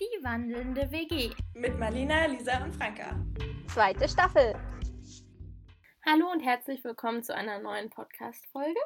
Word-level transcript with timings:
Die 0.00 0.22
wandelnde 0.22 0.92
WG. 0.92 1.34
Mit 1.54 1.76
Marlina, 1.76 2.26
Lisa 2.26 2.62
und 2.62 2.72
Franka. 2.72 3.18
Zweite 3.66 4.08
Staffel. 4.08 4.54
Hallo 6.06 6.30
und 6.30 6.38
herzlich 6.38 6.84
willkommen 6.84 7.24
zu 7.24 7.34
einer 7.34 7.58
neuen 7.58 7.90
Podcast-Folge. 7.90 8.78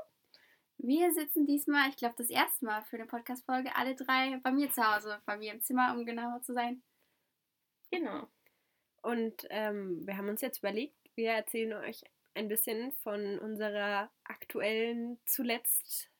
Wir 0.78 1.12
sitzen 1.12 1.44
diesmal, 1.44 1.90
ich 1.90 1.96
glaube, 1.96 2.14
das 2.16 2.30
erste 2.30 2.64
Mal 2.64 2.80
für 2.80 2.96
eine 2.96 3.04
Podcast-Folge, 3.04 3.76
alle 3.76 3.94
drei 3.94 4.40
bei 4.42 4.52
mir 4.52 4.70
zu 4.70 4.82
Hause, 4.82 5.20
bei 5.26 5.36
mir 5.36 5.52
im 5.52 5.60
Zimmer, 5.60 5.94
um 5.94 6.06
genauer 6.06 6.40
zu 6.40 6.54
sein. 6.54 6.82
Genau. 7.90 8.26
Und 9.02 9.46
ähm, 9.50 10.06
wir 10.06 10.16
haben 10.16 10.30
uns 10.30 10.40
jetzt 10.40 10.60
überlegt, 10.60 10.96
wir 11.14 11.32
erzählen 11.32 11.74
euch 11.74 12.02
ein 12.32 12.48
bisschen 12.48 12.90
von 13.02 13.38
unserer 13.38 14.10
aktuellen, 14.24 15.18
zuletzt 15.26 16.10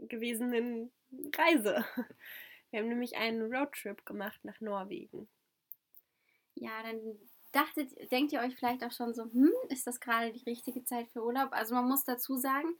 gewesenen 0.00 0.92
Reise. 1.34 1.82
Wir 2.72 2.80
haben 2.80 2.88
nämlich 2.88 3.16
einen 3.16 3.54
Roadtrip 3.54 4.04
gemacht 4.06 4.40
nach 4.44 4.60
Norwegen. 4.60 5.28
Ja, 6.54 6.82
dann 6.82 7.18
dachtet, 7.52 8.10
denkt 8.10 8.32
ihr 8.32 8.40
euch 8.40 8.56
vielleicht 8.56 8.82
auch 8.82 8.92
schon 8.92 9.14
so, 9.14 9.24
hm, 9.24 9.52
ist 9.68 9.86
das 9.86 10.00
gerade 10.00 10.32
die 10.32 10.42
richtige 10.44 10.82
Zeit 10.82 11.08
für 11.10 11.22
Urlaub? 11.22 11.52
Also 11.52 11.74
man 11.74 11.86
muss 11.86 12.04
dazu 12.04 12.36
sagen, 12.36 12.74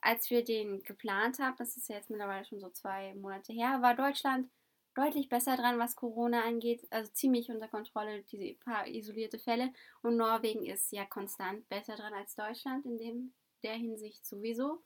als 0.00 0.30
wir 0.30 0.44
den 0.44 0.82
geplant 0.84 1.40
haben, 1.40 1.56
das 1.58 1.76
ist 1.76 1.88
ja 1.88 1.96
jetzt 1.96 2.10
mittlerweile 2.10 2.44
schon 2.44 2.60
so 2.60 2.70
zwei 2.70 3.14
Monate 3.16 3.52
her, 3.52 3.82
war 3.82 3.96
Deutschland 3.96 4.50
deutlich 4.94 5.28
besser 5.28 5.56
dran, 5.56 5.80
was 5.80 5.96
Corona 5.96 6.44
angeht. 6.44 6.86
Also 6.90 7.10
ziemlich 7.12 7.50
unter 7.50 7.66
Kontrolle, 7.66 8.22
diese 8.22 8.54
paar 8.54 8.86
isolierte 8.86 9.40
Fälle. 9.40 9.72
Und 10.02 10.16
Norwegen 10.16 10.64
ist 10.64 10.92
ja 10.92 11.04
konstant 11.04 11.68
besser 11.68 11.96
dran 11.96 12.14
als 12.14 12.36
Deutschland 12.36 12.86
in 12.86 12.98
dem, 12.98 13.34
der 13.64 13.74
Hinsicht 13.74 14.24
sowieso. 14.24 14.84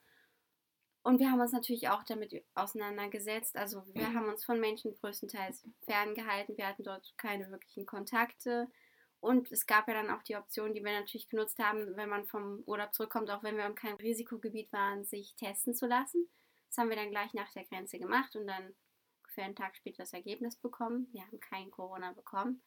Und 1.08 1.20
wir 1.20 1.30
haben 1.30 1.40
uns 1.40 1.52
natürlich 1.52 1.88
auch 1.88 2.02
damit 2.02 2.44
auseinandergesetzt. 2.54 3.56
Also 3.56 3.82
wir 3.94 4.12
haben 4.12 4.28
uns 4.28 4.44
von 4.44 4.60
Menschen 4.60 4.92
größtenteils 4.92 5.64
ferngehalten. 5.86 6.58
Wir 6.58 6.66
hatten 6.66 6.82
dort 6.82 7.14
keine 7.16 7.50
wirklichen 7.50 7.86
Kontakte. 7.86 8.70
Und 9.18 9.50
es 9.50 9.66
gab 9.66 9.88
ja 9.88 9.94
dann 9.94 10.10
auch 10.10 10.22
die 10.22 10.36
Option, 10.36 10.74
die 10.74 10.84
wir 10.84 10.92
natürlich 10.92 11.30
genutzt 11.30 11.60
haben, 11.60 11.96
wenn 11.96 12.10
man 12.10 12.26
vom 12.26 12.62
Urlaub 12.66 12.92
zurückkommt, 12.92 13.30
auch 13.30 13.42
wenn 13.42 13.56
wir 13.56 13.64
in 13.64 13.74
keinem 13.74 13.96
Risikogebiet 13.96 14.70
waren, 14.70 15.06
sich 15.06 15.34
testen 15.36 15.74
zu 15.74 15.86
lassen. 15.86 16.28
Das 16.66 16.76
haben 16.76 16.90
wir 16.90 16.96
dann 16.96 17.10
gleich 17.10 17.32
nach 17.32 17.50
der 17.54 17.64
Grenze 17.64 17.98
gemacht 17.98 18.36
und 18.36 18.46
dann 18.46 18.74
ungefähr 19.22 19.46
einen 19.46 19.56
Tag 19.56 19.76
später 19.76 20.02
das 20.02 20.12
Ergebnis 20.12 20.56
bekommen. 20.56 21.08
Wir 21.12 21.22
haben 21.22 21.40
kein 21.40 21.70
Corona 21.70 22.12
bekommen. 22.12 22.60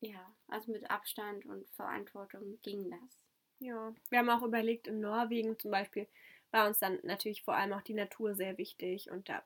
Ja, 0.00 0.34
also 0.48 0.72
mit 0.72 0.90
Abstand 0.90 1.46
und 1.46 1.70
Verantwortung 1.70 2.58
ging 2.62 2.90
das. 2.90 3.20
Ja, 3.60 3.94
wir 4.08 4.18
haben 4.18 4.30
auch 4.30 4.42
überlegt, 4.42 4.88
in 4.88 5.00
Norwegen 5.00 5.56
zum 5.56 5.70
Beispiel 5.70 6.08
war 6.50 6.66
uns 6.66 6.78
dann 6.78 6.98
natürlich 7.02 7.42
vor 7.42 7.54
allem 7.54 7.72
auch 7.72 7.82
die 7.82 7.94
Natur 7.94 8.34
sehr 8.34 8.58
wichtig 8.58 9.10
und 9.10 9.28
da 9.28 9.42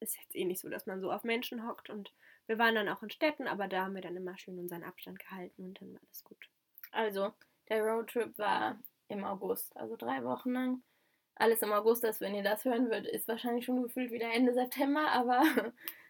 ist 0.00 0.16
jetzt 0.18 0.36
eh 0.36 0.44
nicht 0.44 0.60
so, 0.60 0.68
dass 0.68 0.86
man 0.86 1.00
so 1.00 1.10
auf 1.10 1.24
Menschen 1.24 1.66
hockt 1.66 1.90
und 1.90 2.12
wir 2.46 2.58
waren 2.58 2.74
dann 2.74 2.88
auch 2.88 3.02
in 3.02 3.10
Städten, 3.10 3.48
aber 3.48 3.66
da 3.66 3.84
haben 3.84 3.94
wir 3.94 4.02
dann 4.02 4.16
immer 4.16 4.38
schön 4.38 4.58
unseren 4.58 4.84
Abstand 4.84 5.18
gehalten 5.18 5.64
und 5.64 5.80
dann 5.80 5.92
war 5.92 6.00
alles 6.06 6.22
gut. 6.22 6.48
Also, 6.92 7.32
der 7.68 7.82
Roadtrip 7.82 8.38
war 8.38 8.78
im 9.08 9.24
August, 9.24 9.76
also 9.76 9.96
drei 9.96 10.22
Wochen 10.24 10.52
lang. 10.52 10.82
Alles 11.34 11.60
im 11.62 11.72
August, 11.72 12.04
dass 12.04 12.20
wenn 12.20 12.34
ihr 12.34 12.42
das 12.42 12.64
hören 12.64 12.86
würdet, 12.86 13.06
ist 13.06 13.28
wahrscheinlich 13.28 13.64
schon 13.64 13.82
gefühlt 13.82 14.10
wieder 14.10 14.32
Ende 14.32 14.54
September, 14.54 15.08
aber 15.12 15.42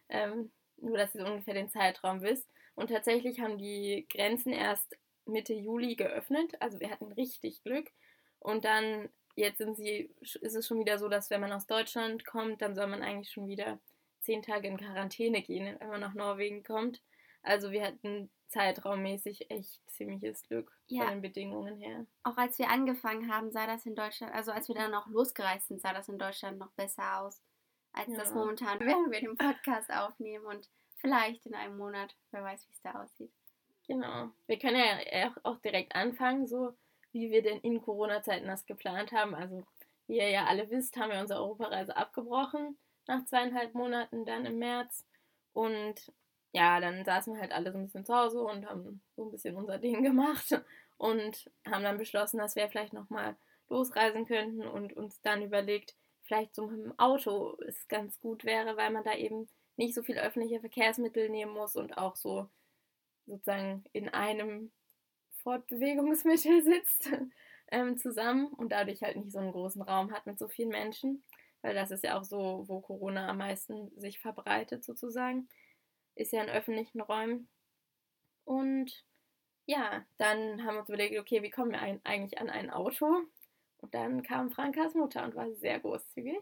ähm, 0.08 0.52
nur, 0.76 0.98
dass 0.98 1.14
ihr 1.14 1.24
ungefähr 1.24 1.54
den 1.54 1.70
Zeitraum 1.70 2.22
wisst. 2.22 2.48
Und 2.74 2.88
tatsächlich 2.90 3.40
haben 3.40 3.58
die 3.58 4.06
Grenzen 4.10 4.52
erst 4.52 4.96
Mitte 5.24 5.54
Juli 5.54 5.96
geöffnet, 5.96 6.54
also 6.60 6.78
wir 6.78 6.90
hatten 6.90 7.10
richtig 7.12 7.62
Glück. 7.62 7.90
Und 8.38 8.64
dann, 8.64 9.08
jetzt 9.36 9.58
sind 9.58 9.76
sie, 9.76 10.10
ist 10.20 10.54
es 10.56 10.66
schon 10.66 10.80
wieder 10.80 10.98
so, 10.98 11.08
dass 11.08 11.30
wenn 11.30 11.40
man 11.40 11.52
aus 11.52 11.66
Deutschland 11.66 12.24
kommt, 12.26 12.60
dann 12.62 12.74
soll 12.74 12.86
man 12.88 13.02
eigentlich 13.02 13.30
schon 13.30 13.46
wieder 13.48 13.78
zehn 14.20 14.42
Tage 14.42 14.66
in 14.68 14.76
Quarantäne 14.76 15.42
gehen, 15.42 15.76
wenn 15.78 15.88
man 15.88 16.00
nach 16.00 16.14
Norwegen 16.14 16.64
kommt. 16.64 17.00
Also 17.42 17.70
wir 17.70 17.84
hatten 17.84 18.28
zeitraummäßig 18.48 19.50
echt 19.50 19.80
ziemliches 19.90 20.42
Glück 20.48 20.72
Ja. 20.86 21.04
von 21.04 21.14
den 21.14 21.22
Bedingungen 21.22 21.76
her. 21.76 22.06
Auch 22.24 22.36
als 22.36 22.58
wir 22.58 22.68
angefangen 22.70 23.30
haben, 23.32 23.50
sah 23.52 23.66
das 23.66 23.86
in 23.86 23.94
Deutschland, 23.94 24.34
also 24.34 24.50
als 24.52 24.68
wir 24.68 24.74
dann 24.74 24.90
noch 24.90 25.06
losgereist 25.08 25.68
sind, 25.68 25.80
sah 25.80 25.92
das 25.92 26.08
in 26.08 26.18
Deutschland 26.18 26.58
noch 26.58 26.70
besser 26.72 27.20
aus, 27.20 27.40
als 27.92 28.08
Ja. 28.08 28.16
das 28.18 28.32
momentan, 28.34 28.78
während 28.80 29.10
wir 29.12 29.20
den 29.20 29.36
Podcast 29.36 29.90
aufnehmen 29.92 30.44
und 30.46 30.68
vielleicht 30.96 31.44
in 31.46 31.54
einem 31.54 31.76
Monat, 31.76 32.14
wer 32.30 32.42
weiß, 32.42 32.66
wie 32.68 32.72
es 32.72 32.82
da 32.82 33.02
aussieht. 33.02 33.30
Genau. 33.86 34.30
Wir 34.46 34.58
können 34.58 34.76
ja 34.80 35.28
auch- 35.28 35.44
auch 35.44 35.58
direkt 35.60 35.94
anfangen, 35.94 36.46
so 36.48 36.74
wie 37.20 37.30
wir 37.30 37.42
denn 37.42 37.58
in 37.60 37.80
Corona-Zeiten 37.82 38.46
das 38.46 38.66
geplant 38.66 39.12
haben. 39.12 39.34
Also, 39.34 39.64
wie 40.06 40.18
ihr 40.18 40.30
ja 40.30 40.44
alle 40.46 40.70
wisst, 40.70 40.96
haben 40.96 41.10
wir 41.10 41.20
unsere 41.20 41.40
Europareise 41.40 41.96
abgebrochen 41.96 42.78
nach 43.06 43.24
zweieinhalb 43.24 43.74
Monaten 43.74 44.24
dann 44.24 44.46
im 44.46 44.58
März. 44.58 45.06
Und 45.52 46.12
ja, 46.52 46.80
dann 46.80 47.04
saßen 47.04 47.34
wir 47.34 47.40
halt 47.40 47.52
alle 47.52 47.72
so 47.72 47.78
ein 47.78 47.84
bisschen 47.84 48.04
zu 48.04 48.14
Hause 48.14 48.40
und 48.40 48.66
haben 48.66 49.02
so 49.16 49.24
ein 49.24 49.30
bisschen 49.30 49.56
unser 49.56 49.78
Ding 49.78 50.02
gemacht 50.04 50.60
und 50.98 51.50
haben 51.66 51.82
dann 51.82 51.98
beschlossen, 51.98 52.38
dass 52.38 52.56
wir 52.56 52.68
vielleicht 52.68 52.92
nochmal 52.92 53.36
losreisen 53.68 54.26
könnten 54.26 54.66
und 54.66 54.92
uns 54.92 55.20
dann 55.22 55.42
überlegt, 55.42 55.94
vielleicht 56.22 56.54
so 56.54 56.66
mit 56.66 56.84
dem 56.84 56.98
Auto 56.98 57.56
es 57.66 57.88
ganz 57.88 58.20
gut 58.20 58.44
wäre, 58.44 58.76
weil 58.76 58.90
man 58.90 59.04
da 59.04 59.14
eben 59.14 59.48
nicht 59.76 59.94
so 59.94 60.02
viel 60.02 60.18
öffentliche 60.18 60.60
Verkehrsmittel 60.60 61.28
nehmen 61.28 61.52
muss 61.52 61.76
und 61.76 61.98
auch 61.98 62.16
so 62.16 62.48
sozusagen 63.26 63.84
in 63.92 64.08
einem 64.08 64.72
Fortbewegungsmittel 65.46 66.62
sitzt 66.64 67.12
ähm, 67.70 67.96
zusammen 67.98 68.48
und 68.48 68.72
dadurch 68.72 69.02
halt 69.02 69.14
nicht 69.14 69.30
so 69.30 69.38
einen 69.38 69.52
großen 69.52 69.80
Raum 69.80 70.10
hat 70.10 70.26
mit 70.26 70.40
so 70.40 70.48
vielen 70.48 70.70
Menschen, 70.70 71.22
weil 71.62 71.72
das 71.72 71.92
ist 71.92 72.02
ja 72.02 72.18
auch 72.18 72.24
so, 72.24 72.64
wo 72.66 72.80
Corona 72.80 73.28
am 73.28 73.38
meisten 73.38 73.92
sich 73.96 74.18
verbreitet 74.18 74.84
sozusagen, 74.84 75.48
ist 76.16 76.32
ja 76.32 76.42
in 76.42 76.50
öffentlichen 76.50 77.00
Räumen. 77.00 77.48
Und 78.44 79.04
ja, 79.66 80.04
dann 80.16 80.64
haben 80.64 80.74
wir 80.74 80.80
uns 80.80 80.88
überlegt, 80.88 81.16
okay, 81.20 81.44
wie 81.44 81.50
kommen 81.50 81.70
wir 81.70 82.00
eigentlich 82.02 82.40
an 82.40 82.50
ein 82.50 82.70
Auto? 82.70 83.06
Und 83.78 83.94
dann 83.94 84.24
kam 84.24 84.50
Frankas 84.50 84.94
Mutter 84.94 85.22
und 85.22 85.36
war 85.36 85.52
sehr 85.52 85.78
großzügig. 85.78 86.38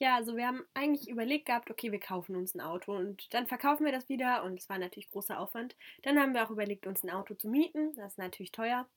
Ja, 0.00 0.16
also 0.16 0.36
wir 0.36 0.46
haben 0.46 0.64
eigentlich 0.74 1.08
überlegt 1.08 1.46
gehabt, 1.46 1.70
okay, 1.70 1.92
wir 1.92 2.00
kaufen 2.00 2.34
uns 2.34 2.54
ein 2.54 2.60
Auto 2.60 2.96
und 2.96 3.32
dann 3.32 3.46
verkaufen 3.46 3.84
wir 3.84 3.92
das 3.92 4.08
wieder 4.08 4.42
und 4.42 4.58
es 4.58 4.68
war 4.68 4.78
natürlich 4.78 5.08
großer 5.10 5.38
Aufwand. 5.38 5.76
Dann 6.02 6.18
haben 6.18 6.34
wir 6.34 6.44
auch 6.44 6.50
überlegt, 6.50 6.86
uns 6.86 7.04
ein 7.04 7.10
Auto 7.10 7.34
zu 7.34 7.48
mieten, 7.48 7.94
das 7.94 8.12
ist 8.12 8.18
natürlich 8.18 8.50
teuer. 8.50 8.88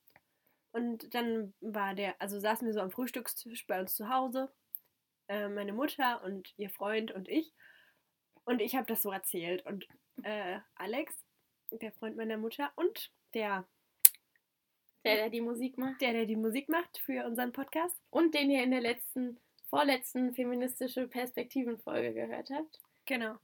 Und 0.71 1.13
dann 1.13 1.53
war 1.61 1.93
der, 1.93 2.19
also 2.19 2.39
saßen 2.39 2.65
wir 2.65 2.73
so 2.73 2.81
am 2.81 2.91
Frühstückstisch 2.91 3.67
bei 3.67 3.79
uns 3.79 3.95
zu 3.95 4.09
Hause, 4.09 4.51
äh, 5.27 5.47
meine 5.49 5.71
Mutter 5.73 6.23
und 6.23 6.53
ihr 6.57 6.69
Freund 6.71 7.11
und 7.11 7.29
ich. 7.29 7.53
Und 8.43 8.59
ich 8.61 8.75
habe 8.75 8.87
das 8.87 9.01
so 9.03 9.11
erzählt 9.11 9.65
und 9.65 9.87
äh, 10.23 10.59
Alex, 10.75 11.13
der 11.71 11.91
Freund 11.91 12.15
meiner 12.17 12.37
Mutter 12.37 12.71
und 12.75 13.11
der, 13.35 13.67
Der, 15.05 15.15
der 15.15 15.29
die 15.29 15.41
Musik 15.41 15.77
macht. 15.77 16.01
der, 16.01 16.13
der 16.13 16.25
die 16.25 16.35
Musik 16.35 16.69
macht 16.69 16.97
für 16.99 17.25
unseren 17.25 17.51
Podcast, 17.51 18.01
Und 18.09 18.33
den 18.33 18.49
ihr 18.49 18.63
in 18.63 18.71
der 18.71 18.81
letzten, 18.81 19.39
vorletzten 19.69 20.33
feministische 20.33 21.07
Perspektiven-Folge 21.07 22.13
gehört 22.13 22.49
habt. 22.51 22.79
Genau. 23.05 23.35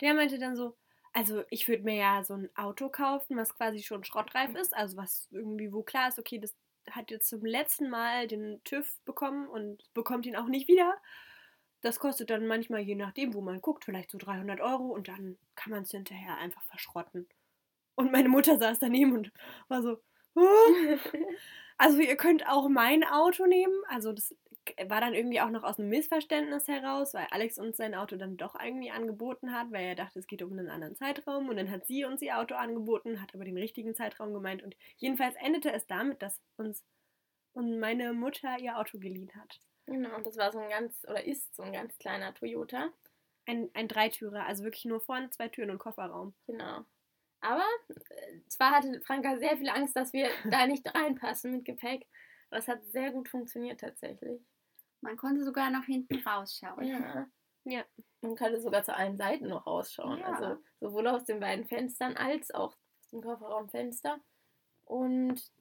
Der 0.00 0.14
meinte 0.14 0.38
dann 0.38 0.56
so, 0.56 0.76
also 1.12 1.44
ich 1.50 1.68
würde 1.68 1.84
mir 1.84 1.96
ja 1.96 2.24
so 2.24 2.34
ein 2.34 2.50
Auto 2.56 2.88
kaufen, 2.88 3.36
was 3.36 3.54
quasi 3.56 3.82
schon 3.82 4.04
schrottreif 4.04 4.54
ist, 4.54 4.74
also 4.74 4.96
was 4.96 5.28
irgendwie, 5.30 5.72
wo 5.72 5.82
klar 5.82 6.08
ist, 6.08 6.18
okay, 6.18 6.38
das 6.38 6.54
hat 6.90 7.10
jetzt 7.10 7.28
zum 7.28 7.44
letzten 7.44 7.88
Mal 7.90 8.26
den 8.26 8.62
TÜV 8.64 9.00
bekommen 9.04 9.46
und 9.48 9.92
bekommt 9.94 10.26
ihn 10.26 10.36
auch 10.36 10.46
nicht 10.48 10.68
wieder. 10.68 10.96
Das 11.80 11.98
kostet 11.98 12.30
dann 12.30 12.46
manchmal, 12.46 12.80
je 12.80 12.94
nachdem, 12.94 13.34
wo 13.34 13.40
man 13.40 13.60
guckt, 13.60 13.84
vielleicht 13.84 14.10
so 14.10 14.18
300 14.18 14.60
Euro 14.60 14.86
und 14.86 15.08
dann 15.08 15.38
kann 15.56 15.72
man 15.72 15.82
es 15.82 15.90
hinterher 15.90 16.36
einfach 16.38 16.62
verschrotten. 16.64 17.28
Und 17.96 18.12
meine 18.12 18.28
Mutter 18.28 18.58
saß 18.58 18.78
daneben 18.80 19.12
und 19.14 19.32
war 19.68 19.82
so, 19.82 19.98
"Ah." 20.36 20.40
also 21.78 21.98
ihr 22.00 22.16
könnt 22.16 22.46
auch 22.48 22.68
mein 22.68 23.04
Auto 23.04 23.46
nehmen. 23.46 23.74
Also 23.88 24.12
das 24.12 24.34
war 24.86 25.00
dann 25.00 25.14
irgendwie 25.14 25.40
auch 25.40 25.50
noch 25.50 25.64
aus 25.64 25.78
einem 25.78 25.88
Missverständnis 25.88 26.68
heraus, 26.68 27.14
weil 27.14 27.26
Alex 27.30 27.58
uns 27.58 27.76
sein 27.76 27.94
Auto 27.94 28.16
dann 28.16 28.36
doch 28.36 28.54
irgendwie 28.58 28.90
angeboten 28.90 29.52
hat, 29.52 29.72
weil 29.72 29.84
er 29.84 29.94
dachte, 29.94 30.18
es 30.18 30.26
geht 30.26 30.42
um 30.42 30.52
einen 30.52 30.70
anderen 30.70 30.96
Zeitraum. 30.96 31.48
Und 31.48 31.56
dann 31.56 31.70
hat 31.70 31.86
sie 31.86 32.04
uns 32.04 32.22
ihr 32.22 32.38
Auto 32.38 32.54
angeboten, 32.54 33.20
hat 33.20 33.34
aber 33.34 33.44
den 33.44 33.58
richtigen 33.58 33.94
Zeitraum 33.94 34.32
gemeint. 34.32 34.62
Und 34.62 34.76
jedenfalls 34.96 35.34
endete 35.36 35.72
es 35.72 35.86
damit, 35.86 36.22
dass 36.22 36.40
uns 36.56 36.84
und 37.54 37.78
meine 37.78 38.12
Mutter 38.12 38.58
ihr 38.58 38.78
Auto 38.78 38.98
geliehen 38.98 39.30
hat. 39.34 39.60
Genau, 39.86 40.16
und 40.16 40.26
das 40.26 40.36
war 40.36 40.52
so 40.52 40.58
ein 40.58 40.70
ganz, 40.70 41.04
oder 41.04 41.24
ist 41.24 41.54
so 41.54 41.62
ein 41.62 41.72
ganz 41.72 41.98
kleiner 41.98 42.32
Toyota. 42.34 42.90
Ein, 43.46 43.70
ein 43.74 43.88
Dreitürer, 43.88 44.46
also 44.46 44.64
wirklich 44.64 44.84
nur 44.84 45.00
vorne 45.00 45.30
zwei 45.30 45.48
Türen 45.48 45.70
und 45.70 45.78
Kofferraum. 45.78 46.34
Genau. 46.46 46.84
Aber 47.40 47.66
äh, 47.88 48.40
zwar 48.48 48.70
hatte 48.70 49.00
Franka 49.00 49.36
sehr 49.36 49.56
viel 49.56 49.68
Angst, 49.68 49.96
dass 49.96 50.12
wir 50.12 50.28
da 50.50 50.66
nicht 50.66 50.86
reinpassen 50.94 51.52
mit 51.52 51.64
Gepäck, 51.64 52.06
aber 52.50 52.58
es 52.58 52.68
hat 52.68 52.84
sehr 52.86 53.10
gut 53.10 53.28
funktioniert 53.28 53.80
tatsächlich. 53.80 54.40
Man 55.02 55.16
konnte 55.18 55.44
sogar 55.44 55.70
noch 55.70 55.84
hinten 55.84 56.16
rausschauen. 56.26 56.84
Ja. 56.84 57.26
Ja. 57.64 57.84
Man 58.22 58.36
konnte 58.36 58.60
sogar 58.60 58.82
zu 58.82 58.92
allen 58.96 59.16
Seiten 59.16 59.46
noch 59.48 59.66
rausschauen. 59.68 60.18
Ja. 60.18 60.26
Also 60.32 60.60
sowohl 60.80 61.06
aus 61.06 61.24
den 61.24 61.38
beiden 61.40 61.64
Fenstern 61.66 62.16
als 62.16 62.50
auch 62.50 62.76
aus 63.00 63.10
dem 63.12 63.22
Kofferraumfenster. 63.22 64.18
Und 64.84 65.52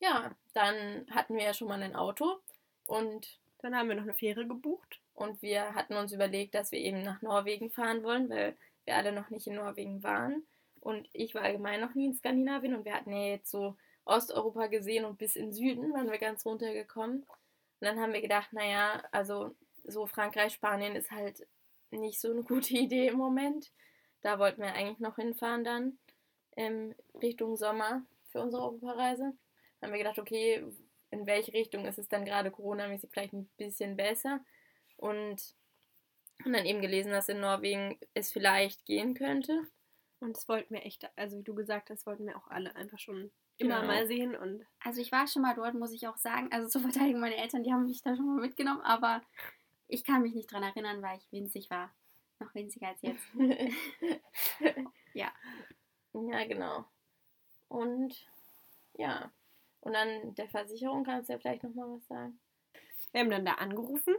ja, 0.00 0.32
dann 0.52 1.06
hatten 1.10 1.34
wir 1.36 1.44
ja 1.44 1.54
schon 1.54 1.68
mal 1.68 1.82
ein 1.82 1.96
Auto 1.96 2.40
und 2.86 3.40
Dann 3.58 3.76
haben 3.76 3.88
wir 3.88 3.94
noch 3.96 4.02
eine 4.02 4.14
Fähre 4.14 4.46
gebucht. 4.46 5.00
Und 5.14 5.40
wir 5.42 5.74
hatten 5.74 5.94
uns 5.96 6.12
überlegt, 6.12 6.54
dass 6.54 6.72
wir 6.72 6.80
eben 6.80 7.02
nach 7.02 7.22
Norwegen 7.22 7.70
fahren 7.70 8.02
wollen, 8.02 8.28
weil 8.28 8.56
wir 8.84 8.96
alle 8.96 9.12
noch 9.12 9.30
nicht 9.30 9.46
in 9.46 9.54
Norwegen 9.54 10.02
waren. 10.02 10.46
Und 10.80 11.08
ich 11.12 11.34
war 11.34 11.42
allgemein 11.42 11.80
noch 11.80 11.94
nie 11.94 12.06
in 12.06 12.14
Skandinavien 12.14 12.74
und 12.74 12.84
wir 12.84 12.94
hatten 12.94 13.12
ja 13.12 13.28
jetzt 13.28 13.50
so 13.50 13.76
Osteuropa 14.04 14.66
gesehen 14.66 15.04
und 15.04 15.18
bis 15.18 15.36
in 15.36 15.52
Süden 15.52 15.92
waren 15.92 16.10
wir 16.10 16.18
ganz 16.18 16.44
runtergekommen. 16.44 17.24
Und 17.82 17.88
dann 17.88 17.98
haben 17.98 18.12
wir 18.12 18.20
gedacht, 18.20 18.52
naja, 18.52 19.02
also 19.10 19.56
so 19.82 20.06
Frankreich, 20.06 20.52
Spanien 20.52 20.94
ist 20.94 21.10
halt 21.10 21.44
nicht 21.90 22.20
so 22.20 22.30
eine 22.30 22.42
gute 22.44 22.74
Idee 22.74 23.08
im 23.08 23.18
Moment. 23.18 23.72
Da 24.20 24.38
wollten 24.38 24.62
wir 24.62 24.72
eigentlich 24.72 25.00
noch 25.00 25.16
hinfahren 25.16 25.64
dann 25.64 25.98
ähm, 26.56 26.94
Richtung 27.20 27.56
Sommer 27.56 28.06
für 28.28 28.40
unsere 28.40 28.62
Europareise. 28.62 29.32
Dann 29.80 29.88
haben 29.88 29.92
wir 29.94 29.98
gedacht, 29.98 30.20
okay, 30.20 30.64
in 31.10 31.26
welche 31.26 31.54
Richtung 31.54 31.84
ist 31.86 31.98
es 31.98 32.08
dann 32.08 32.24
gerade 32.24 32.52
Corona-mäßig 32.52 33.10
vielleicht 33.10 33.32
ein 33.32 33.50
bisschen 33.56 33.96
besser? 33.96 34.38
Und 34.96 35.42
haben 36.44 36.52
dann 36.52 36.66
eben 36.66 36.82
gelesen, 36.82 37.10
dass 37.10 37.28
in 37.28 37.40
Norwegen 37.40 37.98
es 38.14 38.30
vielleicht 38.30 38.84
gehen 38.84 39.14
könnte. 39.14 39.60
Und 40.20 40.36
das 40.36 40.48
wollten 40.48 40.72
wir 40.72 40.86
echt, 40.86 41.10
also 41.18 41.36
wie 41.36 41.42
du 41.42 41.56
gesagt 41.56 41.90
hast, 41.90 42.06
wollten 42.06 42.28
wir 42.28 42.36
auch 42.36 42.46
alle 42.46 42.76
einfach 42.76 43.00
schon 43.00 43.32
immer 43.58 43.80
Genau. 43.80 43.86
mal 43.92 44.06
sehen. 44.06 44.34
Und 44.36 44.64
Also 44.80 45.00
ich 45.00 45.12
war 45.12 45.26
schon 45.26 45.42
mal 45.42 45.54
dort, 45.54 45.74
muss 45.74 45.92
ich 45.92 46.06
auch 46.08 46.16
sagen. 46.16 46.48
Also 46.52 46.68
zur 46.68 46.80
Verteidigung 46.82 47.20
meine 47.20 47.36
Eltern, 47.36 47.62
die 47.62 47.72
haben 47.72 47.84
mich 47.86 48.02
da 48.02 48.16
schon 48.16 48.26
mal 48.26 48.40
mitgenommen, 48.40 48.80
aber 48.82 49.22
ich 49.88 50.04
kann 50.04 50.22
mich 50.22 50.34
nicht 50.34 50.50
dran 50.50 50.62
erinnern, 50.62 51.02
weil 51.02 51.18
ich 51.18 51.30
winzig 51.32 51.70
war. 51.70 51.90
Noch 52.40 52.54
winziger 52.54 52.88
als 52.88 53.02
jetzt. 53.02 53.24
Ja. 55.14 55.30
Ja, 56.14 56.44
genau. 56.46 56.84
Und 57.68 58.14
ja. 58.94 59.30
Und 59.80 59.92
dann 59.94 60.34
der 60.36 60.48
Versicherung 60.48 61.04
kannst 61.04 61.28
du 61.28 61.34
ja 61.34 61.38
vielleicht 61.38 61.62
nochmal 61.64 61.88
was 61.96 62.06
sagen. 62.06 62.38
wir 63.12 63.20
haben 63.20 63.30
dann 63.30 63.44
da 63.44 63.52
angerufen. 63.54 64.14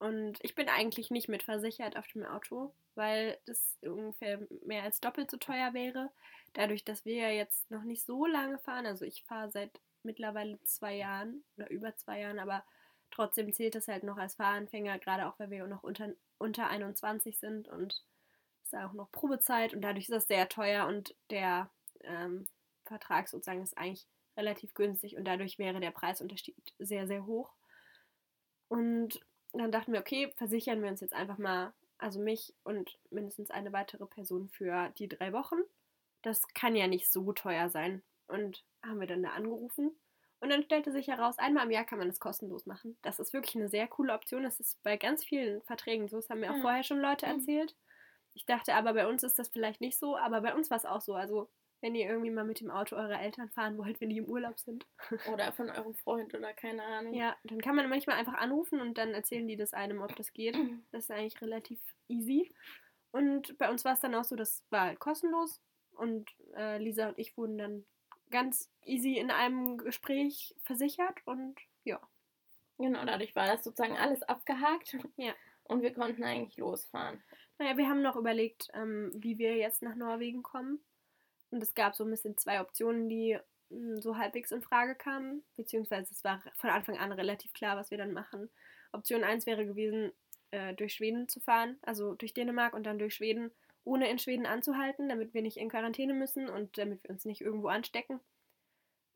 Und 0.00 0.38
ich 0.42 0.54
bin 0.54 0.68
eigentlich 0.68 1.10
nicht 1.10 1.28
mit 1.28 1.42
versichert 1.42 1.96
auf 1.96 2.06
dem 2.08 2.24
Auto, 2.24 2.72
weil 2.98 3.38
das 3.46 3.78
ungefähr 3.82 4.46
mehr 4.66 4.82
als 4.82 5.00
doppelt 5.00 5.30
so 5.30 5.36
teuer 5.38 5.72
wäre. 5.72 6.10
Dadurch, 6.52 6.84
dass 6.84 7.04
wir 7.04 7.14
ja 7.14 7.30
jetzt 7.30 7.70
noch 7.70 7.84
nicht 7.84 8.04
so 8.04 8.26
lange 8.26 8.58
fahren. 8.58 8.84
Also 8.84 9.04
ich 9.04 9.22
fahre 9.22 9.50
seit 9.50 9.80
mittlerweile 10.02 10.62
zwei 10.64 10.96
Jahren 10.96 11.44
oder 11.56 11.70
über 11.70 11.96
zwei 11.96 12.20
Jahren, 12.20 12.38
aber 12.38 12.64
trotzdem 13.10 13.52
zählt 13.52 13.74
das 13.74 13.88
halt 13.88 14.02
noch 14.02 14.18
als 14.18 14.34
Fahranfänger, 14.34 14.98
gerade 14.98 15.26
auch 15.26 15.38
weil 15.38 15.50
wir 15.50 15.66
noch 15.66 15.82
unter, 15.82 16.12
unter 16.38 16.68
21 16.68 17.38
sind 17.38 17.68
und 17.68 18.04
es 18.62 18.72
ist 18.72 18.78
auch 18.78 18.92
noch 18.92 19.10
Probezeit 19.12 19.74
und 19.74 19.80
dadurch 19.82 20.04
ist 20.04 20.12
das 20.12 20.26
sehr 20.26 20.48
teuer 20.48 20.86
und 20.86 21.14
der 21.30 21.70
ähm, 22.02 22.46
Vertrag 22.84 23.28
sozusagen 23.28 23.62
ist 23.62 23.78
eigentlich 23.78 24.06
relativ 24.36 24.74
günstig 24.74 25.16
und 25.16 25.24
dadurch 25.24 25.58
wäre 25.58 25.80
der 25.80 25.90
Preisunterschied 25.90 26.74
sehr, 26.78 27.06
sehr 27.06 27.26
hoch. 27.26 27.52
Und 28.68 29.20
dann 29.52 29.72
dachten 29.72 29.92
wir, 29.92 30.00
okay, 30.00 30.32
versichern 30.36 30.82
wir 30.82 30.90
uns 30.90 31.00
jetzt 31.00 31.14
einfach 31.14 31.38
mal, 31.38 31.72
also 31.98 32.20
mich 32.20 32.54
und 32.64 32.98
mindestens 33.10 33.50
eine 33.50 33.72
weitere 33.72 34.06
Person 34.06 34.48
für 34.48 34.90
die 34.98 35.08
drei 35.08 35.32
Wochen. 35.32 35.56
Das 36.22 36.46
kann 36.54 36.76
ja 36.76 36.86
nicht 36.86 37.10
so 37.10 37.32
teuer 37.32 37.70
sein. 37.70 38.02
Und 38.28 38.64
haben 38.84 39.00
wir 39.00 39.06
dann 39.06 39.22
da 39.22 39.30
angerufen. 39.30 39.98
Und 40.40 40.50
dann 40.50 40.62
stellte 40.62 40.92
sich 40.92 41.08
heraus, 41.08 41.38
einmal 41.38 41.64
im 41.64 41.70
Jahr 41.72 41.84
kann 41.84 41.98
man 41.98 42.08
das 42.08 42.20
kostenlos 42.20 42.66
machen. 42.66 42.96
Das 43.02 43.18
ist 43.18 43.32
wirklich 43.32 43.56
eine 43.56 43.68
sehr 43.68 43.88
coole 43.88 44.12
Option. 44.14 44.44
Das 44.44 44.60
ist 44.60 44.80
bei 44.82 44.96
ganz 44.96 45.24
vielen 45.24 45.62
Verträgen 45.62 46.08
so. 46.08 46.16
Das 46.16 46.30
haben 46.30 46.40
mir 46.40 46.52
auch 46.52 46.56
Ja. 46.56 46.62
vorher 46.62 46.84
schon 46.84 47.00
Leute 47.00 47.26
Mhm. 47.26 47.32
erzählt. 47.32 47.76
Ich 48.34 48.46
dachte 48.46 48.74
aber, 48.74 48.94
bei 48.94 49.08
uns 49.08 49.22
ist 49.24 49.38
das 49.38 49.48
vielleicht 49.48 49.80
nicht 49.80 49.98
so. 49.98 50.16
Aber 50.16 50.40
bei 50.42 50.54
uns 50.54 50.70
war 50.70 50.76
es 50.76 50.84
auch 50.84 51.00
so. 51.00 51.14
Also, 51.14 51.50
wenn 51.80 51.94
ihr 51.94 52.06
irgendwie 52.08 52.30
mal 52.30 52.44
mit 52.44 52.60
dem 52.60 52.70
Auto 52.70 52.96
eurer 52.96 53.20
Eltern 53.20 53.48
fahren 53.50 53.78
wollt, 53.78 54.00
wenn 54.00 54.10
die 54.10 54.18
im 54.18 54.24
Urlaub 54.26 54.58
sind, 54.58 54.86
Oder 55.32 55.52
von 55.52 55.70
eurem 55.70 55.94
Freund 55.94 56.34
oder 56.34 56.52
keine 56.52 56.82
Ahnung. 56.82 57.14
ja, 57.14 57.36
dann 57.44 57.60
kann 57.60 57.76
man 57.76 57.88
manchmal 57.88 58.16
einfach 58.16 58.34
anrufen 58.34 58.80
und 58.80 58.98
dann 58.98 59.14
erzählen 59.14 59.46
die 59.46 59.56
das 59.56 59.74
einem, 59.74 60.00
ob 60.02 60.14
das 60.16 60.32
geht. 60.32 60.54
Das 60.92 61.04
ist 61.04 61.10
eigentlich 61.10 61.40
relativ 61.40 61.80
easy. 62.08 62.52
Und 63.10 63.56
bei 63.58 63.70
uns 63.70 63.84
war 63.84 63.94
es 63.94 64.00
dann 64.00 64.14
auch 64.14 64.24
so, 64.24 64.36
das 64.36 64.64
war 64.70 64.86
halt 64.86 64.98
kostenlos. 65.00 65.60
Und 65.92 66.30
äh, 66.56 66.78
Lisa 66.78 67.08
und 67.08 67.18
ich 67.18 67.36
wurden 67.36 67.58
dann 67.58 67.84
ganz 68.30 68.70
easy 68.84 69.16
in 69.16 69.30
einem 69.30 69.78
Gespräch 69.78 70.54
versichert. 70.64 71.16
Und 71.24 71.58
ja, 71.84 72.00
Genau, 72.78 73.04
dadurch 73.04 73.34
war 73.34 73.46
das 73.46 73.64
sozusagen 73.64 73.96
alles 73.96 74.22
abgehakt. 74.22 74.96
Ja. 75.16 75.34
Und 75.64 75.82
wir 75.82 75.92
konnten 75.92 76.24
eigentlich 76.24 76.56
losfahren. 76.56 77.22
naja, 77.58 77.76
wir 77.76 77.88
haben 77.88 78.00
noch 78.00 78.16
überlegt, 78.16 78.68
ähm, 78.72 79.10
wie 79.14 79.36
wir 79.36 79.56
jetzt 79.56 79.82
nach 79.82 79.96
Norwegen 79.96 80.42
kommen. 80.42 80.80
Und 81.50 81.62
es 81.62 81.74
gab 81.74 81.94
so 81.96 82.04
ein 82.04 82.10
bisschen 82.10 82.36
zwei 82.36 82.60
Optionen, 82.60 83.08
die 83.08 83.38
mh, 83.70 84.00
so 84.00 84.16
halbwegs 84.16 84.50
in 84.52 84.62
Frage 84.62 84.94
kamen. 84.94 85.44
Beziehungsweise 85.56 86.12
es 86.12 86.24
war 86.24 86.42
von 86.56 86.70
Anfang 86.70 86.98
an 86.98 87.12
relativ 87.12 87.52
klar, 87.52 87.76
was 87.76 87.90
wir 87.90 87.98
dann 87.98 88.12
machen. 88.12 88.50
Option 88.92 89.24
1 89.24 89.46
wäre 89.46 89.66
gewesen, 89.66 90.12
äh, 90.50 90.74
durch 90.74 90.94
Schweden 90.94 91.28
zu 91.28 91.40
fahren, 91.40 91.78
also 91.82 92.14
durch 92.14 92.34
Dänemark 92.34 92.74
und 92.74 92.84
dann 92.84 92.98
durch 92.98 93.14
Schweden, 93.14 93.50
ohne 93.84 94.10
in 94.10 94.18
Schweden 94.18 94.46
anzuhalten, 94.46 95.08
damit 95.08 95.34
wir 95.34 95.42
nicht 95.42 95.56
in 95.56 95.68
Quarantäne 95.68 96.14
müssen 96.14 96.48
und 96.48 96.76
damit 96.78 97.02
wir 97.04 97.10
uns 97.10 97.24
nicht 97.24 97.40
irgendwo 97.40 97.68
anstecken. 97.68 98.20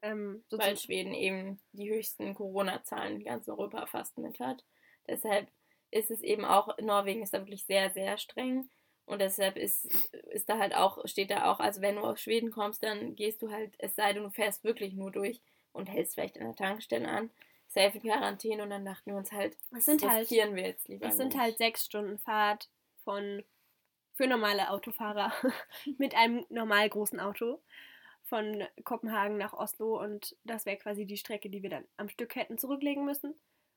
Ähm, 0.03 0.45
Weil 0.51 0.77
Schweden 0.77 1.15
eben 1.15 1.61
die 1.73 1.91
höchsten 1.91 2.35
Corona-Zahlen 2.35 3.17
in 3.17 3.25
ganz 3.25 3.49
Europa 3.49 3.87
fast 3.87 4.19
mit 4.19 4.41
hat. 4.41 4.65
Deshalb 5.09 5.49
ist 5.91 6.11
es 6.11 6.23
eben 6.23 6.45
auch, 6.45 6.77
Norwegen 6.79 7.23
ist 7.23 7.35
da 7.35 7.39
wirklich 7.39 7.65
sehr, 7.67 7.91
sehr 7.91 8.19
streng. 8.19 8.69
Und 9.05 9.21
deshalb 9.21 9.57
ist, 9.57 9.87
ist 10.31 10.49
da 10.49 10.59
halt 10.59 10.75
auch, 10.75 10.99
steht 11.07 11.31
da 11.31 11.51
auch, 11.51 11.61
also 11.61 11.81
wenn 11.83 11.97
du 11.97 12.03
aus 12.03 12.21
Schweden 12.21 12.51
kommst, 12.51 12.83
dann 12.83 13.15
gehst 13.17 13.43
du 13.43 13.51
halt, 13.51 13.75
es 13.79 13.95
sei 13.97 14.13
denn, 14.13 14.23
du 14.23 14.31
fährst 14.31 14.65
wirklich 14.65 14.95
nur 14.95 15.11
durch 15.11 15.41
und 15.73 15.87
hältst 15.87 16.15
vielleicht 16.15 16.39
an 16.39 16.47
der 16.47 16.55
Tankstelle 16.55 17.09
an, 17.09 17.31
safe 17.69 17.99
in 17.99 18.03
Quarantäne 18.03 18.63
und 18.63 18.71
dann 18.71 18.85
dachten 18.85 19.11
wir 19.11 19.17
uns 19.17 19.33
halt, 19.33 19.57
Es 19.77 19.85
sind 19.87 20.03
das 20.03 20.11
halt- 20.11 20.21
riskieren 20.23 20.55
wir 20.55 20.63
jetzt 20.65 20.89
lieber 20.89 21.07
Es 21.07 21.17
sind 21.17 21.37
halt 21.37 21.59
sechs 21.59 21.85
Stunden 21.85 22.19
Fahrt 22.19 22.69
von 23.05 23.43
für 24.15 24.27
normale 24.27 24.71
Autofahrer 24.71 25.33
mit 25.99 26.15
einem 26.15 26.45
normal 26.49 26.89
großen 26.89 27.19
Auto 27.19 27.61
von 28.25 28.63
Kopenhagen 28.85 29.37
nach 29.37 29.53
Oslo 29.53 30.01
und 30.01 30.37
das 30.45 30.65
wäre 30.65 30.77
quasi 30.77 31.07
die 31.07 31.17
Strecke, 31.17 31.51
die 31.51 31.63
wir 31.63 31.71
dann 31.71 31.85
am 31.97 32.09
Stück 32.09 32.35
hätten 32.37 32.57
zurücklegen 32.57 33.05
müssen. 33.05 33.35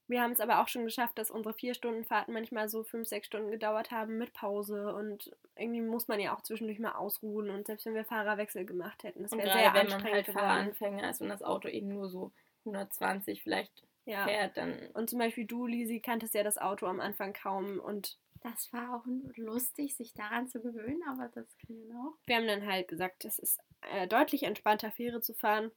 Wir 0.07 0.22
haben 0.22 0.31
es 0.31 0.40
aber 0.40 0.62
auch 0.62 0.68
schon 0.68 0.86
geschafft, 0.86 1.18
dass 1.18 1.31
unsere 1.31 1.54
vier 1.56 1.74
Stunden 1.74 2.04
Fahrten 2.04 2.34
manchmal 2.34 2.69
so 2.69 2.84
fünf, 2.84 3.07
sechs 3.07 3.28
Stunden 3.28 3.52
gedauert 3.52 3.92
haben 3.92 4.18
mit 4.18 4.34
Pause 4.34 4.94
und 4.94 5.31
irgendwie 5.56 5.81
muss 5.81 6.07
man 6.07 6.19
ja 6.19 6.36
auch 6.36 6.42
zwischendurch 6.42 6.80
mal 6.80 6.94
ausruhen 6.94 7.50
und 7.50 7.66
selbst 7.66 7.86
wenn 7.86 7.96
wir 7.96 8.06
Fahrerwechsel 8.06 8.66
gemacht 8.66 9.04
hätten, 9.04 9.24
das 9.24 9.31
und 9.31 9.40
wäre 9.40 9.48
gerade 9.50 9.62
sehr 9.63 9.74
wenn 9.74 9.90
man 9.90 9.94
anstrengend 9.94 10.13
halt 10.13 10.25
geworden. 10.28 10.48
Fahranfänger 10.48 11.10
ist 11.10 11.22
und 11.22 11.30
das 11.30 11.42
Auto 11.42 11.68
eben 11.69 11.88
nur 11.88 12.10
so 12.10 12.31
120 12.66 13.42
vielleicht 13.42 13.84
Ja. 14.06 14.25
fährt, 14.25 14.57
dann 14.57 14.90
Und 14.94 15.10
zum 15.10 15.19
Beispiel 15.19 15.46
du, 15.46 15.66
Lisi, 15.66 16.00
kanntest 16.00 16.34
ja 16.36 16.44
das 16.44 16.57
Auto 16.57 16.86
am 16.86 17.00
Anfang 17.00 17.34
kaum 17.34 17.80
und 17.80 18.18
Das 18.44 18.72
war 18.74 18.96
auch 18.96 19.06
lustig, 19.38 19.96
sich 19.96 20.13
daran 20.13 20.48
zu 20.48 20.62
gewöhnen, 20.62 21.02
aber 21.07 21.30
das 21.30 21.48
ging 21.66 21.92
auch. 21.95 22.14
wir 22.28 22.35
haben 22.35 22.47
dann 22.47 22.66
halt 22.68 22.88
gesagt, 22.88 23.26
es 23.26 23.40
ist 23.40 23.59
äh, 23.81 24.07
deutlich 24.07 24.44
entspannter, 24.44 24.92
Fähre 24.92 25.21
zu 25.21 25.33
fahren. 25.33 25.71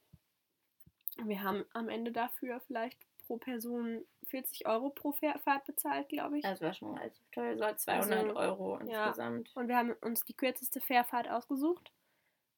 Wir 1.25 1.43
haben 1.43 1.65
am 1.73 1.89
Ende 1.89 2.11
dafür 2.11 2.59
vielleicht 2.61 2.97
pro 3.25 3.37
Person 3.37 4.05
40 4.29 4.67
Euro 4.67 4.89
pro 4.89 5.11
Fahrt 5.11 5.65
bezahlt, 5.65 6.09
glaube 6.09 6.37
ich. 6.37 6.43
das 6.43 6.61
war 6.61 6.73
schon 6.73 6.95
relativ 6.97 7.29
teuer, 7.31 7.57
so 7.57 7.75
200 7.75 8.19
Also, 8.19 8.35
Euro 8.35 8.79
ja. 8.85 9.05
insgesamt. 9.07 9.55
Und 9.55 9.67
wir 9.67 9.77
haben 9.77 9.93
uns 10.01 10.23
die 10.25 10.33
kürzeste 10.33 10.79
Fährfahrt 10.81 11.29
ausgesucht 11.29 11.91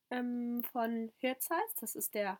ähm, 0.10 0.64
von 0.72 1.12
Hirtshals. 1.18 1.74
Das 1.80 1.96
ist 1.96 2.14
der 2.14 2.40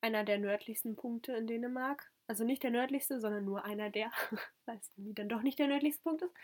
einer 0.00 0.24
der 0.24 0.38
nördlichsten 0.38 0.96
Punkte 0.96 1.32
in 1.32 1.46
Dänemark. 1.46 2.10
Also 2.26 2.44
nicht 2.44 2.62
der 2.62 2.70
nördlichste, 2.70 3.20
sondern 3.20 3.44
nur 3.44 3.64
einer 3.64 3.90
der, 3.90 4.10
weil 4.66 4.76
es 4.76 4.90
irgendwie 4.96 5.14
dann 5.14 5.28
doch 5.28 5.42
nicht 5.42 5.58
der 5.58 5.68
nördlichste 5.68 6.02
Punkt 6.02 6.22
ist. 6.22 6.34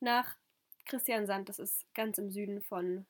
Nach 0.00 0.36
Christiansand, 0.84 1.48
das 1.48 1.58
ist 1.58 1.86
ganz 1.94 2.18
im 2.18 2.30
Süden 2.30 2.60
von 2.62 3.06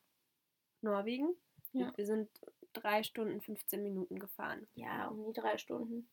Norwegen. 0.81 1.35
Ja. 1.73 1.91
Wir 1.95 2.05
sind 2.05 2.29
drei 2.73 3.03
Stunden 3.03 3.41
15 3.41 3.81
Minuten 3.81 4.19
gefahren. 4.19 4.67
Ja, 4.75 5.07
um 5.07 5.25
die 5.25 5.33
drei 5.33 5.57
Stunden. 5.57 6.07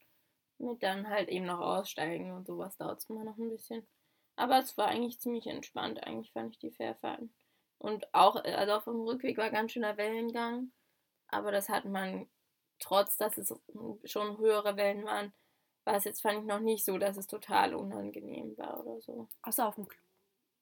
Mit 0.61 0.83
dann 0.83 1.09
halt 1.09 1.29
eben 1.29 1.47
noch 1.47 1.61
aussteigen 1.61 2.33
und 2.33 2.47
sowas 2.47 2.76
dauert 2.76 3.00
es 3.00 3.11
immer 3.11 3.25
noch 3.25 3.38
ein 3.38 3.50
bisschen. 3.50 3.87
Aber 4.37 4.59
es 4.59 4.76
war 4.79 4.88
eigentlich 4.88 5.21
ziemlich 5.21 5.47
entspannt. 5.47 6.02
Eigentlich 6.05 6.33
fand 6.33 6.52
ich 6.55 6.59
die 6.59 6.71
Fährfahrten. 6.71 7.35
Und 7.79 8.12
auch, 8.14 8.45
äh, 8.45 8.55
also 8.55 8.75
auf 8.75 8.85
dem 8.85 9.00
Rückweg 9.00 9.38
war 9.38 9.50
ganz 9.50 9.73
schöner 9.73 9.97
Wellengang. 9.97 10.73
Aber 11.29 11.52
das 11.52 11.69
hat 11.69 11.85
man, 11.87 12.29
trotz 12.79 13.17
dass 13.17 13.38
es 13.38 13.55
schon 14.05 14.38
höhere 14.38 14.76
Wellen 14.76 15.05
waren, 15.05 15.33
war 15.85 15.97
es 15.97 16.05
jetzt, 16.05 16.21
fand 16.23 16.40
ich, 16.40 16.45
noch 16.45 16.61
nicht 16.61 16.85
so, 16.85 16.99
dass 16.99 17.17
es 17.17 17.26
total 17.26 17.75
unangenehm 17.75 18.57
war 18.59 18.81
oder 18.85 19.00
so. 19.00 19.29
Außer 19.43 19.67
auf 19.69 19.76
dem 19.76 19.88
Klo. 19.88 20.00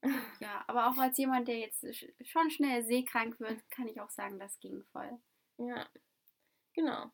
Ja, 0.40 0.64
aber 0.69 0.88
auch 0.88 0.97
als 0.99 1.19
jemand, 1.19 1.49
der 1.49 1.59
jetzt 1.59 1.83
sch- 1.85 2.12
schon 2.25 2.50
schnell 2.50 2.85
seekrank 2.85 3.40
wird, 3.40 3.69
kann 3.71 3.88
ich 3.88 4.00
auch 4.00 4.11
sagen, 4.11 4.38
das 4.38 4.59
ging 4.61 4.85
voll. 4.93 5.11
Ja, 5.59 5.87
genau. 6.75 7.07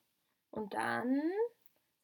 Und 0.51 0.75
dann 0.75 1.23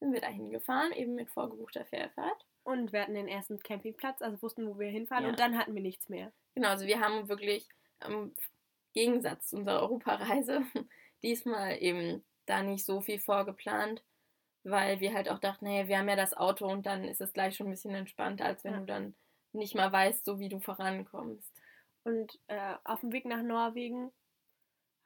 sind 0.00 0.12
wir 0.12 0.20
dahin 0.20 0.50
gefahren, 0.50 0.92
eben 0.92 1.14
mit 1.14 1.30
vorgebuchter 1.30 1.84
Fährfahrt. 1.84 2.46
Und 2.64 2.92
wir 2.92 3.02
hatten 3.02 3.14
den 3.14 3.28
ersten 3.28 3.58
Campingplatz, 3.58 4.20
also 4.22 4.40
wussten, 4.42 4.66
wo 4.66 4.78
wir 4.78 4.88
hinfahren. 4.88 5.24
Ja. 5.24 5.30
Und 5.30 5.38
dann 5.40 5.56
hatten 5.56 5.74
wir 5.74 5.82
nichts 5.82 6.08
mehr. 6.08 6.32
Genau, 6.54 6.68
also 6.68 6.86
wir 6.86 7.00
haben 7.00 7.28
wirklich 7.28 7.68
im 8.06 8.34
Gegensatz 8.92 9.48
zu 9.48 9.56
unserer 9.58 9.82
Europareise 9.82 10.62
diesmal 11.22 11.80
eben 11.82 12.24
da 12.46 12.62
nicht 12.62 12.84
so 12.84 13.00
viel 13.00 13.18
vorgeplant, 13.20 14.02
weil 14.64 15.00
wir 15.00 15.14
halt 15.14 15.28
auch 15.30 15.38
dachten, 15.38 15.66
hey, 15.66 15.88
wir 15.88 15.98
haben 15.98 16.08
ja 16.08 16.16
das 16.16 16.34
Auto 16.36 16.66
und 16.66 16.86
dann 16.86 17.04
ist 17.04 17.20
es 17.20 17.32
gleich 17.32 17.56
schon 17.56 17.68
ein 17.68 17.70
bisschen 17.70 17.94
entspannter, 17.94 18.44
als 18.44 18.64
wenn 18.64 18.72
Ja. 18.74 18.80
du 18.80 18.86
dann 18.86 19.14
nicht 19.52 19.74
mal 19.74 19.90
weißt, 19.92 20.24
so 20.24 20.38
wie 20.38 20.48
du 20.48 20.60
vorankommst. 20.60 21.52
Und 22.04 22.38
äh, 22.48 22.74
auf 22.84 23.00
dem 23.00 23.12
Weg 23.12 23.26
nach 23.26 23.42
Norwegen 23.42 24.10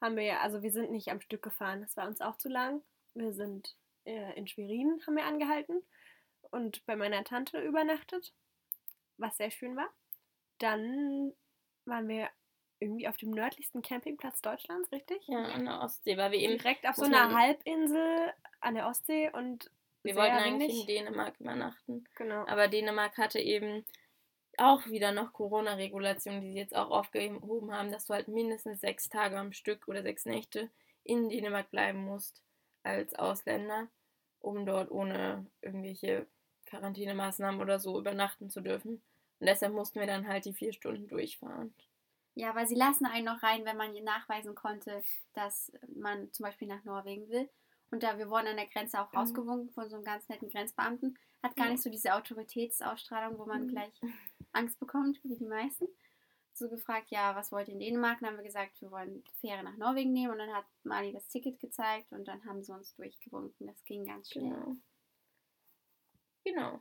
haben 0.00 0.16
wir 0.16 0.24
ja, 0.24 0.40
also 0.40 0.62
wir 0.62 0.70
sind 0.70 0.90
nicht 0.90 1.08
am 1.08 1.20
Stück 1.20 1.42
gefahren, 1.42 1.80
das 1.82 1.96
war 1.96 2.06
uns 2.06 2.20
auch 2.20 2.36
zu 2.36 2.48
lang. 2.48 2.82
Wir 3.14 3.32
sind 3.32 3.76
äh, 4.04 4.36
in 4.36 4.46
Schwerin, 4.46 5.00
haben 5.06 5.16
wir 5.16 5.24
angehalten 5.24 5.82
und 6.50 6.84
bei 6.86 6.96
meiner 6.96 7.24
Tante 7.24 7.60
übernachtet, 7.60 8.32
was 9.16 9.36
sehr 9.36 9.50
schön 9.50 9.76
war. 9.76 9.88
Dann 10.58 11.32
waren 11.84 12.08
wir 12.08 12.28
irgendwie 12.80 13.08
auf 13.08 13.16
dem 13.16 13.30
nördlichsten 13.30 13.82
Campingplatz 13.82 14.40
Deutschlands, 14.42 14.90
richtig? 14.92 15.26
Ja, 15.26 15.44
an 15.44 15.64
der 15.64 15.80
Ostsee, 15.80 16.16
weil 16.16 16.32
wir 16.32 16.38
eben. 16.38 16.58
Direkt 16.58 16.86
auf 16.86 16.96
so 16.96 17.04
einer 17.04 17.34
Halbinsel 17.34 18.32
an 18.60 18.74
der 18.74 18.86
Ostsee 18.86 19.30
und 19.30 19.70
Wir 20.02 20.16
wollten 20.16 20.36
eigentlich 20.36 20.80
in 20.80 20.86
Dänemark 20.86 21.40
übernachten. 21.40 22.04
Genau. 22.14 22.46
Aber 22.46 22.68
Dänemark 22.68 23.16
hatte 23.16 23.40
eben 23.40 23.84
auch 24.58 24.86
wieder 24.86 25.12
noch 25.12 25.32
Corona-Regulationen, 25.32 26.40
die 26.40 26.52
sie 26.52 26.58
jetzt 26.58 26.76
auch 26.76 26.90
aufgehoben 26.90 27.72
haben, 27.72 27.90
dass 27.90 28.06
du 28.06 28.14
halt 28.14 28.28
mindestens 28.28 28.80
sechs 28.80 29.08
Tage 29.08 29.36
am 29.38 29.52
Stück 29.52 29.88
oder 29.88 30.02
sechs 30.02 30.26
Nächte 30.26 30.70
in 31.02 31.28
Dänemark 31.28 31.70
bleiben 31.70 32.04
musst 32.04 32.43
als 32.84 33.14
Ausländer, 33.14 33.88
um 34.40 34.66
dort 34.66 34.90
ohne 34.90 35.46
irgendwelche 35.62 36.28
Quarantänemaßnahmen 36.66 37.60
oder 37.60 37.78
so 37.80 37.98
übernachten 37.98 38.50
zu 38.50 38.60
dürfen. 38.60 39.02
Und 39.40 39.48
deshalb 39.48 39.74
mussten 39.74 40.00
wir 40.00 40.06
dann 40.06 40.28
halt 40.28 40.44
die 40.46 40.54
vier 40.54 40.72
Stunden 40.72 41.08
durchfahren. 41.08 41.74
Ja, 42.36 42.54
weil 42.54 42.66
sie 42.66 42.74
lassen 42.74 43.06
einen 43.06 43.26
noch 43.26 43.42
rein, 43.42 43.64
wenn 43.64 43.76
man 43.76 43.92
nachweisen 44.02 44.54
konnte, 44.54 45.02
dass 45.34 45.72
man 45.94 46.32
zum 46.32 46.44
Beispiel 46.44 46.66
nach 46.68 46.82
Norwegen 46.84 47.28
will. 47.28 47.48
Und 47.90 48.02
da 48.02 48.18
wir 48.18 48.28
wurden 48.28 48.48
an 48.48 48.56
der 48.56 48.66
Grenze 48.66 49.00
auch 49.00 49.14
Mhm. 49.14 49.14
rausgewunken 49.14 49.70
von 49.70 49.88
so 49.88 49.96
einem 49.96 50.04
ganz 50.04 50.28
netten 50.28 50.48
Grenzbeamten, 50.48 51.16
hat 51.42 51.56
gar 51.56 51.68
Ja. 51.68 51.70
nicht 51.70 51.82
so 51.82 51.90
diese 51.90 52.14
Autoritätsausstrahlung, 52.14 53.38
wo 53.38 53.46
man 53.46 53.66
Mhm. 53.66 53.68
gleich 53.68 53.92
Angst 54.52 54.80
bekommt, 54.80 55.22
wie 55.22 55.36
die 55.36 55.44
meisten. 55.44 55.86
So 56.56 56.68
gefragt, 56.68 57.10
ja, 57.10 57.34
was 57.34 57.50
wollt 57.50 57.66
ihr 57.66 57.74
in 57.74 57.80
Dänemark? 57.80 58.20
Dann 58.20 58.30
haben 58.30 58.36
wir 58.36 58.44
gesagt, 58.44 58.80
wir 58.80 58.90
wollen 58.92 59.24
Fähre 59.40 59.64
nach 59.64 59.76
Norwegen 59.76 60.12
nehmen. 60.12 60.32
Und 60.32 60.38
dann 60.38 60.54
hat 60.54 60.64
Mali 60.84 61.12
das 61.12 61.26
Ticket 61.28 61.58
gezeigt 61.58 62.12
und 62.12 62.28
dann 62.28 62.44
haben 62.44 62.62
sie 62.62 62.72
uns 62.72 62.94
durchgewunken. 62.94 63.66
Das 63.66 63.84
ging 63.84 64.04
ganz 64.04 64.30
schnell. 64.30 64.50
Genau. 64.50 64.76
Genau. 66.44 66.80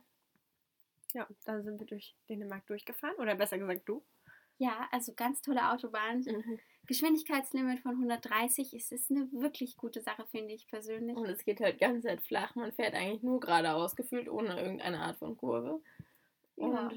Ja, 1.12 1.26
da 1.44 1.60
sind 1.62 1.80
wir 1.80 1.86
durch 1.86 2.14
Dänemark 2.28 2.66
durchgefahren. 2.66 3.16
Oder 3.16 3.34
besser 3.34 3.58
gesagt 3.58 3.88
du. 3.88 4.04
Ja, 4.58 4.88
also 4.92 5.12
ganz 5.14 5.42
tolle 5.42 5.72
Autobahn. 5.72 6.20
Mhm. 6.20 6.60
Geschwindigkeitslimit 6.86 7.80
von 7.80 7.92
130 7.92 8.74
ist, 8.74 8.92
ist 8.92 9.10
eine 9.10 9.30
wirklich 9.32 9.76
gute 9.76 10.02
Sache, 10.02 10.24
finde 10.26 10.54
ich 10.54 10.68
persönlich. 10.68 11.16
Und 11.16 11.28
es 11.28 11.44
geht 11.44 11.60
halt 11.60 11.78
ganz 11.78 12.04
halt 12.04 12.22
flach. 12.22 12.54
Man 12.54 12.72
fährt 12.72 12.94
eigentlich 12.94 13.22
nur 13.22 13.40
geradeaus 13.40 13.96
gefühlt, 13.96 14.28
ohne 14.28 14.60
irgendeine 14.60 15.00
Art 15.00 15.16
von 15.16 15.36
Kurve. 15.36 15.80
Ja. 16.56 16.92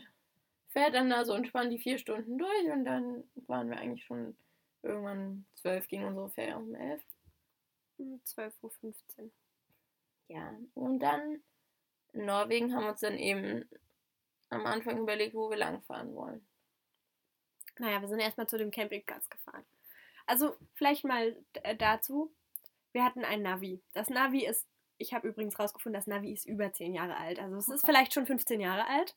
Fährt 0.78 0.94
dann 0.94 1.10
da 1.10 1.26
so 1.26 1.34
entspannt 1.34 1.72
die 1.72 1.80
vier 1.80 1.98
Stunden 1.98 2.38
durch 2.38 2.72
und 2.72 2.86
dann 2.86 3.24
waren 3.48 3.68
wir 3.72 3.78
eigentlich 3.78 4.06
schon 4.06 4.38
irgendwann 4.84 5.48
zwölf 5.56 5.88
ging 5.88 6.04
unsere 6.06 6.30
Fähre 6.30 6.58
um 6.60 6.76
elf. 6.76 7.02
Um 7.98 8.22
12.15 8.24 8.94
Uhr. 9.24 9.32
Ja, 10.28 10.54
und 10.76 11.00
dann 11.00 11.42
in 12.14 12.26
Norwegen 12.26 12.76
haben 12.76 12.84
wir 12.84 12.92
uns 12.92 13.00
dann 13.00 13.18
eben 13.18 13.68
am 14.50 14.68
Anfang 14.68 15.00
überlegt, 15.00 15.34
wo 15.34 15.50
wir 15.50 15.58
langfahren 15.58 16.14
wollen. 16.14 16.48
Naja, 17.80 18.00
wir 18.02 18.08
sind 18.08 18.20
erstmal 18.20 18.48
zu 18.48 18.60
dem 18.60 18.70
Campingplatz 18.70 19.30
gefahren. 19.30 19.66
Also, 20.28 20.58
vielleicht 20.76 21.06
mal 21.06 21.36
äh, 21.64 21.76
dazu. 21.76 22.36
Wir 22.92 23.04
hatten 23.04 23.24
ein 23.24 23.42
Navi. 23.42 23.82
Das 23.94 24.10
Navi 24.12 24.46
ist, 24.46 24.68
ich 25.00 25.14
habe 25.14 25.28
übrigens 25.28 25.58
rausgefunden, 25.58 26.00
das 26.00 26.06
Navi 26.08 26.34
ist 26.34 26.46
über 26.46 26.72
10 26.72 26.94
Jahre 26.94 27.18
alt. 27.18 27.40
Also, 27.40 27.58
es 27.58 27.68
ist 27.68 27.84
Okay. 27.84 27.94
vielleicht 27.94 28.14
schon 28.14 28.28
15 28.28 28.60
Jahre 28.60 28.86
alt. 28.88 29.16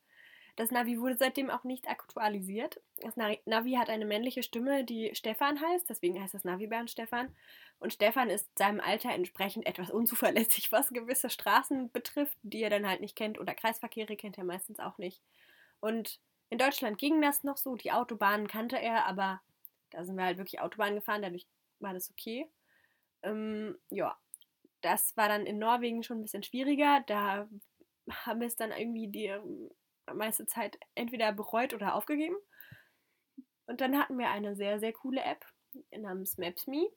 Das 0.56 0.70
Navi 0.70 1.00
wurde 1.00 1.16
seitdem 1.16 1.50
auch 1.50 1.64
nicht 1.64 1.88
aktualisiert. 1.88 2.80
Das 2.98 3.16
Na- 3.16 3.36
Navi 3.46 3.72
hat 3.74 3.88
eine 3.90 4.04
männliche 4.04 4.42
Stimme, 4.42 4.84
die 4.84 5.10
Stefan 5.14 5.60
heißt. 5.60 5.88
Deswegen 5.88 6.20
heißt 6.20 6.34
das 6.34 6.44
Navi 6.44 6.66
Bernd 6.66 6.90
Stefan. 6.90 7.34
Und 7.78 7.92
Stefan 7.94 8.28
ist 8.30 8.46
seinem 8.58 8.80
Alter 8.80 9.10
entsprechend 9.12 9.66
etwas 9.66 9.90
unzuverlässig, 9.90 10.70
was 10.72 10.88
gewisse 10.90 11.30
Straßen 11.30 11.90
betrifft, 11.92 12.36
die 12.42 12.62
er 12.62 12.70
dann 12.70 12.86
halt 12.88 13.00
nicht 13.00 13.16
kennt. 13.16 13.38
Oder 13.40 13.54
Kreisverkehre 13.54 14.16
kennt 14.16 14.38
er 14.38 14.44
meistens 14.44 14.80
auch 14.80 14.98
nicht. 14.98 15.20
Und 15.80 16.20
in 16.50 16.58
Deutschland 16.58 16.98
ging 16.98 17.22
das 17.22 17.44
noch 17.44 17.56
so. 17.56 17.76
Die 17.76 17.92
Autobahnen 17.92 18.48
kannte 18.48 18.78
er, 18.78 19.06
aber 19.06 19.40
da 19.90 20.04
sind 20.04 20.16
wir 20.16 20.24
halt 20.24 20.38
wirklich 20.38 20.60
Autobahn 20.60 20.94
gefahren, 20.94 21.22
dadurch 21.22 21.46
war 21.80 21.94
das 21.94 22.10
okay. 22.10 22.48
Ähm, 23.22 23.76
ja, 23.90 24.16
das 24.82 25.16
war 25.16 25.28
dann 25.28 25.46
in 25.46 25.58
Norwegen 25.58 26.02
schon 26.02 26.18
ein 26.18 26.22
bisschen 26.22 26.42
schwieriger. 26.42 27.02
Da 27.06 27.48
haben 28.10 28.42
es 28.42 28.56
dann 28.56 28.72
irgendwie 28.72 29.08
die 29.08 29.26
ähm, 29.26 29.70
meiste 30.12 30.46
Zeit 30.46 30.78
entweder 30.94 31.32
bereut 31.32 31.74
oder 31.74 31.94
aufgegeben. 31.94 32.36
Und 33.66 33.80
dann 33.80 33.98
hatten 33.98 34.18
wir 34.18 34.30
eine 34.30 34.56
sehr, 34.56 34.80
sehr 34.80 34.92
coole 34.92 35.22
App 35.22 35.44
namens 35.96 36.38
Maps.me. 36.38 36.88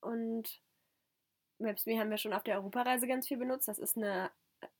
Und 0.00 0.60
Maps.me 1.58 1.98
haben 1.98 2.10
wir 2.10 2.18
schon 2.18 2.32
auf 2.32 2.42
der 2.42 2.56
Europareise 2.56 3.06
ganz 3.06 3.28
viel 3.28 3.38
benutzt. 3.38 3.68
Das 3.68 3.78
ist 3.78 3.96
eine 3.96 4.30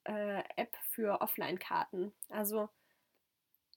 äh, 0.05 0.43
App 0.57 0.77
für 0.91 1.21
Offline-Karten. 1.21 2.13
Also 2.29 2.69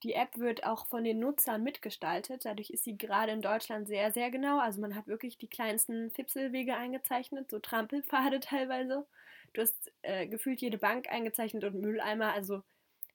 die 0.04 0.14
App 0.14 0.38
wird 0.38 0.64
auch 0.64 0.88
von 0.88 1.04
den 1.04 1.20
Nutzern 1.20 1.62
mitgestaltet. 1.62 2.46
Dadurch 2.46 2.70
ist 2.70 2.86
sie 2.86 2.98
gerade 2.98 3.32
in 3.34 3.42
Deutschland 3.42 3.88
sehr, 3.88 4.12
sehr 4.12 4.32
genau. 4.32 4.60
Also 4.60 4.80
man 4.80 4.96
hat 4.96 5.08
wirklich 5.08 5.38
die 5.38 5.50
kleinsten 5.50 6.10
Fipselwege 6.12 6.76
eingezeichnet, 6.76 7.52
so 7.52 7.60
Trampelpfade 7.60 8.40
teilweise. 8.40 9.06
Du 9.54 9.62
hast 9.62 9.92
äh, 10.04 10.28
gefühlt 10.28 10.62
jede 10.62 10.78
Bank 10.78 11.10
eingezeichnet 11.10 11.64
und 11.64 11.82
Mülleimer. 11.82 12.34
Also 12.34 12.64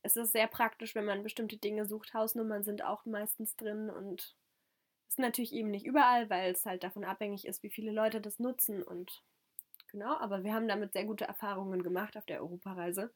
es 0.05 0.17
ist 0.17 0.33
sehr 0.33 0.47
praktisch, 0.47 0.95
wenn 0.95 1.07
man 1.07 1.23
bestimmte 1.23 1.57
Dinge 1.57 1.87
sucht. 1.87 2.13
Hausnummern 2.15 2.63
sind 2.63 2.85
auch 2.85 3.07
meistens 3.07 3.57
drin 3.57 3.91
und 3.91 4.37
ist 5.09 5.19
natürlich 5.19 5.53
eben 5.53 5.71
nicht 5.71 5.87
überall, 5.87 6.29
weil 6.29 6.53
es 6.53 6.67
halt 6.67 6.85
davon 6.85 7.05
abhängig 7.05 7.47
ist, 7.47 7.63
wie 7.63 7.71
viele 7.71 7.91
Leute 7.91 8.21
das 8.21 8.39
nutzen 8.39 8.83
und 8.83 9.23
genau. 9.91 10.17
Aber 10.19 10.45
wir 10.45 10.53
haben 10.55 10.69
damit 10.69 10.93
sehr 10.93 11.05
gute 11.07 11.25
Erfahrungen 11.25 11.83
gemacht 11.83 12.17
auf 12.17 12.27
der 12.27 12.41
Europareise. 12.41 13.13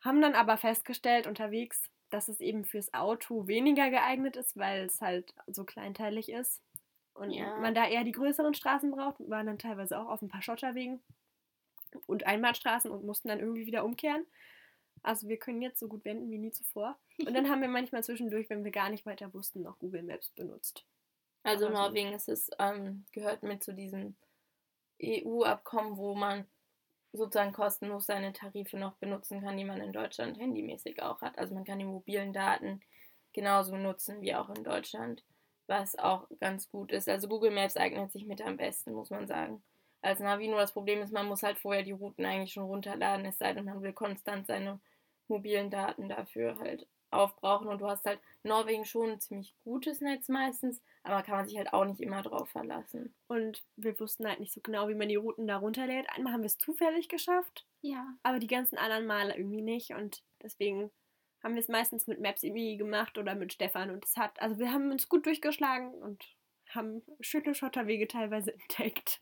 Haben 0.00 0.20
dann 0.20 0.34
aber 0.34 0.56
festgestellt 0.56 1.26
unterwegs, 1.28 1.90
dass 2.10 2.28
es 2.28 2.40
eben 2.40 2.64
fürs 2.64 2.92
Auto 2.92 3.46
weniger 3.46 3.90
geeignet 3.90 4.36
ist, 4.36 4.56
weil 4.56 4.86
es 4.86 5.00
halt 5.00 5.34
so 5.46 5.64
kleinteilig 5.64 6.28
ist. 6.28 6.60
Und 7.14 7.30
Ja. 7.30 7.56
man 7.60 7.74
da 7.74 7.86
eher 7.86 8.02
die 8.02 8.12
größeren 8.12 8.54
Straßen 8.54 8.90
braucht. 8.90 9.20
Wir 9.20 9.30
waren 9.30 9.46
dann 9.46 9.58
teilweise 9.58 9.98
auch 9.98 10.08
auf 10.08 10.22
ein 10.22 10.28
paar 10.28 10.42
Schotterwegen 10.42 11.00
und 12.06 12.26
Einbahnstraßen 12.26 12.90
und 12.90 13.04
mussten 13.04 13.28
dann 13.28 13.38
irgendwie 13.38 13.66
wieder 13.66 13.84
umkehren. 13.84 14.26
Also 15.04 15.28
wir 15.28 15.36
können 15.36 15.62
jetzt 15.62 15.78
so 15.78 15.86
gut 15.86 16.04
wenden 16.04 16.30
wie 16.30 16.38
nie 16.38 16.50
zuvor. 16.50 16.98
Und 17.24 17.34
dann 17.34 17.48
haben 17.48 17.60
wir 17.60 17.68
manchmal 17.68 18.02
zwischendurch, 18.02 18.50
wenn 18.50 18.64
wir 18.64 18.72
gar 18.72 18.90
nicht 18.90 19.06
weiter 19.06 19.32
wussten, 19.32 19.62
noch 19.62 19.78
Google 19.78 20.02
Maps 20.02 20.30
benutzt. 20.30 20.84
Also 21.44 21.66
Aber 21.66 21.76
so- 21.76 21.82
Norwegen 21.82 22.12
ist 22.14 22.28
es, 22.28 22.50
ähm, 22.58 23.04
gehört 23.12 23.42
mit 23.42 23.62
zu 23.62 23.72
diesem 23.74 24.16
EU-Abkommen, 25.02 25.96
wo 25.96 26.14
man 26.14 26.46
sozusagen 27.12 27.52
kostenlos 27.52 28.06
seine 28.06 28.32
Tarife 28.32 28.76
noch 28.76 28.94
benutzen 28.94 29.40
kann, 29.40 29.56
die 29.56 29.64
man 29.64 29.80
in 29.80 29.92
Deutschland 29.92 30.38
handymäßig 30.38 31.00
auch 31.02 31.20
hat. 31.20 31.38
Also 31.38 31.54
man 31.54 31.64
kann 31.64 31.78
die 31.78 31.84
mobilen 31.84 32.32
Daten 32.32 32.80
genauso 33.32 33.76
nutzen 33.76 34.20
wie 34.20 34.34
auch 34.34 34.48
in 34.50 34.64
Deutschland, 34.64 35.22
was 35.66 35.96
auch 35.98 36.26
ganz 36.40 36.70
gut 36.70 36.92
ist. 36.92 37.08
Also 37.08 37.28
Google 37.28 37.50
Maps 37.52 37.76
eignet 37.76 38.10
sich 38.12 38.26
mit 38.26 38.40
am 38.42 38.56
besten, 38.56 38.92
muss 38.92 39.10
man 39.10 39.26
sagen. 39.26 39.62
Als 40.02 40.20
Navi 40.20 40.48
nur 40.48 40.58
das 40.58 40.72
Problem 40.72 41.02
ist, 41.02 41.12
man 41.12 41.26
muss 41.26 41.42
halt 41.42 41.58
vorher 41.58 41.82
die 41.82 41.92
Routen 41.92 42.24
eigentlich 42.26 42.52
schon 42.52 42.64
runterladen, 42.64 43.24
es 43.26 43.38
sei 43.38 43.52
denn, 43.54 43.64
man 43.64 43.80
will 43.82 43.92
konstant 43.92 44.46
seine 44.46 44.80
mobilen 45.28 45.70
Daten 45.70 46.08
dafür 46.08 46.58
halt 46.58 46.86
aufbrauchen 47.10 47.68
und 47.68 47.80
du 47.80 47.86
hast 47.88 48.04
halt 48.06 48.20
Norwegen 48.42 48.84
schon 48.84 49.10
ein 49.10 49.20
ziemlich 49.20 49.54
gutes 49.62 50.00
Netz 50.00 50.28
meistens, 50.28 50.82
aber 51.04 51.22
kann 51.22 51.36
man 51.36 51.46
sich 51.46 51.56
halt 51.56 51.72
auch 51.72 51.84
nicht 51.84 52.00
immer 52.00 52.22
drauf 52.22 52.48
verlassen. 52.48 53.14
Und 53.28 53.62
wir 53.76 53.98
wussten 54.00 54.26
halt 54.26 54.40
nicht 54.40 54.52
so 54.52 54.60
genau, 54.60 54.88
wie 54.88 54.94
man 54.96 55.08
die 55.08 55.14
Routen 55.16 55.46
da 55.46 55.58
runterlädt. 55.58 56.08
Einmal 56.10 56.32
haben 56.32 56.40
wir 56.42 56.46
es 56.46 56.58
zufällig 56.58 57.08
geschafft, 57.08 57.66
Ja. 57.82 58.06
aber 58.24 58.40
die 58.40 58.48
ganzen 58.48 58.78
anderen 58.78 59.06
Male 59.06 59.36
irgendwie 59.36 59.62
nicht. 59.62 59.90
Und 59.92 60.24
deswegen 60.42 60.90
haben 61.42 61.54
wir 61.54 61.60
es 61.60 61.68
meistens 61.68 62.06
mit 62.08 62.20
Maps.me 62.20 62.76
gemacht 62.76 63.16
oder 63.16 63.34
mit 63.36 63.52
Stefan. 63.52 63.90
Und 63.90 64.04
es 64.04 64.16
hat, 64.16 64.40
also 64.42 64.58
wir 64.58 64.72
haben 64.72 64.90
uns 64.90 65.08
gut 65.08 65.24
durchgeschlagen 65.26 65.94
und 65.94 66.24
haben 66.70 67.02
schöne 67.20 67.54
Schotterwege 67.54 68.08
teilweise 68.08 68.52
entdeckt. 68.60 69.20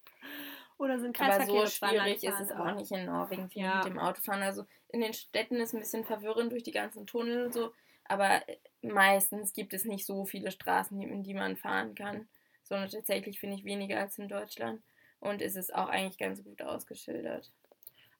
Oder 0.82 0.98
sind 0.98 1.20
Aber 1.20 1.46
so 1.46 1.64
schwierig 1.68 2.24
ist 2.24 2.40
es 2.40 2.50
auch 2.50 2.74
nicht 2.74 2.90
in 2.90 3.04
Norwegen 3.04 3.48
viel 3.48 3.62
Ja. 3.62 3.76
mit 3.76 3.84
dem 3.84 4.00
Autofahren. 4.00 4.42
Also 4.42 4.66
in 4.88 5.00
den 5.00 5.12
Städten 5.14 5.60
ist 5.60 5.72
ein 5.74 5.78
bisschen 5.78 6.04
verwirrend 6.04 6.50
durch 6.50 6.64
die 6.64 6.72
ganzen 6.72 7.06
Tunnel 7.06 7.46
und 7.46 7.54
so, 7.54 7.72
aber 8.02 8.48
äh, 8.48 8.56
meistens 8.82 9.52
gibt 9.52 9.74
es 9.74 9.84
nicht 9.84 10.04
so 10.04 10.24
viele 10.24 10.50
Straßen, 10.50 11.00
in 11.00 11.22
die 11.22 11.34
man 11.34 11.56
fahren 11.56 11.94
kann, 11.94 12.28
sondern 12.64 12.88
tatsächlich 12.90 13.38
finde 13.38 13.54
ich 13.54 13.64
weniger 13.64 14.00
als 14.00 14.18
in 14.18 14.26
Deutschland. 14.26 14.82
Und 15.20 15.40
es 15.40 15.54
ist 15.54 15.72
auch 15.72 15.88
eigentlich 15.88 16.18
ganz 16.18 16.42
gut 16.42 16.60
ausgeschildert. 16.62 17.52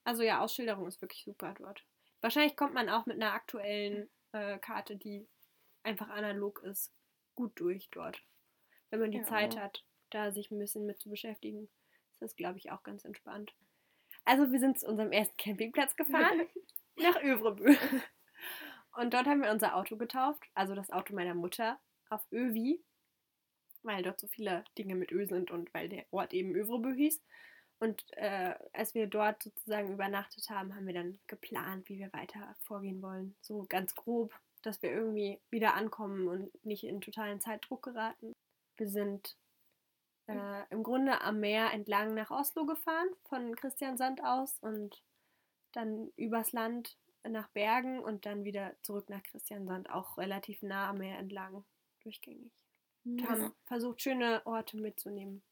Also 0.05 0.23
ja, 0.23 0.39
Ausschilderung 0.39 0.87
ist 0.87 1.01
wirklich 1.01 1.25
super 1.25 1.53
dort. 1.57 1.83
Wahrscheinlich 2.21 2.55
kommt 2.55 2.73
man 2.75 2.87
auch 2.87 3.05
mit 3.05 3.17
einer 3.17 3.33
aktuellen 3.33 4.09
äh, 4.31 4.57
Karte, 4.59 4.95
die 4.95 5.27
einfach 5.83 6.07
analog 6.07 6.63
ist, 6.63 6.93
gut 7.35 7.51
durch 7.59 7.89
dort. 7.91 8.21
Wenn 8.89 9.01
man 9.01 9.11
die 9.11 9.17
Ja. 9.17 9.25
Zeit 9.25 9.57
hat, 9.57 9.83
da 10.11 10.31
sich 10.31 10.49
ein 10.49 10.59
bisschen 10.59 10.85
mit 10.85 11.01
zu 11.01 11.09
beschäftigen, 11.09 11.67
das, 12.23 12.35
glaube 12.35 12.57
ich, 12.57 12.71
auch 12.71 12.83
ganz 12.83 13.05
entspannt. 13.05 13.53
Also 14.25 14.51
wir 14.51 14.59
sind 14.59 14.79
zu 14.79 14.87
unserem 14.87 15.11
ersten 15.11 15.37
Campingplatz 15.37 15.95
gefahren, 15.95 16.47
nach 16.95 17.21
Övrebø. 17.21 17.75
Und 18.95 19.13
dort 19.13 19.25
haben 19.25 19.41
wir 19.41 19.51
unser 19.51 19.75
Auto 19.75 19.97
getauft, 19.97 20.43
also 20.53 20.75
das 20.75 20.91
Auto 20.91 21.13
meiner 21.13 21.33
Mutter, 21.33 21.79
auf 22.09 22.25
Övi, 22.31 22.83
weil 23.81 24.03
dort 24.03 24.19
so 24.19 24.27
viele 24.27 24.63
Dinge 24.77 24.95
mit 24.95 25.11
Ö 25.11 25.25
sind 25.25 25.51
und 25.51 25.73
weil 25.73 25.89
der 25.89 26.05
Ort 26.11 26.33
eben 26.33 26.55
Övrebö 26.55 26.93
hieß. 26.93 27.21
Und 27.79 28.05
äh, 28.11 28.55
als 28.71 28.93
wir 28.93 29.07
dort 29.07 29.43
sozusagen 29.43 29.91
übernachtet 29.91 30.49
haben, 30.49 30.73
haben 30.75 30.87
wir 30.87 30.93
dann 30.93 31.19
geplant, 31.27 31.89
wie 31.89 31.99
wir 31.99 32.13
weiter 32.13 32.55
vorgehen 32.61 33.01
wollen. 33.01 33.35
So 33.41 33.65
ganz 33.67 33.93
grob, 33.93 34.33
dass 34.61 34.81
wir 34.81 34.91
irgendwie 34.91 35.41
wieder 35.49 35.73
ankommen 35.73 36.27
und 36.27 36.65
nicht 36.65 36.85
in 36.85 37.01
totalen 37.01 37.41
Zeitdruck 37.41 37.83
geraten. 37.83 38.31
Wir 38.77 38.87
sind 38.87 39.35
äh, 40.27 40.63
im 40.69 40.83
Grunde 40.83 41.21
am 41.21 41.39
Meer 41.39 41.71
entlang 41.73 42.13
nach 42.13 42.31
Oslo 42.31 42.65
gefahren, 42.65 43.07
von 43.23 43.55
Christiansand 43.55 44.23
aus 44.23 44.59
und 44.59 45.01
dann 45.73 46.11
übers 46.15 46.51
Land 46.51 46.97
nach 47.27 47.47
Bergen 47.49 47.99
und 47.99 48.25
dann 48.25 48.43
wieder 48.43 48.75
zurück 48.81 49.09
nach 49.09 49.23
Christiansand, 49.23 49.89
auch 49.89 50.17
relativ 50.17 50.61
nah 50.61 50.89
am 50.89 50.97
Meer 50.97 51.17
entlang, 51.17 51.63
durchgängig. 52.01 52.51
Und 53.05 53.27
haben 53.27 53.51
versucht, 53.65 54.01
schöne 54.01 54.41
Orte 54.45 54.77
mitzunehmen. 54.77 55.43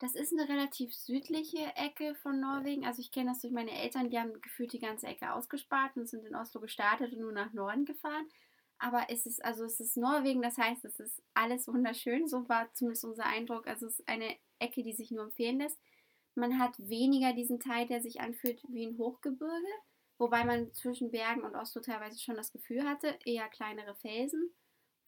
Das 0.00 0.14
ist 0.14 0.32
eine 0.32 0.48
relativ 0.48 0.94
südliche 0.94 1.76
Ecke 1.76 2.14
von 2.14 2.40
Norwegen. 2.40 2.86
Also 2.86 3.00
ich 3.00 3.12
kenne 3.12 3.30
das 3.30 3.42
durch 3.42 3.52
meine 3.52 3.70
Eltern, 3.70 4.08
die 4.08 4.18
haben 4.18 4.40
gefühlt 4.40 4.72
die 4.72 4.78
ganze 4.78 5.06
Ecke 5.06 5.32
ausgespart 5.32 5.96
und 5.96 6.08
sind 6.08 6.24
in 6.24 6.34
Oslo 6.34 6.60
gestartet 6.60 7.12
und 7.12 7.20
nur 7.20 7.32
nach 7.32 7.52
Norden 7.52 7.84
gefahren. 7.84 8.26
Aber 8.80 9.06
es 9.10 9.26
ist, 9.26 9.44
also 9.44 9.64
es 9.64 9.78
ist 9.78 9.98
Norwegen, 9.98 10.40
das 10.40 10.56
heißt, 10.56 10.84
es 10.86 10.98
ist 10.98 11.22
alles 11.34 11.68
wunderschön. 11.68 12.26
So 12.26 12.48
war 12.48 12.72
zumindest 12.72 13.04
unser 13.04 13.26
Eindruck. 13.26 13.66
Also 13.66 13.86
es 13.86 14.00
ist 14.00 14.08
eine 14.08 14.34
Ecke, 14.58 14.82
die 14.82 14.94
sich 14.94 15.10
nur 15.10 15.24
empfehlen 15.24 15.58
lässt. 15.58 15.78
Man 16.34 16.58
hat 16.58 16.78
weniger 16.78 17.34
diesen 17.34 17.60
Teil, 17.60 17.86
der 17.86 18.00
sich 18.00 18.20
anfühlt 18.20 18.62
wie 18.68 18.86
ein 18.86 18.96
Hochgebirge, 18.96 19.68
wobei 20.16 20.44
man 20.44 20.72
zwischen 20.72 21.10
Bergen 21.10 21.42
und 21.42 21.54
Oslo 21.56 21.82
teilweise 21.82 22.18
schon 22.18 22.36
das 22.36 22.52
Gefühl 22.52 22.88
hatte, 22.88 23.18
eher 23.24 23.48
kleinere 23.48 23.94
Felsen, 23.96 24.50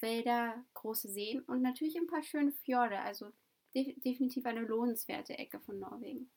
Wälder, 0.01 0.63
große 0.75 1.09
Seen 1.09 1.41
und 1.43 1.63
natürlich 1.63 1.97
ein 1.97 2.09
paar 2.09 2.23
schöne 2.23 2.53
Fjorde. 2.53 2.99
Also 3.01 3.33
de 3.75 3.99
definitiv 4.01 4.45
eine 4.45 4.61
lohnenswerte 4.61 5.39
Ecke 5.39 5.61
von 5.61 5.79
Norwegen. 5.79 6.31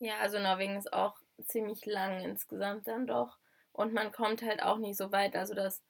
Ja, 0.00 0.18
also 0.18 0.38
Norwegen 0.38 0.76
ist 0.76 0.92
auch 0.92 1.16
ziemlich 1.46 1.86
lang 1.86 2.20
insgesamt 2.20 2.86
dann 2.88 3.06
doch. 3.06 3.38
Und 3.72 3.94
man 3.94 4.12
kommt 4.12 4.42
halt 4.42 4.62
auch 4.62 4.78
nicht 4.78 4.96
so 4.96 5.12
weit. 5.12 5.36
Also 5.36 5.54
das, 5.54 5.82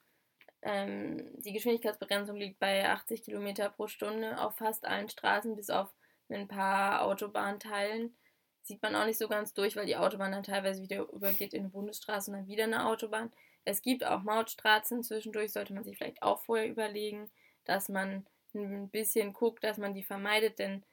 ähm, 0.63 1.31
die 1.41 1.53
Geschwindigkeitsbegrenzung 1.53 2.37
liegt 2.37 2.59
bei 2.59 2.89
80 2.89 3.23
Kilometer 3.23 3.71
pro 3.71 3.87
Stunde 3.87 4.41
auf 4.41 4.57
fast 4.57 4.87
allen 4.87 5.09
Straßen, 5.09 5.57
bis 5.57 5.71
auf 5.71 5.93
ein 6.29 6.49
paar 6.49 7.03
Autobahnteilen. 7.03 8.17
Sieht 8.63 8.83
man 8.83 8.95
auch 8.95 9.07
nicht 9.07 9.19
so 9.19 9.29
ganz 9.29 9.55
durch, 9.55 9.77
weil 9.77 9.87
die 9.87 9.97
Autobahn 9.97 10.33
dann 10.33 10.43
teilweise 10.43 10.83
wieder 10.83 11.09
übergeht 11.13 11.55
in 11.55 11.61
eine 11.61 11.71
Bundesstraße 11.71 12.31
und 12.31 12.37
dann 12.37 12.47
wieder 12.47 12.65
eine 12.65 12.87
Autobahn. 12.87 13.33
Es 13.65 13.83
gibt 13.83 14.05
auch 14.05 14.23
Mautstraßen 14.23 15.03
zwischendurch, 15.03 15.53
sollte 15.53 15.73
man 15.73 15.85
sich 15.85 15.97
vielleicht 15.97 16.23
auch 16.23 16.41
vorher 16.41 16.69
überlegen, 16.69 17.31
dass 17.65 17.89
man 17.89 18.27
ein 18.55 18.91
bisschen 18.91 19.33
guckt, 19.33 19.65
dass 19.65 19.79
man 19.79 19.95
die 19.95 20.03
vermeidet, 20.03 20.59
denn 20.59 20.85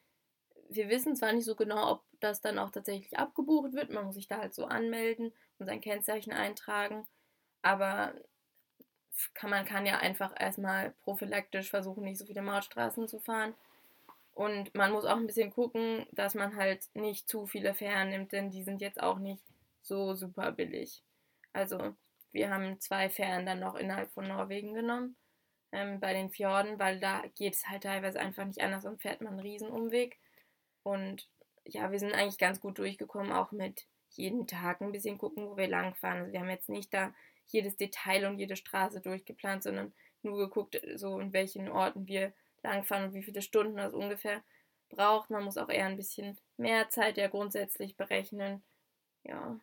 wir 0.70 0.90
wissen 0.90 1.16
zwar 1.16 1.34
nicht 1.34 1.46
so 1.46 1.56
genau, 1.56 1.92
ob 1.92 2.04
das 2.20 2.42
dann 2.42 2.60
auch 2.60 2.72
tatsächlich 2.72 3.18
abgebucht 3.18 3.74
wird, 3.74 3.90
man 3.92 4.06
muss 4.06 4.16
sich 4.16 4.28
da 4.28 4.38
halt 4.38 4.54
so 4.54 4.66
anmelden 4.66 5.34
und 5.60 5.66
sein 5.66 5.82
Kennzeichen 5.82 6.34
eintragen, 6.34 7.08
aber 7.62 8.14
kann, 9.34 9.50
man 9.50 9.66
kann 9.66 9.86
ja 9.86 9.98
einfach 9.98 10.34
erstmal 10.40 10.92
prophylaktisch 11.04 11.70
versuchen, 11.70 12.04
nicht 12.04 12.18
so 12.18 12.26
viele 12.26 12.42
Mautstraßen 12.42 13.08
zu 13.08 13.20
fahren. 13.20 13.54
Und 14.34 14.76
man 14.76 14.92
muss 14.92 15.06
auch 15.06 15.18
ein 15.18 15.26
bisschen 15.26 15.52
gucken, 15.52 16.06
dass 16.12 16.36
man 16.36 16.56
halt 16.56 16.88
nicht 16.94 17.28
zu 17.28 17.48
viele 17.48 17.74
Fähren 17.74 18.10
nimmt, 18.10 18.32
denn 18.32 18.52
die 18.52 18.64
sind 18.64 18.82
jetzt 18.82 19.02
auch 19.02 19.18
nicht 19.18 19.42
so 19.82 20.14
super 20.14 20.52
billig. 20.52 21.02
Also 21.54 21.96
wir 22.32 22.52
haben 22.52 22.80
zwei 22.80 23.10
Fähren 23.10 23.46
dann 23.48 23.60
noch 23.60 23.76
innerhalb 23.76 24.12
von 24.12 24.28
Norwegen 24.28 24.76
genommen 24.76 25.16
ähm, 25.72 26.00
bei 26.00 26.14
den 26.14 26.30
Fjorden, 26.30 26.78
weil 26.78 27.00
da 27.00 27.24
geht 27.36 27.56
es 27.56 27.68
halt 27.68 27.84
teilweise 27.84 28.20
einfach 28.20 28.46
nicht 28.46 28.62
anders 28.62 28.86
und 28.86 29.02
fährt 29.02 29.22
man 29.22 29.34
einen 29.34 29.40
Riesenumweg. 29.40 30.18
Und 30.84 31.28
ja, 31.66 31.92
wir 31.92 32.00
sind 32.00 32.14
eigentlich 32.14 32.38
ganz 32.38 32.60
gut 32.60 32.78
durchgekommen, 32.78 33.32
auch 33.32 33.52
mit 33.52 33.86
jeden 34.12 34.48
Tag 34.48 34.82
ein 34.82 34.92
bisschen 34.92 35.18
gucken, 35.18 35.48
wo 35.48 35.58
wir 35.58 35.68
langfahren. 35.68 36.20
Also 36.20 36.32
wir 36.32 36.40
haben 36.40 36.50
jetzt 36.50 36.70
nicht 36.70 36.94
da 36.94 37.14
jedes 37.48 37.76
Detail 37.76 38.28
und 38.28 38.40
jede 38.40 38.56
Straße 38.56 39.02
durchgeplant, 39.02 39.64
sondern 39.64 39.94
nur 40.22 40.38
geguckt, 40.38 40.80
so 40.96 41.20
in 41.20 41.34
welchen 41.34 41.70
Orten 41.70 42.08
wir 42.08 42.34
langfahren 42.64 43.06
und 43.06 43.14
wie 43.14 43.24
viele 43.24 43.42
Stunden 43.42 43.78
das 43.78 43.94
ungefähr 43.94 44.44
braucht. 44.90 45.30
Man 45.30 45.44
muss 45.44 45.58
auch 45.58 45.70
eher 45.70 45.86
ein 45.86 45.98
bisschen 45.98 46.38
mehr 46.58 46.90
Zeit 46.90 47.18
ja 47.18 47.28
grundsätzlich 47.28 47.96
berechnen. 47.96 48.64
Ja. 49.24 49.60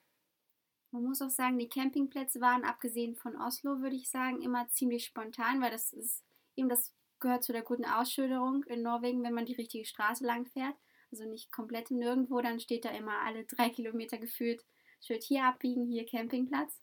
Man 0.90 1.04
muss 1.04 1.22
auch 1.22 1.30
sagen, 1.30 1.58
die 1.58 1.68
Campingplätze 1.68 2.40
waren, 2.40 2.64
abgesehen 2.64 3.16
von 3.16 3.36
Oslo, 3.36 3.80
würde 3.80 3.96
ich 3.96 4.08
sagen, 4.08 4.42
immer 4.42 4.68
ziemlich 4.68 5.04
spontan, 5.04 5.60
weil 5.60 5.70
das 5.70 5.92
ist 5.92 6.22
eben 6.56 6.68
das 6.68 6.94
gehört 7.20 7.42
zu 7.42 7.52
der 7.52 7.62
guten 7.62 7.84
Ausschilderung 7.84 8.64
in 8.64 8.82
Norwegen, 8.82 9.22
wenn 9.22 9.34
man 9.34 9.46
die 9.46 9.54
richtige 9.54 9.86
Straße 9.86 10.24
lang 10.24 10.46
fährt. 10.46 10.76
Also 11.10 11.24
nicht 11.24 11.50
komplett 11.52 11.90
nirgendwo, 11.90 12.40
dann 12.40 12.60
steht 12.60 12.84
da 12.84 12.90
immer 12.90 13.20
alle 13.22 13.44
drei 13.44 13.70
Kilometer 13.70 14.18
gefühlt, 14.18 14.64
Schild 15.00 15.22
hier 15.22 15.44
abbiegen, 15.44 15.86
hier 15.86 16.06
Campingplatz. 16.06 16.80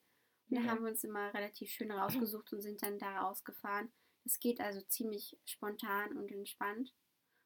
Da 0.51 0.63
haben 0.63 0.83
wir 0.83 0.91
uns 0.91 1.03
immer 1.03 1.33
relativ 1.33 1.69
schön 1.69 1.91
rausgesucht 1.91 2.51
und 2.53 2.61
sind 2.61 2.83
dann 2.83 2.99
da 2.99 3.21
rausgefahren. 3.21 3.91
Das 4.23 4.39
geht 4.39 4.59
also 4.59 4.81
ziemlich 4.81 5.37
spontan 5.45 6.17
und 6.17 6.31
entspannt. 6.31 6.93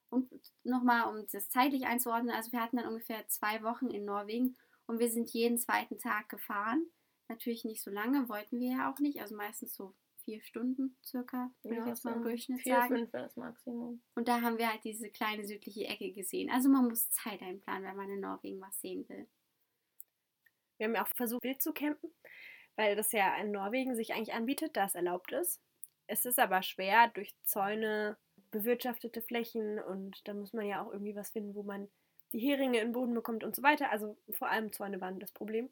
Und 0.09 0.29
nochmal, 0.63 1.13
um 1.13 1.25
das 1.31 1.49
zeitlich 1.49 1.85
einzuordnen, 1.85 2.33
also 2.33 2.51
wir 2.51 2.61
hatten 2.61 2.77
dann 2.77 2.87
ungefähr 2.87 3.27
zwei 3.27 3.63
Wochen 3.63 3.87
in 3.87 4.05
Norwegen 4.05 4.57
und 4.87 4.99
wir 4.99 5.09
sind 5.09 5.29
jeden 5.31 5.57
zweiten 5.57 5.97
Tag 5.97 6.29
gefahren. 6.29 6.85
Natürlich 7.27 7.65
nicht 7.65 7.81
so 7.81 7.91
lange, 7.91 8.29
wollten 8.29 8.59
wir 8.59 8.71
ja 8.71 8.91
auch 8.91 8.99
nicht. 8.99 9.21
Also 9.21 9.35
meistens 9.35 9.75
so 9.75 9.95
vier 10.23 10.41
Stunden 10.41 10.97
circa, 11.03 11.51
würde 11.61 11.77
ja, 11.77 11.81
ich 11.83 11.87
jetzt 11.89 12.05
mal 12.05 12.15
im 12.15 12.23
Durchschnitt 12.23 12.61
vier, 12.61 12.75
sagen. 12.75 12.95
Fünf 12.95 13.13
wäre 13.13 13.23
das 13.23 13.35
Maximum. 13.35 14.01
Und 14.15 14.27
da 14.27 14.41
haben 14.41 14.57
wir 14.57 14.69
halt 14.69 14.83
diese 14.83 15.09
kleine 15.09 15.45
südliche 15.45 15.85
Ecke 15.85 16.11
gesehen. 16.11 16.49
Also 16.49 16.69
man 16.69 16.87
muss 16.87 17.09
Zeit 17.11 17.41
einplanen, 17.41 17.87
wenn 17.87 17.95
man 17.95 18.09
in 18.09 18.19
Norwegen 18.19 18.61
was 18.61 18.79
sehen 18.81 19.07
will. 19.07 19.27
Wir 20.77 20.87
haben 20.87 20.95
ja 20.95 21.03
auch 21.03 21.15
versucht, 21.15 21.43
wild 21.43 21.61
zu 21.61 21.73
campen, 21.73 22.11
weil 22.75 22.95
das 22.95 23.11
ja 23.11 23.35
in 23.37 23.51
Norwegen 23.51 23.95
sich 23.95 24.13
eigentlich 24.13 24.33
anbietet, 24.33 24.75
da 24.75 24.85
es 24.85 24.95
erlaubt 24.95 25.31
ist. 25.31 25.61
Es 26.07 26.25
ist 26.25 26.39
aber 26.39 26.61
schwer 26.61 27.09
durch 27.13 27.35
Zäune, 27.43 28.17
bewirtschaftete 28.51 29.21
Flächen 29.21 29.79
und 29.79 30.27
da 30.27 30.33
muss 30.33 30.53
man 30.53 30.65
ja 30.65 30.83
auch 30.83 30.91
irgendwie 30.91 31.15
was 31.15 31.29
finden, 31.29 31.55
wo 31.55 31.63
man 31.63 31.89
die 32.31 32.39
Heringe 32.39 32.79
in 32.79 32.87
den 32.87 32.93
Boden 32.93 33.13
bekommt 33.13 33.43
und 33.43 33.55
so 33.55 33.63
weiter. 33.63 33.91
Also 33.91 34.17
vor 34.31 34.49
allem 34.49 34.71
Zäune 34.71 35.01
waren 35.01 35.19
das 35.19 35.31
Problem. 35.31 35.69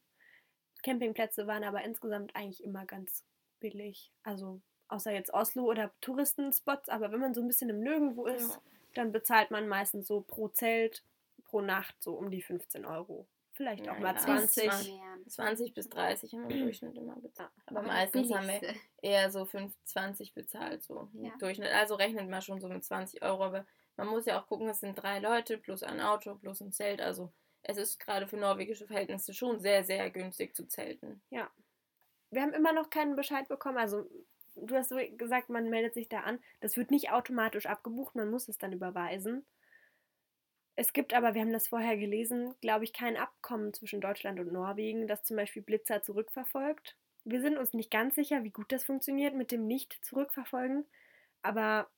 Campingplätze 0.82 1.48
waren 1.48 1.64
aber 1.64 1.84
insgesamt 1.84 2.36
eigentlich 2.36 2.64
immer 2.64 2.86
ganz 2.86 3.24
billig. 3.60 4.12
Also 4.24 4.62
außer 4.88 5.12
jetzt 5.12 5.34
Oslo 5.34 5.64
oder 5.64 5.92
Touristenspots, 6.02 6.90
aber 6.90 7.12
wenn 7.12 7.20
man 7.20 7.34
so 7.34 7.42
ein 7.42 7.48
bisschen 7.48 7.70
im 7.70 7.82
Nirgendwo 7.82 8.26
ist, 8.26 8.54
ja. 8.54 8.62
dann 8.96 9.12
bezahlt 9.12 9.52
man 9.52 9.68
meistens 9.68 10.08
so 10.08 10.22
pro 10.22 10.50
Zelt, 10.50 11.04
pro 11.46 11.62
Nacht 11.62 11.96
so 12.02 12.14
um 12.14 12.30
die 12.32 12.42
15 12.42 12.86
Euro. 12.86 13.28
Vielleicht 13.54 13.88
auch 13.88 13.96
ja, 13.96 14.02
mal 14.02 14.18
20. 14.18 15.00
20 15.28 15.74
bis 15.76 15.88
30 15.90 16.34
haben 16.34 16.50
wir 16.50 16.56
im 16.56 16.64
Durchschnitt 16.64 16.98
immer 16.98 17.16
bezahlt. 17.16 17.52
Aber, 17.68 17.80
aber 17.80 17.88
meistens 17.88 18.34
haben 18.34 18.48
wir 18.48 18.62
eher 19.02 19.30
so 19.30 19.46
5, 19.46 19.72
20 19.86 20.34
bezahlt, 20.34 20.84
so 20.84 21.10
im 21.14 21.32
Durchschnitt. 21.38 21.72
Also 21.72 21.94
rechnet 21.96 22.28
man 22.30 22.42
schon 22.42 22.60
so 22.60 22.68
mit 22.68 22.84
20 22.84 23.22
Euro, 23.22 23.44
aber 23.44 23.66
man 23.96 24.08
muss 24.08 24.26
ja 24.26 24.42
auch 24.42 24.48
gucken, 24.48 24.68
es 24.70 24.80
sind 24.80 24.96
drei 24.96 25.20
Leute 25.20 25.60
plus 25.60 25.84
ein 25.84 26.02
Auto 26.02 26.34
plus 26.36 26.62
ein 26.62 26.72
Zelt. 26.72 27.00
Also 27.00 27.32
es 27.62 27.78
ist 27.78 28.00
gerade 28.00 28.28
für 28.28 28.38
norwegische 28.38 28.88
Verhältnisse 28.88 29.34
schon 29.34 29.60
sehr, 29.60 29.84
sehr 29.84 30.10
günstig 30.10 30.56
zu 30.56 30.68
zelten. 30.68 31.22
Ja. 31.30 31.50
Wir 32.32 32.42
haben 32.42 32.54
immer 32.54 32.74
noch 32.74 32.90
keinen 32.90 33.16
Bescheid 33.16 33.48
bekommen. 33.48 33.78
Also 33.78 34.10
du 34.56 34.76
hast 34.76 34.90
so 34.90 34.98
gesagt, 35.18 35.50
man 35.50 35.70
meldet 35.70 35.94
sich 35.94 36.10
da 36.10 36.22
an. 36.22 36.40
Das 36.60 36.76
wird 36.76 36.90
nicht 36.90 37.12
automatisch 37.12 37.68
abgebucht, 37.68 38.16
man 38.16 38.32
muss 38.32 38.48
es 38.48 38.58
dann 38.58 38.74
überweisen. 38.74 39.46
Es 40.76 40.94
gibt 40.94 41.14
aber, 41.14 41.36
wir 41.36 41.42
haben 41.42 41.54
das 41.54 41.68
vorher 41.68 41.98
gelesen, 41.98 42.56
glaube 42.62 42.84
ich, 42.84 42.94
kein 42.94 43.16
Abkommen 43.18 43.74
zwischen 43.74 44.02
Deutschland 44.02 44.40
und 44.40 44.52
Norwegen, 44.52 45.08
das 45.08 45.24
zum 45.24 45.38
Beispiel 45.38 45.62
Blitzer 45.62 46.02
zurückverfolgt. 46.02 46.98
Wir 47.26 47.42
sind 47.42 47.58
uns 47.58 47.74
nicht 47.74 47.92
ganz 47.92 48.16
sicher, 48.16 48.44
wie 48.44 48.50
gut 48.50 48.72
das 48.72 48.84
funktioniert 48.84 49.36
mit 49.36 49.52
dem 49.52 49.68
Nicht-Zurückverfolgen. 49.68 50.86
Aber 51.44 51.90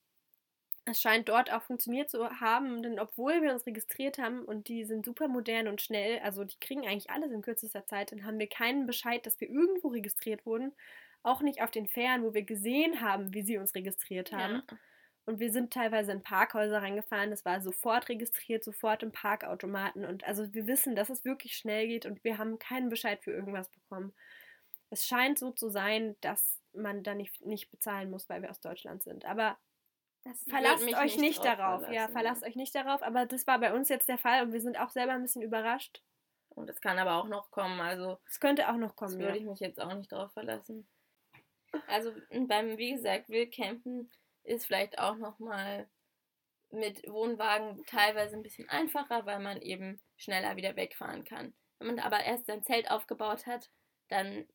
es 0.86 1.02
scheint 1.02 1.30
dort 1.30 1.52
auch 1.52 1.64
funktioniert 1.64 2.10
zu 2.12 2.30
haben, 2.40 2.84
denn 2.84 3.00
obwohl 3.00 3.42
wir 3.42 3.54
uns 3.54 3.66
registriert 3.66 4.18
haben 4.20 4.44
und 4.46 4.68
die 4.68 4.86
sind 4.86 5.06
super 5.06 5.28
modern 5.28 5.68
und 5.68 5.82
schnell, 5.82 6.20
also 6.20 6.44
die 6.44 6.60
kriegen 6.60 6.86
eigentlich 6.88 7.10
alles 7.10 7.32
in 7.32 7.42
kürzester 7.42 7.86
Zeit, 7.88 8.12
dann 8.12 8.26
haben 8.26 8.40
wir 8.40 8.48
keinen 8.48 8.86
Bescheid, 8.86 9.26
dass 9.26 9.40
wir 9.42 9.50
irgendwo 9.50 9.88
registriert 9.90 10.46
wurden. 10.46 10.74
Auch 11.24 11.42
nicht 11.42 11.62
auf 11.64 11.72
den 11.72 11.88
Fähren, 11.88 12.24
wo 12.24 12.34
wir 12.36 12.44
gesehen 12.44 13.02
haben, 13.02 13.34
wie 13.34 13.42
sie 13.42 13.58
uns 13.58 13.74
registriert 13.74 14.32
haben. 14.32 14.62
Ja. 14.70 14.78
Und 15.26 15.40
wir 15.40 15.52
sind 15.52 15.74
teilweise 15.74 16.12
in 16.12 16.22
Parkhäuser 16.22 16.82
reingefahren, 16.82 17.32
das 17.32 17.46
war 17.46 17.60
sofort 17.60 18.10
registriert, 18.10 18.64
sofort 18.64 19.02
im 19.02 19.12
Parkautomaten. 19.12 20.06
Und 20.06 20.24
also 20.24 20.54
wir 20.54 20.68
wissen, 20.68 20.96
dass 20.96 21.10
es 21.10 21.26
wirklich 21.26 21.58
schnell 21.58 21.88
geht 21.88 22.06
und 22.06 22.24
wir 22.24 22.38
haben 22.38 22.60
keinen 22.60 22.90
Bescheid 22.90 23.24
für 23.24 23.32
irgendwas 23.32 23.70
bekommen. 23.70 24.14
Es 24.92 25.06
scheint 25.08 25.40
so 25.40 25.52
zu 25.52 25.70
sein, 25.70 26.16
dass 26.22 26.62
man 26.74 27.02
da 27.02 27.16
nicht, 27.16 27.44
nicht 27.44 27.72
bezahlen 27.72 28.12
muss, 28.12 28.30
weil 28.30 28.44
wir 28.44 28.52
aus 28.52 28.62
Deutschland 28.62 29.02
sind. 29.02 29.26
Aber 29.26 29.58
das 30.24 30.44
verlasst 30.48 30.84
euch 30.84 31.18
nicht, 31.18 31.20
nicht 31.20 31.46
darauf. 31.46 31.82
Verlassen, 31.82 31.94
ja, 31.94 32.08
verlasst 32.08 32.44
euch 32.44 32.56
nicht 32.56 32.76
darauf. 32.76 33.02
Aber 33.02 33.26
das 33.26 33.48
war 33.48 33.60
bei 33.60 33.74
uns 33.74 33.90
jetzt 33.90 34.08
der 34.08 34.20
Fall 34.20 34.44
und 34.44 34.54
wir 34.54 34.62
sind 34.62 34.80
auch 34.80 34.90
selber 34.90 35.14
ein 35.14 35.24
bisschen 35.24 35.42
überrascht. 35.42 36.04
Und 36.50 36.70
es 36.70 36.82
kann 36.82 37.00
aber 37.00 37.16
auch 37.16 37.28
noch 37.28 37.50
kommen. 37.50 37.80
Also 37.80 38.20
es 38.28 38.40
könnte 38.40 38.70
auch 38.70 38.78
noch 38.78 38.96
kommen. 38.96 39.14
Das 39.14 39.20
würde 39.20 39.38
ja. 39.38 39.42
ich 39.42 39.48
mich 39.48 39.60
jetzt 39.60 39.82
auch 39.82 39.94
nicht 39.94 40.12
darauf 40.12 40.32
verlassen. 40.34 40.88
Also 41.88 42.14
beim, 42.48 42.78
wie 42.78 42.94
gesagt, 42.94 43.30
Wildcampen 43.30 44.10
ist 44.46 44.66
vielleicht 44.66 45.00
auch 45.00 45.16
nochmal 45.16 45.88
mit 46.72 47.08
Wohnwagen 47.08 47.84
teilweise 47.86 48.36
ein 48.36 48.44
bisschen 48.44 48.70
einfacher, 48.70 49.26
weil 49.26 49.40
man 49.40 49.62
eben 49.62 50.00
schneller 50.18 50.56
wieder 50.56 50.76
wegfahren 50.76 51.24
kann. 51.24 51.54
Wenn 51.80 51.88
man 51.88 52.00
aber 52.00 52.24
erst 52.24 52.48
sein 52.48 52.64
Zelt 52.64 52.90
aufgebaut 52.90 53.46
hat, 53.46 53.70
dann 54.10 54.48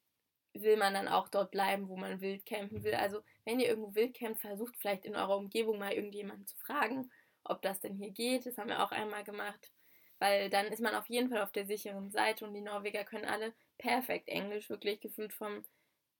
will 0.52 0.76
man 0.76 0.94
dann 0.94 1.08
auch 1.08 1.28
dort 1.28 1.50
bleiben, 1.50 1.88
wo 1.88 1.96
man 1.96 2.20
wild 2.20 2.44
campen 2.44 2.82
will. 2.82 2.94
Also 2.94 3.20
wenn 3.44 3.60
ihr 3.60 3.68
irgendwo 3.68 3.94
wild 3.94 4.14
campt, 4.14 4.40
versucht 4.40 4.76
vielleicht 4.76 5.04
in 5.04 5.14
eurer 5.14 5.36
Umgebung 5.36 5.78
mal 5.78 5.92
irgendjemanden 5.92 6.46
zu 6.46 6.56
fragen, 6.56 7.10
ob 7.44 7.62
das 7.62 7.80
denn 7.80 7.94
hier 7.94 8.10
geht. 8.10 8.46
Das 8.46 8.58
haben 8.58 8.68
wir 8.68 8.82
auch 8.82 8.92
einmal 8.92 9.24
gemacht, 9.24 9.72
weil 10.18 10.50
dann 10.50 10.66
ist 10.66 10.80
man 10.80 10.94
auf 10.94 11.06
jeden 11.06 11.30
Fall 11.30 11.42
auf 11.42 11.52
der 11.52 11.66
sicheren 11.66 12.10
Seite 12.10 12.44
und 12.44 12.54
die 12.54 12.60
Norweger 12.60 13.04
können 13.04 13.24
alle 13.24 13.52
perfekt 13.78 14.28
Englisch, 14.28 14.68
wirklich 14.68 15.00
gefühlt 15.00 15.32
vom 15.32 15.64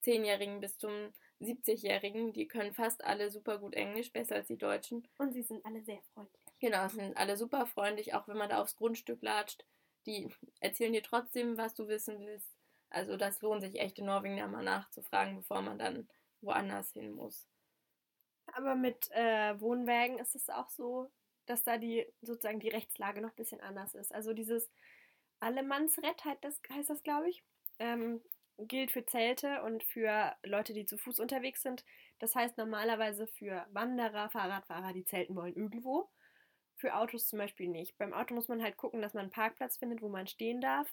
10-Jährigen 0.04 0.61
bis 0.61 0.78
zum 0.78 1.12
70-Jährigen. 1.40 2.33
Die 2.33 2.46
können 2.46 2.72
fast 2.72 3.05
alle 3.05 3.31
super 3.31 3.59
gut 3.59 3.74
Englisch, 3.74 4.12
besser 4.12 4.37
als 4.37 4.46
die 4.46 4.59
Deutschen. 4.59 5.07
Und 5.18 5.33
sie 5.33 5.42
sind 5.42 5.64
alle 5.64 5.83
sehr 5.83 6.00
freundlich. 6.14 6.44
Genau, 6.61 6.88
sind 6.88 7.16
alle 7.16 7.37
super 7.37 7.66
freundlich, 7.66 8.14
auch 8.14 8.29
wenn 8.29 8.37
man 8.37 8.50
da 8.50 8.61
aufs 8.61 8.76
Grundstück 8.76 9.22
latscht. 9.22 9.64
Die 10.07 10.29
erzählen 10.61 10.92
dir 10.92 11.03
trotzdem, 11.03 11.57
was 11.57 11.74
du 11.74 11.88
wissen 11.88 12.18
willst. 12.20 12.48
Also 12.90 13.16
das 13.16 13.40
lohnt 13.40 13.62
sich 13.62 13.79
echt 13.79 13.98
in 13.98 14.07
Norwegen 14.07 14.37
da 14.37 14.46
mal 14.46 14.64
nachzufragen, 14.64 15.37
bevor 15.37 15.62
man 15.62 15.79
dann 15.79 16.09
woanders 16.40 16.92
hin 16.92 17.12
muss. 17.12 17.46
Aber 18.46 18.74
mit 18.74 19.11
äh, 19.12 19.61
Wohnwägen 19.61 20.18
ist 20.18 20.35
es 20.35 20.48
auch 20.50 20.68
so, 20.68 21.11
dass 21.46 21.62
da 21.62 21.79
die 21.79 22.07
sozusagen 22.20 22.61
die 22.61 22.68
Rechtslage 22.68 23.20
noch 23.20 23.31
ein 23.31 23.37
bisschen 23.37 23.61
anders 23.61 23.94
ist. 23.94 24.12
Also 24.12 24.33
dieses 24.33 24.70
Allemannsrett 25.38 26.24
heißt 26.24 26.42
das, 26.44 26.61
heißt 26.72 26.90
das 26.90 27.03
glaube 27.03 27.31
ich, 27.31 27.44
ähm, 27.79 28.20
gilt 28.68 28.90
für 28.90 29.05
Zelte 29.07 29.62
und 29.62 29.83
für 29.85 30.35
Leute, 30.44 30.73
die 30.73 30.85
zu 30.87 30.99
Fuß 30.99 31.20
unterwegs 31.20 31.62
sind. 31.62 31.85
Das 32.18 32.35
heißt 32.35 32.59
normalerweise 32.59 33.27
für 33.27 33.66
Wanderer, 33.73 34.31
Fahrradfahrer, 34.31 34.92
die 34.92 35.05
zelten 35.05 35.37
wollen 35.37 35.55
irgendwo. 35.55 36.09
Für 36.77 36.96
Autos 36.96 37.29
zum 37.29 37.38
Beispiel 37.38 37.68
nicht. 37.68 37.99
Beim 37.99 38.12
Auto 38.14 38.35
muss 38.35 38.49
man 38.49 38.62
halt 38.62 38.77
gucken, 38.77 39.03
dass 39.03 39.14
man 39.14 39.23
einen 39.23 39.31
Parkplatz 39.31 39.77
findet, 39.79 40.03
wo 40.03 40.09
man 40.09 40.27
stehen 40.27 40.61
darf. 40.61 40.92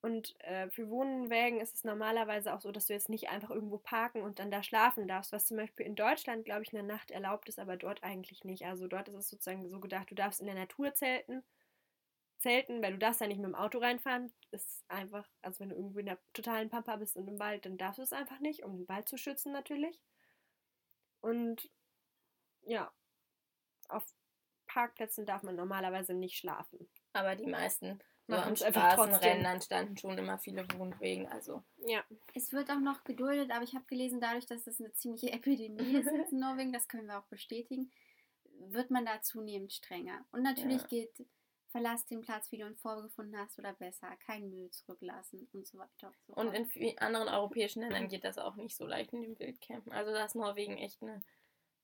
Und 0.00 0.38
äh, 0.44 0.70
für 0.70 0.88
Wohnwägen 0.90 1.60
ist 1.60 1.74
es 1.74 1.84
normalerweise 1.84 2.54
auch 2.54 2.60
so, 2.60 2.70
dass 2.70 2.86
du 2.86 2.92
jetzt 2.92 3.08
nicht 3.08 3.30
einfach 3.30 3.50
irgendwo 3.50 3.78
parken 3.78 4.22
und 4.22 4.38
dann 4.38 4.50
da 4.50 4.62
schlafen 4.62 5.08
darfst, 5.08 5.32
was 5.32 5.46
zum 5.46 5.56
Beispiel 5.56 5.86
in 5.86 5.96
Deutschland, 5.96 6.44
glaube 6.44 6.62
ich, 6.62 6.72
in 6.72 6.76
der 6.76 6.96
Nacht 6.96 7.10
erlaubt 7.10 7.48
ist, 7.48 7.58
aber 7.58 7.76
dort 7.76 8.04
eigentlich 8.04 8.44
nicht. 8.44 8.64
Also 8.64 8.86
dort 8.86 9.08
ist 9.08 9.14
es 9.16 9.28
sozusagen 9.28 9.68
so 9.68 9.80
gedacht, 9.80 10.10
du 10.10 10.14
darfst 10.14 10.40
in 10.40 10.46
der 10.46 10.54
Natur 10.54 10.94
zelten, 10.94 11.42
zelten, 12.38 12.82
weil 12.82 12.92
du 12.92 12.98
darfst 12.98 13.20
da 13.20 13.26
nicht 13.26 13.38
mit 13.38 13.46
dem 13.46 13.54
Auto 13.54 13.78
reinfahren. 13.78 14.32
Ist 14.50 14.84
einfach, 14.88 15.28
also 15.42 15.60
wenn 15.60 15.70
du 15.70 15.76
irgendwo 15.76 15.98
in 15.98 16.06
der 16.06 16.18
totalen 16.32 16.70
Pampa 16.70 16.96
bist 16.96 17.16
und 17.16 17.28
im 17.28 17.38
Wald, 17.38 17.66
dann 17.66 17.78
darfst 17.78 17.98
du 17.98 18.02
es 18.02 18.12
einfach 18.12 18.40
nicht, 18.40 18.64
um 18.64 18.76
den 18.76 18.88
Wald 18.88 19.08
zu 19.08 19.16
schützen 19.16 19.52
natürlich. 19.52 19.98
Und 21.20 21.70
ja, 22.66 22.92
auf 23.88 24.04
Parkplätzen 24.66 25.26
darf 25.26 25.42
man 25.42 25.56
normalerweise 25.56 26.14
nicht 26.14 26.36
schlafen. 26.36 26.88
Aber 27.12 27.34
die 27.34 27.46
meisten 27.46 27.98
so 28.28 28.34
Machen 28.34 28.50
am. 28.50 28.56
Straßenrändern 28.56 29.62
standen 29.62 29.96
schon 29.96 30.18
immer 30.18 30.38
viele 30.38 30.66
Wohnwegen. 30.74 31.26
Also 31.28 31.62
Ja. 31.78 32.04
Es 32.34 32.52
wird 32.52 32.70
auch 32.70 32.78
noch 32.80 33.04
geduldet, 33.04 33.50
aber 33.50 33.64
ich 33.64 33.74
habe 33.74 33.86
gelesen, 33.86 34.20
dadurch, 34.20 34.46
dass 34.46 34.64
das 34.64 34.80
eine 34.80 34.92
ziemliche 34.92 35.32
Epidemie 35.32 35.96
ist 35.96 36.08
in 36.08 36.38
Norwegen, 36.38 36.72
das 36.72 36.88
können 36.88 37.06
wir 37.06 37.18
auch 37.18 37.26
bestätigen, 37.26 37.90
wird 38.70 38.90
man 38.90 39.06
da 39.06 39.22
zunehmend 39.22 39.72
strenger. 39.72 40.24
Und 40.30 40.42
natürlich 40.42 40.82
Ja. 40.82 40.88
gilt, 40.88 41.10
verlass 41.68 42.06
den 42.06 42.20
Platz, 42.20 42.50
wie 42.52 42.58
du 42.58 42.66
ihn 42.66 42.76
vorgefunden 42.76 43.38
hast 43.38 43.58
oder 43.58 43.72
besser, 43.74 44.16
kein 44.16 44.48
Müll 44.50 44.70
zurücklassen 44.70 45.48
und 45.52 45.66
so 45.66 45.78
weiter. 45.78 46.12
Und, 46.26 46.36
so 46.36 46.56
Und 46.58 46.76
in 46.76 46.98
anderen 46.98 47.28
europäischen 47.28 47.80
Ländern 47.82 48.08
geht 48.08 48.24
das 48.24 48.38
auch 48.38 48.56
nicht 48.56 48.76
so 48.76 48.86
leicht 48.86 49.12
in 49.12 49.22
dem 49.22 49.38
Wildcampen. 49.38 49.92
Also 49.92 50.12
da 50.12 50.24
ist 50.24 50.34
Norwegen 50.34 50.78
echt 50.78 51.02
eine, 51.02 51.22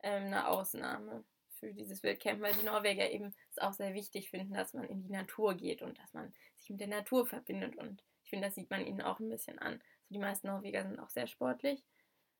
ähm, 0.03 0.25
eine 0.27 0.49
Ausnahme 0.49 1.25
für 1.49 1.73
dieses 1.73 2.03
Wildcampen, 2.03 2.43
weil 2.43 2.55
die 2.55 2.65
Norweger 2.65 3.11
eben 3.11 3.35
es 3.51 3.59
auch 3.59 3.73
sehr 3.73 3.95
wichtig 3.95 4.31
finden, 4.31 4.55
dass 4.55 4.75
man 4.75 4.85
in 4.85 5.03
die 5.03 5.11
Natur 5.13 5.55
geht 5.55 5.83
und 5.83 5.99
dass 5.99 6.13
man 6.15 6.35
sich 6.57 6.71
mit 6.71 6.81
der 6.81 6.89
Natur 6.89 7.27
verbindet. 7.27 7.77
Und 7.77 8.03
ich 8.25 8.31
finde, 8.31 8.49
das 8.49 8.55
sieht 8.55 8.71
man 8.71 8.87
ihnen 8.87 9.03
auch 9.03 9.21
ein 9.21 9.29
bisschen 9.29 9.59
an. 9.59 9.75
Also 9.75 10.15
die 10.15 10.19
meisten 10.19 10.49
Norweger 10.49 10.83
sind 10.83 10.99
auch 11.01 11.11
sehr 11.11 11.27
sportlich. 11.27 11.85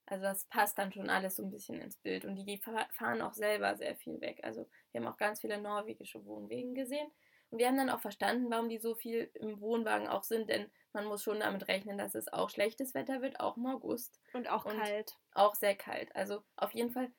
Also 0.07 0.25
das 0.25 0.45
passt 0.47 0.79
dann 0.79 0.93
schon 0.93 1.09
alles 1.11 1.37
so 1.37 1.43
ein 1.43 1.51
bisschen 1.51 1.81
ins 1.81 1.97
Bild. 1.97 2.25
Und 2.25 2.37
die 2.37 2.59
fa- 2.59 2.89
fahren 2.91 3.23
auch 3.23 3.33
selber 3.35 3.75
sehr 3.77 3.97
viel 3.97 4.21
weg. 4.21 4.41
Also 4.43 4.69
wir 4.93 5.01
haben 5.01 5.09
auch 5.09 5.17
ganz 5.17 5.41
viele 5.41 5.61
norwegische 5.61 6.25
Wohnwegen 6.27 6.75
gesehen. 6.75 7.11
Und 7.55 7.61
wir 7.61 7.69
haben 7.69 7.77
dann 7.77 7.89
auch 7.91 8.01
verstanden, 8.01 8.51
warum 8.51 8.69
die 8.69 8.79
so 8.79 8.97
viel 8.97 9.31
im 9.35 9.61
Wohnwagen 9.61 10.09
auch 10.09 10.25
sind, 10.25 10.51
denn 10.51 10.69
man 10.93 11.05
muss 11.05 11.23
schon 11.23 11.39
damit 11.39 11.69
rechnen, 11.69 11.97
dass 11.97 12.17
es 12.17 12.27
auch 12.33 12.51
schlechtes 12.51 12.95
Wetter 12.95 13.23
wird, 13.23 13.39
auch 13.39 13.57
im 13.57 13.67
August. 13.67 14.21
Und 14.33 14.51
auch 14.51 14.65
Und- 14.65 14.77
kalt. 14.77 15.17
Auch 15.35 15.55
sehr 15.55 15.77
kalt. 15.77 16.11
Also 16.17 16.43
auf 16.57 16.73
jeden 16.73 16.91
Fall 16.91 17.13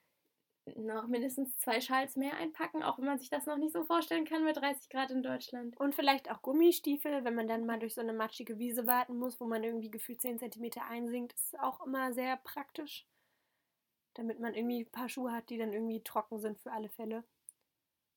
noch 0.75 1.07
mindestens 1.07 1.57
zwei 1.59 1.79
Schals 1.79 2.17
mehr 2.17 2.35
einpacken, 2.35 2.83
auch 2.83 2.97
wenn 2.97 3.05
man 3.05 3.17
sich 3.17 3.29
das 3.29 3.45
noch 3.45 3.55
nicht 3.55 3.71
so 3.71 3.85
vorstellen 3.85 4.25
kann 4.25 4.43
mit 4.43 4.57
30 4.57 4.89
Grad 4.89 5.09
in 5.09 5.23
Deutschland. 5.23 5.79
Und 5.79 5.95
vielleicht 5.95 6.29
auch 6.29 6.41
Gummistiefel, 6.41 7.23
wenn 7.23 7.35
man 7.35 7.47
dann 7.47 7.65
mal 7.65 7.79
durch 7.79 7.93
so 7.93 8.01
eine 8.01 8.11
matschige 8.11 8.59
Wiese 8.59 8.85
warten 8.87 9.17
muss, 9.17 9.39
wo 9.39 9.45
man 9.45 9.63
irgendwie 9.63 9.89
gefühlt 9.89 10.19
10 10.19 10.37
cm 10.37 10.69
einsinkt, 10.89 11.31
ist 11.31 11.57
auch 11.61 11.79
immer 11.85 12.11
sehr 12.11 12.35
praktisch. 12.35 13.07
Damit 14.15 14.41
man 14.41 14.53
irgendwie 14.53 14.81
ein 14.81 14.91
paar 14.91 15.07
Schuhe 15.07 15.31
hat, 15.31 15.49
die 15.49 15.57
dann 15.57 15.71
irgendwie 15.71 16.03
trocken 16.03 16.39
sind 16.39 16.59
für 16.59 16.73
alle 16.73 16.89
Fälle. 16.89 17.23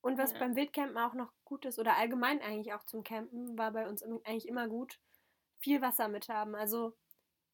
Und 0.01 0.19
was 0.19 0.33
Ja. 0.33 0.39
beim 0.39 0.57
Wildcampen 0.57 0.97
auch 0.99 1.15
noch 1.15 1.33
gut 1.45 1.65
ist, 1.65 1.79
oder 1.79 1.97
allgemein 1.97 2.41
eigentlich 2.41 2.73
auch 2.75 2.85
zum 2.85 3.03
Campen, 3.05 3.59
war 3.59 3.73
bei 3.73 3.89
uns 3.89 4.03
eigentlich 4.03 4.49
immer 4.49 4.69
gut, 4.69 4.99
viel 5.59 5.81
Wasser 5.83 6.09
mit 6.09 6.29
haben. 6.29 6.55
Also 6.55 6.95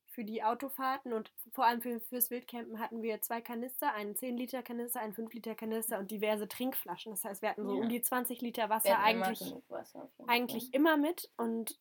für 0.07 0.24
die 0.24 0.42
Autofahrten 0.44 1.12
und 1.12 1.33
vor 1.52 1.64
allem 1.64 1.83
für, 1.83 2.00
fürs 2.00 2.30
Wildcampen 2.30 2.78
hatten 2.78 3.02
wir 3.02 3.20
zwei 3.22 3.40
Kanister, 3.40 3.92
einen 3.92 4.14
10-Liter-Kanister, 4.14 5.00
einen 5.00 5.12
5-Liter-Kanister 5.12 5.98
und 5.98 6.11
diverse 6.11 6.46
Trinkflaschen. 6.46 7.12
Das 7.12 7.24
heißt, 7.24 7.42
wir 7.42 7.50
hatten 7.50 7.66
so 7.66 7.74
Ja. 7.74 7.83
um 7.83 7.88
die 7.88 8.02
20 8.02 8.40
Liter 8.40 8.68
Wasser 8.68 8.90
immer 8.90 9.26
eigentlich 9.26 9.40
genug 9.40 9.64
Wasser 9.68 10.09
eigentlich 10.26 10.72
immer 10.72 10.96
mit 10.96 11.30
und 11.37 11.78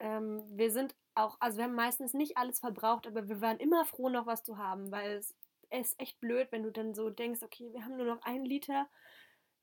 ähm, 0.00 0.44
wir 0.50 0.70
sind 0.70 0.94
auch, 1.14 1.36
also 1.40 1.58
wir 1.58 1.64
haben 1.64 1.74
meistens 1.74 2.14
nicht 2.14 2.36
alles 2.36 2.60
verbraucht, 2.60 3.06
aber 3.06 3.28
wir 3.28 3.40
waren 3.40 3.58
immer 3.58 3.84
froh, 3.84 4.08
noch 4.08 4.26
was 4.26 4.42
zu 4.42 4.58
haben, 4.58 4.90
weil 4.90 5.12
es 5.16 5.34
ist 5.70 6.00
echt 6.00 6.20
blöd, 6.20 6.48
wenn 6.50 6.62
du 6.62 6.70
dann 6.72 6.94
so 6.94 7.10
denkst, 7.10 7.42
okay, 7.42 7.72
wir 7.72 7.84
haben 7.84 7.96
nur 7.96 8.06
noch 8.06 8.22
einen 8.22 8.44
Liter, 8.44 8.88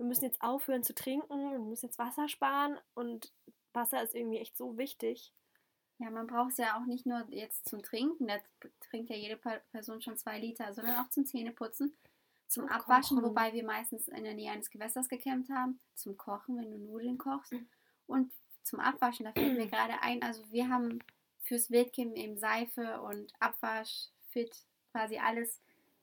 wir 0.02 0.08
müssen 0.08 0.26
jetzt 0.26 0.42
aufhören 0.42 0.82
zu 0.82 0.96
trinken, 0.96 1.52
wir 1.52 1.60
müssen 1.60 1.86
jetzt 1.86 2.00
Wasser 2.00 2.28
sparen 2.28 2.80
und 2.96 3.32
Wasser 3.72 4.02
ist 4.02 4.16
irgendwie 4.16 4.40
echt 4.40 4.58
so 4.58 4.76
wichtig. 4.76 5.32
Ja, 6.00 6.10
man 6.10 6.26
braucht 6.26 6.54
es 6.54 6.58
ja 6.58 6.76
auch 6.76 6.88
nicht 6.88 7.06
nur 7.06 7.24
jetzt 7.30 7.70
zum 7.70 7.84
Trinken, 7.84 8.28
da 8.28 8.38
trinkt 8.80 9.12
ja 9.12 9.16
jede 9.16 9.38
Person 9.38 10.02
schon 10.02 10.18
zwei 10.18 10.40
Liter, 10.40 10.74
sondern 10.74 10.96
auch 10.96 11.10
zum 11.12 11.28
Zähneputzen, 11.28 11.96
zum 12.48 12.68
Zum 12.68 12.76
Abwaschen, 12.76 13.18
Kochen. 13.18 13.30
wobei 13.30 13.54
wir 13.54 13.64
meistens 13.64 14.08
in 14.08 14.24
der 14.24 14.34
Nähe 14.34 14.50
eines 14.52 14.72
Gewässers 14.72 15.08
gecampt 15.08 15.52
haben, 15.52 15.80
zum 15.94 16.18
Kochen, 16.18 16.58
wenn 16.58 16.72
du 16.72 16.80
Nudeln 16.80 17.20
kochst 17.20 17.54
und 18.08 18.34
zum 18.64 18.80
Abwaschen, 18.80 19.26
da 19.28 19.34
fällt 19.34 19.56
mir 19.56 19.68
gerade 19.68 20.02
ein, 20.02 20.24
also 20.24 20.42
wir 20.52 20.68
haben 20.68 20.98
fürs 21.44 21.70
Wildcampen 21.70 22.16
eben 22.16 22.40
Seife 22.40 23.02
und 23.04 23.32
Abwasch, 23.40 24.08
Fit, 24.30 24.66
quasi 24.94 25.20
alles 25.20 25.62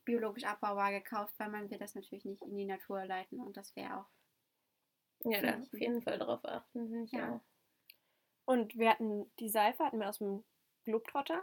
biologisch 0.09 0.44
abbaubar 0.44 0.90
gekauft, 0.90 1.35
weil 1.37 1.51
man 1.51 1.71
wird 1.71 1.83
das 1.83 1.94
natürlich 1.94 2.25
nicht 2.25 2.42
in 2.42 2.57
die 2.57 2.64
Natur 2.64 3.05
leiten 3.05 3.40
und 3.40 3.59
das 3.59 3.77
wäre 3.77 3.99
auch 3.99 4.07
Ja, 5.25 5.42
da 5.42 5.61
auf 5.61 5.79
jeden 5.79 6.01
Fall 6.01 6.18
drauf 6.18 6.40
achten. 6.44 7.07
Ja. 7.12 7.35
auch. 7.35 7.40
Und 8.47 8.79
wir 8.79 8.88
hatten 8.88 9.31
die 9.38 9.51
Seife, 9.51 9.85
hatten 9.85 10.01
wir 10.01 10.09
aus 10.09 10.18
dem 10.18 10.44
Globetrotter. 10.85 11.42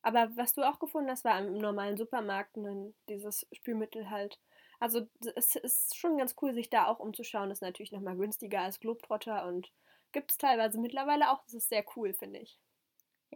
Aber 0.00 0.30
was 0.36 0.54
du 0.54 0.62
auch 0.62 0.78
gefunden 0.78 1.10
hast, 1.10 1.24
war 1.24 1.38
im 1.38 1.58
normalen 1.58 1.98
Supermarkt 1.98 2.56
ein, 2.56 2.94
dieses 3.10 3.46
Spülmittel 3.52 4.08
halt. 4.08 4.40
Also 4.80 5.06
es 5.34 5.56
ist 5.56 5.96
schon 5.96 6.16
ganz 6.16 6.34
cool, 6.40 6.54
sich 6.54 6.70
da 6.70 6.86
auch 6.86 7.00
umzuschauen. 7.00 7.50
Das 7.50 7.58
ist 7.58 7.62
natürlich 7.62 7.92
nochmal 7.92 8.16
günstiger 8.16 8.60
als 8.62 8.80
Globetrotter 8.80 9.46
und 9.46 9.70
gibt 10.12 10.30
es 10.30 10.38
teilweise 10.38 10.80
mittlerweile 10.80 11.30
auch. 11.30 11.42
Das 11.44 11.54
ist 11.54 11.68
sehr 11.68 11.84
cool, 11.96 12.14
finde 12.14 12.38
ich. 12.38 12.58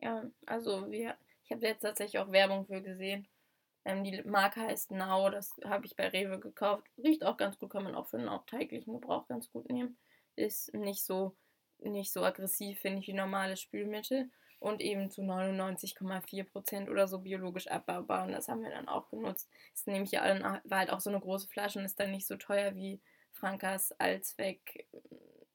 Ja, 0.02 0.28
also 0.46 0.90
wir, 0.90 1.16
ich 1.44 1.52
habe 1.52 1.66
jetzt 1.66 1.82
tatsächlich 1.82 2.20
auch 2.20 2.32
Werbung 2.32 2.66
für 2.66 2.82
gesehen. 2.82 3.28
Ähm, 3.84 4.04
die 4.04 4.22
Marke 4.22 4.60
heißt 4.60 4.90
Now, 4.90 5.30
das 5.30 5.54
habe 5.64 5.86
ich 5.86 5.96
bei 5.96 6.08
Rewe 6.08 6.38
gekauft. 6.38 6.86
Riecht 6.98 7.24
auch 7.24 7.36
ganz 7.36 7.58
gut, 7.58 7.70
kann 7.70 7.84
man 7.84 7.94
auch 7.94 8.06
für 8.06 8.18
den 8.18 8.28
täglichen 8.46 8.94
Gebrauch 8.94 9.26
ganz 9.26 9.50
gut 9.50 9.70
nehmen. 9.70 9.96
Ist 10.36 10.74
nicht 10.74 11.04
so, 11.04 11.36
nicht 11.78 12.12
so 12.12 12.22
aggressiv, 12.22 12.80
finde 12.80 13.00
ich, 13.00 13.08
wie 13.08 13.14
normales 13.14 13.60
Spülmittel. 13.60 14.30
Und 14.58 14.82
eben 14.82 15.10
zu 15.10 15.22
99,4% 15.22 16.90
oder 16.90 17.08
so 17.08 17.20
biologisch 17.20 17.66
abbaubar. 17.68 18.26
Und 18.26 18.32
das 18.32 18.48
haben 18.48 18.62
wir 18.62 18.70
dann 18.70 18.88
auch 18.88 19.08
genutzt. 19.08 19.48
Ist 19.72 19.86
nämlich 19.86 20.10
ja 20.10 20.26
dann, 20.26 20.60
war 20.64 20.78
halt 20.80 20.90
auch 20.90 21.00
so 21.00 21.08
eine 21.08 21.18
große 21.18 21.48
Flasche 21.48 21.78
und 21.78 21.86
ist 21.86 21.98
dann 21.98 22.10
nicht 22.10 22.26
so 22.26 22.36
teuer 22.36 22.74
wie 22.74 23.00
Frankas 23.32 23.94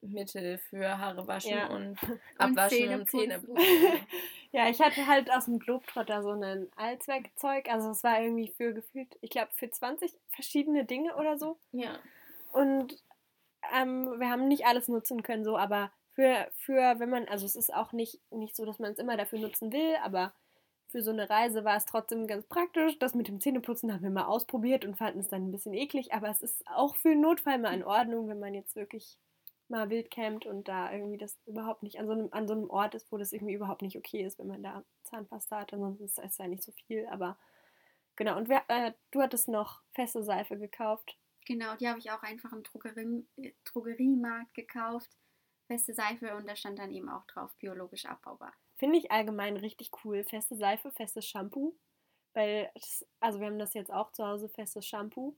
Allzweckmittel 0.06 0.58
für 0.58 0.98
Haare 0.98 1.26
waschen 1.26 1.50
Ja. 1.52 1.66
und 1.68 1.98
abwaschen 2.38 3.00
und 3.00 3.10
Zähneputzen. 3.10 3.18
Zähneputzen. 3.20 3.56
Ja, 4.52 4.70
ich 4.70 4.80
hatte 4.80 5.06
halt 5.06 5.30
aus 5.30 5.44
dem 5.46 5.58
Globetrotter 5.58 6.22
so 6.22 6.30
ein 6.30 6.68
Allzweckzeug. 6.76 7.68
Also 7.68 7.90
es 7.90 8.02
war 8.02 8.22
irgendwie 8.22 8.48
für 8.48 8.72
gefühlt, 8.72 9.08
ich 9.20 9.28
glaube, 9.28 9.50
für 9.52 9.68
20 9.70 10.14
verschiedene 10.30 10.84
Dinge 10.86 11.14
oder 11.16 11.36
so. 11.36 11.58
ja. 11.72 11.98
Und 12.52 12.96
ähm, 13.76 14.18
wir 14.18 14.30
haben 14.30 14.48
nicht 14.48 14.64
alles 14.64 14.88
nutzen 14.88 15.22
können, 15.22 15.44
so, 15.44 15.58
aber 15.58 15.90
für, 16.14 16.48
für, 16.54 16.98
wenn 17.00 17.10
man, 17.10 17.26
also 17.28 17.44
es 17.44 17.54
ist 17.56 17.74
auch 17.74 17.92
nicht, 17.92 18.20
nicht 18.30 18.56
so, 18.56 18.64
dass 18.64 18.78
man 18.78 18.92
es 18.92 18.98
immer 18.98 19.18
dafür 19.18 19.40
nutzen 19.40 19.72
will, 19.72 19.96
aber 20.02 20.32
für 20.88 21.02
so 21.02 21.10
eine 21.10 21.28
Reise 21.28 21.64
war 21.64 21.76
es 21.76 21.84
trotzdem 21.84 22.26
ganz 22.26 22.46
praktisch. 22.46 22.98
Das 22.98 23.14
mit 23.14 23.28
dem 23.28 23.40
Zähneputzen 23.40 23.92
haben 23.92 24.02
wir 24.04 24.10
mal 24.10 24.24
ausprobiert 24.24 24.86
und 24.86 24.96
fanden 24.96 25.18
es 25.18 25.28
dann 25.28 25.48
ein 25.48 25.50
bisschen 25.52 25.74
eklig, 25.74 26.14
aber 26.14 26.30
es 26.30 26.40
ist 26.40 26.64
auch 26.68 26.94
für 26.96 27.10
einen 27.10 27.20
Notfall 27.20 27.58
mal 27.58 27.74
in 27.74 27.84
Ordnung, 27.84 28.28
wenn 28.28 28.38
man 28.38 28.54
jetzt 28.54 28.74
wirklich 28.76 29.18
mal 29.68 29.90
wild 29.90 30.10
campt 30.10 30.46
und 30.46 30.68
da 30.68 30.92
irgendwie 30.92 31.18
das 31.18 31.38
überhaupt 31.46 31.82
nicht 31.82 31.98
an 31.98 32.06
so 32.06 32.12
einem, 32.12 32.28
an 32.32 32.46
so 32.46 32.54
einem 32.54 32.70
Ort 32.70 32.94
ist, 32.94 33.10
wo 33.10 33.18
das 33.18 33.32
irgendwie 33.32 33.54
überhaupt 33.54 33.82
nicht 33.82 33.96
okay 33.96 34.24
ist, 34.24 34.38
wenn 34.38 34.46
man 34.46 34.62
da 34.62 34.84
Zahnpasta 35.04 35.60
hat. 35.60 35.72
Ansonsten 35.72 36.04
ist 36.04 36.18
es 36.18 36.38
ja 36.38 36.46
nicht 36.46 36.62
so 36.62 36.72
viel, 36.72 37.06
aber 37.06 37.38
genau. 38.16 38.36
Und 38.36 38.48
wer, 38.48 38.64
äh, 38.68 38.92
du 39.10 39.22
hattest 39.22 39.48
noch 39.48 39.82
feste 39.92 40.22
Seife 40.22 40.58
gekauft. 40.58 41.16
Genau, 41.46 41.76
die 41.76 41.88
habe 41.88 41.98
ich 41.98 42.10
auch 42.10 42.22
einfach 42.22 42.52
im 42.52 42.62
Drogerie, 42.62 43.26
äh, 43.36 43.52
Drogeriemarkt 43.64 44.54
gekauft. 44.54 45.10
Feste 45.66 45.94
Seife 45.94 46.36
und 46.36 46.48
da 46.48 46.54
stand 46.54 46.78
dann 46.78 46.92
eben 46.92 47.08
auch 47.08 47.26
drauf, 47.26 47.54
biologisch 47.58 48.06
abbaubar. 48.06 48.52
Finde 48.76 48.98
ich 48.98 49.10
allgemein 49.10 49.56
richtig 49.56 49.90
cool. 50.04 50.22
Feste 50.24 50.56
Seife, 50.56 50.92
festes 50.92 51.26
Shampoo. 51.26 51.76
Weil, 52.34 52.70
das, 52.74 53.06
also 53.18 53.40
wir 53.40 53.46
haben 53.46 53.58
das 53.58 53.74
jetzt 53.74 53.92
auch 53.92 54.12
zu 54.12 54.24
Hause, 54.24 54.48
festes 54.48 54.86
Shampoo. 54.86 55.36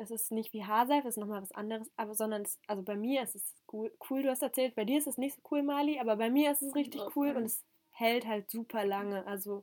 Das 0.00 0.10
ist 0.10 0.32
nicht 0.32 0.54
wie 0.54 0.64
Haarseife, 0.64 1.02
das 1.02 1.16
ist 1.16 1.20
nochmal 1.20 1.42
was 1.42 1.52
anderes, 1.52 1.90
aber 1.98 2.14
sondern, 2.14 2.40
es, 2.40 2.58
also 2.66 2.82
bei 2.82 2.96
mir 2.96 3.22
ist 3.22 3.34
es 3.34 3.54
cool, 3.70 3.92
cool, 4.08 4.22
du 4.22 4.30
hast 4.30 4.40
erzählt, 4.40 4.74
bei 4.74 4.86
dir 4.86 4.96
ist 4.96 5.06
es 5.06 5.18
nicht 5.18 5.36
so 5.36 5.42
cool, 5.50 5.62
Mali, 5.62 6.00
aber 6.00 6.16
bei 6.16 6.30
mir 6.30 6.50
ist 6.50 6.62
es 6.62 6.74
richtig 6.74 7.02
cool 7.14 7.36
und 7.36 7.44
es 7.44 7.62
hält 7.90 8.26
halt 8.26 8.50
super 8.50 8.86
lange. 8.86 9.26
Also 9.26 9.62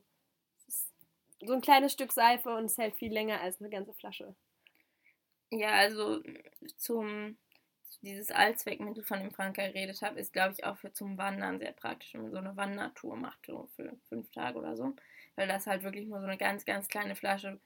es 0.58 0.68
ist 0.68 0.92
so 1.44 1.54
ein 1.54 1.60
kleines 1.60 1.92
Stück 1.92 2.12
Seife 2.12 2.54
und 2.54 2.66
es 2.66 2.78
hält 2.78 2.94
viel 2.94 3.12
länger 3.12 3.40
als 3.40 3.60
eine 3.60 3.68
ganze 3.68 3.92
Flasche. 3.94 4.32
Ja, 5.50 5.70
also 5.70 6.22
zum 6.76 7.36
dieses 8.02 8.30
Allzweckmittel, 8.30 9.02
von 9.02 9.18
dem 9.18 9.32
Frank 9.32 9.56
geredet 9.56 10.02
habe, 10.02 10.20
ist, 10.20 10.32
glaube 10.32 10.52
ich, 10.52 10.64
auch 10.64 10.76
für 10.78 10.92
zum 10.92 11.18
Wandern 11.18 11.58
sehr 11.58 11.72
praktisch, 11.72 12.14
wenn 12.14 12.22
man 12.22 12.30
so 12.30 12.38
eine 12.38 12.56
Wandertour 12.56 13.16
macht, 13.16 13.44
so 13.44 13.68
für 13.74 13.98
fünf 14.08 14.30
Tage 14.30 14.56
oder 14.56 14.76
so. 14.76 14.94
Weil 15.34 15.48
das 15.48 15.66
halt 15.66 15.82
wirklich 15.82 16.06
nur 16.06 16.20
so 16.20 16.26
eine 16.26 16.38
ganz, 16.38 16.64
ganz 16.64 16.86
kleine 16.86 17.16
Flasche 17.16 17.58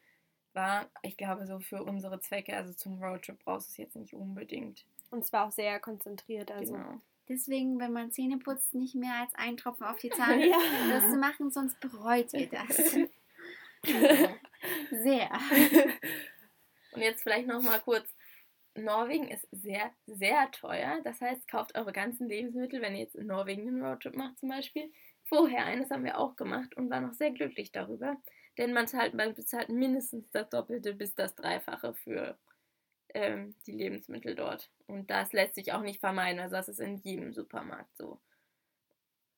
war. 0.55 0.91
Ich 1.03 1.17
glaube, 1.17 1.47
so 1.47 1.59
für 1.61 1.83
unsere 1.83 2.21
Zwecke, 2.21 2.57
also 2.57 2.73
zum 2.73 3.03
Roadtrip 3.03 3.39
brauchst 3.45 3.69
du 3.69 3.71
es 3.73 3.77
jetzt 3.77 3.97
nicht 3.97 4.15
unbedingt. 4.15 4.85
Und 5.11 5.21
es 5.25 5.33
war 5.33 5.47
auch 5.47 5.53
sehr 5.53 5.79
konzentriert, 5.81 6.51
also. 6.51 6.75
Genau. 6.75 7.01
Deswegen, 7.29 7.79
wenn 7.79 7.93
man 7.93 8.11
Zähne 8.11 8.39
putzt, 8.39 8.75
nicht 8.75 8.95
mehr 8.95 9.15
als 9.21 9.35
einen 9.35 9.57
Tropfen 9.57 9.85
auf 9.87 9.99
die 9.99 10.11
Zahne 10.11 10.47
Ja. 10.49 10.59
das 10.91 11.11
zu 11.11 11.17
machen, 11.19 11.51
sonst 11.51 11.79
bereut 11.81 12.33
ihr 12.35 12.49
das. 12.51 12.77
Sehr. 14.91 15.31
Und 16.93 17.01
jetzt 17.01 17.23
vielleicht 17.23 17.47
noch 17.49 17.63
mal 17.63 17.81
kurz. 17.81 18.09
Norwegen 18.75 19.29
ist 19.29 19.47
sehr, 19.51 19.91
sehr 20.07 20.51
teuer. 20.51 21.01
Das 21.05 21.21
heißt, 21.21 21.47
kauft 21.47 21.77
eure 21.77 21.93
ganzen 21.93 22.27
Lebensmittel, 22.29 22.81
wenn 22.81 22.95
ihr 22.95 23.03
jetzt 23.03 23.15
in 23.17 23.27
Norwegen 23.27 23.69
einen 23.69 23.85
Roadtrip 23.85 24.17
macht 24.17 24.39
zum 24.39 24.49
Beispiel, 24.49 24.91
vorher 25.25 25.67
eines 25.67 25.91
haben 25.91 26.05
wir 26.05 26.19
auch 26.19 26.37
gemacht 26.37 26.75
und 26.77 26.89
waren 26.91 27.09
auch 27.09 27.13
sehr 27.15 27.31
glücklich 27.33 27.71
darüber. 27.73 28.17
Denn 28.59 28.73
man 28.73 28.87
zahlt, 28.87 29.15
man 29.15 29.35
bezahlt 29.35 29.69
mindestens 29.69 30.31
das 30.31 30.49
Doppelte 30.51 30.95
bis 30.95 31.15
das 31.15 31.35
Dreifache 31.35 31.95
für 31.95 32.39
ähm, 33.15 33.55
die 33.67 33.73
Lebensmittel 33.73 34.35
dort. 34.35 34.71
Und 34.87 35.11
das 35.11 35.33
lässt 35.33 35.55
sich 35.55 35.73
auch 35.73 35.83
nicht 35.83 36.01
vermeiden. 36.01 36.41
Also 36.41 36.57
das 36.57 36.69
ist 36.69 36.81
in 36.81 36.97
jedem 36.99 37.33
Supermarkt 37.33 37.97
so. 37.97 38.21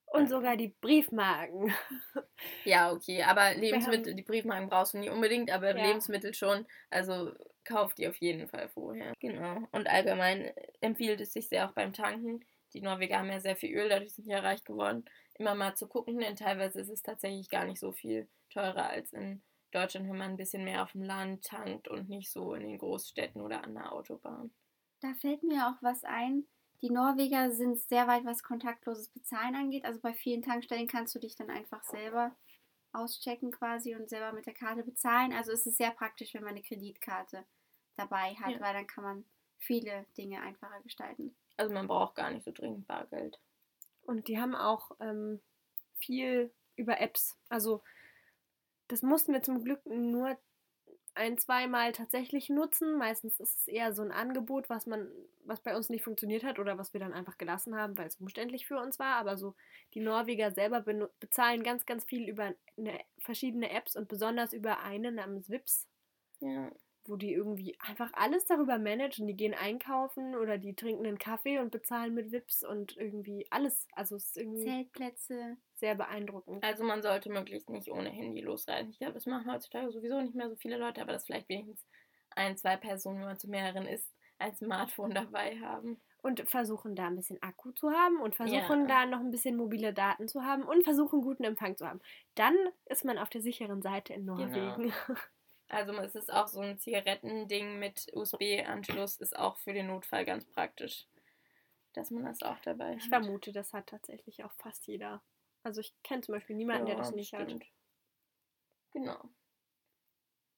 Und 0.07 0.29
sogar 0.29 0.57
die 0.57 0.69
Briefmarken. 0.69 1.73
Ja, 2.65 2.93
okay, 2.93 3.23
aber 3.23 3.55
Lebensmittel, 3.55 4.15
die 4.15 4.23
Briefmarken 4.23 4.69
brauchst 4.69 4.95
du 4.95 4.99
nie 4.99 5.11
unbedingt, 5.11 5.51
aber 5.51 5.77
Ja. 5.77 5.87
Lebensmittel 5.87 6.35
schon. 6.35 6.67
Also 6.91 7.33
kauf 7.65 7.95
die 7.95 8.09
auf 8.09 8.17
jeden 8.17 8.49
Fall 8.49 8.69
vorher. 8.69 9.13
Genau. 9.21 9.67
Und 9.73 9.87
allgemein 9.89 10.51
empfiehlt 10.81 11.21
es 11.21 11.33
sich 11.33 11.49
sehr 11.49 11.69
auch 11.69 11.73
beim 11.73 11.93
Tanken. 11.93 12.45
Die 12.75 12.83
Norweger 12.83 13.19
haben 13.19 13.31
ja 13.31 13.41
sehr 13.41 13.57
viel 13.57 13.75
Öl, 13.77 13.89
dadurch 13.89 14.15
sind 14.15 14.27
ja 14.27 14.41
reich 14.41 14.65
geworden. 14.65 15.05
Immer 15.39 15.55
mal 15.55 15.75
zu 15.77 15.89
gucken, 15.89 16.19
denn 16.19 16.37
teilweise 16.37 16.81
ist 16.81 16.91
es 16.91 17.03
tatsächlich 17.03 17.49
gar 17.49 17.65
nicht 17.65 17.81
so 17.81 17.93
viel 17.93 18.29
teurer 18.51 18.89
als 18.91 19.13
in 19.15 19.43
Deutschland, 19.71 20.09
wenn 20.09 20.19
man 20.19 20.33
ein 20.33 20.37
bisschen 20.37 20.65
mehr 20.65 20.83
auf 20.83 20.93
dem 20.93 21.03
Land 21.03 21.45
tankt 21.47 21.89
und 21.89 22.09
nicht 22.09 22.31
so 22.31 22.55
in 22.55 22.63
den 22.65 22.79
Großstädten 22.79 23.41
oder 23.43 23.65
an 23.65 23.75
der 23.75 23.93
Autobahn. 23.93 24.55
Da 25.01 25.15
fällt 25.15 25.43
mir 25.45 25.69
auch 25.69 25.83
was 25.83 26.03
ein. 26.05 26.49
Die 26.83 26.91
Norweger 26.91 27.53
sind 27.53 27.79
sehr 27.79 28.07
weit, 28.09 28.25
was 28.25 28.43
kontaktloses 28.43 29.09
Bezahlen 29.09 29.55
angeht. 29.55 29.85
Also 29.85 30.01
bei 30.01 30.15
vielen 30.15 30.43
Tankstellen 30.43 30.89
kannst 30.89 31.15
du 31.15 31.21
dich 31.21 31.37
dann 31.37 31.49
einfach 31.51 31.85
selber 31.85 32.37
auschecken 32.93 33.53
quasi 33.53 33.95
und 33.95 34.09
selber 34.09 34.33
mit 34.33 34.47
der 34.47 34.55
Karte 34.55 34.85
bezahlen. 34.85 35.33
Also 35.33 35.53
es 35.53 35.67
ist 35.67 35.77
sehr 35.79 35.93
praktisch, 35.93 36.35
wenn 36.35 36.43
man 36.43 36.53
eine 36.55 36.63
Kreditkarte 36.63 37.47
dabei 37.97 38.35
hat, 38.37 38.55
Ja. 38.55 38.61
weil 38.61 38.75
dann 38.75 38.87
kann 38.87 39.05
man 39.05 39.25
viele 39.59 40.07
Dinge 40.17 40.41
einfacher 40.43 40.83
gestalten. 40.83 41.37
Also 41.57 41.73
man 41.73 41.87
braucht 41.87 42.17
gar 42.17 42.31
nicht 42.31 42.45
so 42.45 42.53
dringend 42.53 42.87
Bargeld. 42.87 43.39
Und 44.03 44.29
die 44.29 44.39
haben 44.39 44.55
auch 44.55 44.91
ähm, 45.01 45.41
viel 45.97 46.53
über 46.77 47.01
Apps. 47.01 47.37
Also 47.49 47.83
das 48.89 49.03
mussten 49.03 49.33
wir 49.33 49.43
zum 49.43 49.63
Glück 49.65 49.85
nur 49.87 50.37
ein, 51.15 51.39
zweimal 51.39 51.93
tatsächlich 51.93 52.49
nutzen. 52.51 52.99
Meistens 52.99 53.39
ist 53.39 53.61
es 53.61 53.69
eher 53.69 53.95
so 53.95 54.03
ein 54.03 54.11
Angebot, 54.11 54.69
was 54.69 54.87
man, 54.87 55.09
was 55.45 55.61
bei 55.61 55.77
uns 55.77 55.89
nicht 55.89 56.03
funktioniert 56.03 56.43
hat 56.43 56.59
oder 56.59 56.77
was 56.77 56.93
wir 56.93 57.01
dann 57.01 57.13
einfach 57.13 57.39
gelassen 57.39 57.77
haben, 57.77 57.97
weil 57.97 58.09
es 58.09 58.17
umständlich 58.17 58.67
für 58.67 58.79
uns 58.79 58.99
war. 58.99 59.17
Aber 59.17 59.37
so 59.37 59.55
die 59.95 60.01
Norweger 60.01 60.51
selber 60.53 60.81
bezahlen 61.21 61.63
ganz, 61.63 61.87
ganz 61.87 62.05
viel 62.05 62.29
über 62.29 62.53
eine, 62.77 63.01
verschiedene 63.19 63.71
Apps 63.71 63.95
und 63.97 64.09
besonders 64.09 64.53
über 64.53 64.81
eine 64.81 65.13
namens 65.13 65.49
Vips, 65.49 65.89
Ja. 66.41 66.71
Wo 67.09 67.17
die 67.17 67.33
irgendwie 67.33 67.77
einfach 67.81 68.11
alles 68.15 68.45
darüber 68.47 68.79
managen. 68.79 69.27
Die 69.27 69.37
gehen 69.37 69.55
einkaufen 69.55 70.35
oder 70.37 70.59
die 70.59 70.75
trinken 70.75 71.07
einen 71.07 71.19
Kaffee 71.19 71.59
und 71.59 71.71
bezahlen 71.71 72.15
mit 72.15 72.33
Vips 72.33 72.63
und 72.65 72.97
irgendwie 72.97 73.47
alles. 73.51 73.87
Also 73.95 74.17
es 74.17 74.27
ist 74.29 74.37
irgendwie 74.39 74.65
Zeltplätze. 74.65 75.57
sehr 75.75 75.95
beeindruckend. 75.95 76.65
Also 76.65 76.85
man 76.85 77.03
sollte 77.03 77.31
möglichst 77.31 77.71
nicht 77.71 77.91
ohne 77.91 78.11
Handy 78.11 78.41
losreisen. 78.41 78.91
Ich 78.91 78.99
glaube, 78.99 79.15
das 79.15 79.27
machen 79.27 79.51
heutzutage 79.51 79.91
sowieso 79.93 80.21
nicht 80.21 80.35
mehr 80.35 80.49
so 80.49 80.57
viele 80.57 80.77
Leute, 80.79 81.01
aber 81.03 81.13
dass 81.13 81.27
vielleicht 81.27 81.49
wenigstens 81.49 81.87
ein, 82.37 82.57
zwei 82.57 82.77
Personen, 82.77 83.19
wenn 83.21 83.27
man 83.27 83.39
zu 83.39 83.49
mehreren 83.49 83.87
ist, 83.87 84.13
ein 84.39 84.55
Smartphone 84.55 85.15
dabei 85.15 85.59
haben. 85.61 86.01
Und 86.23 86.41
versuchen 86.49 86.97
da 86.97 87.07
ein 87.09 87.17
bisschen 87.17 87.41
Akku 87.43 87.73
zu 87.73 87.91
haben 87.91 88.19
und 88.19 88.35
versuchen 88.35 88.81
Ja. 88.81 88.87
da 88.87 89.07
noch 89.07 89.21
ein 89.21 89.31
bisschen 89.31 89.57
mobile 89.59 89.93
Daten 89.93 90.27
zu 90.27 90.43
haben 90.43 90.63
und 90.63 90.83
versuchen 90.83 91.21
guten 91.21 91.45
Empfang 91.45 91.77
zu 91.77 91.87
haben. 91.87 92.01
Dann 92.35 92.57
ist 92.87 93.05
man 93.05 93.19
auf 93.19 93.29
der 93.29 93.43
sicheren 93.43 93.83
Seite 93.83 94.15
in 94.15 94.25
Norwegen. 94.25 94.91
Also 95.75 95.93
es 95.95 96.15
ist 96.15 96.33
auch 96.33 96.47
so 96.49 96.61
ein 96.61 96.79
Zigarettending 96.79 97.79
mit 97.79 98.07
USB-Anschluss, 98.15 99.17
ist 99.17 99.37
auch 99.37 99.57
für 99.59 99.73
den 99.73 99.89
Notfall 99.89 100.25
ganz 100.25 100.45
praktisch, 100.45 101.07
dass 101.95 102.11
man 102.11 102.25
das 102.25 102.43
auch 102.43 102.59
dabei 102.61 102.95
Ich 102.95 103.05
hat. 103.05 103.11
vermute, 103.11 103.53
das 103.53 103.73
hat 103.73 103.89
tatsächlich 103.89 104.45
auch 104.45 104.53
fast 104.53 104.87
jeder. 104.87 105.23
Also 105.63 105.81
ich 105.81 105.95
kenne 106.03 106.23
zum 106.23 106.35
Beispiel 106.35 106.57
niemanden, 106.57 106.87
der 106.87 106.95
Ja, 106.97 107.01
das 107.03 107.13
nicht 107.13 107.33
hat. 107.33 107.43
stimmt. 107.49 107.65
Genau. 108.93 109.31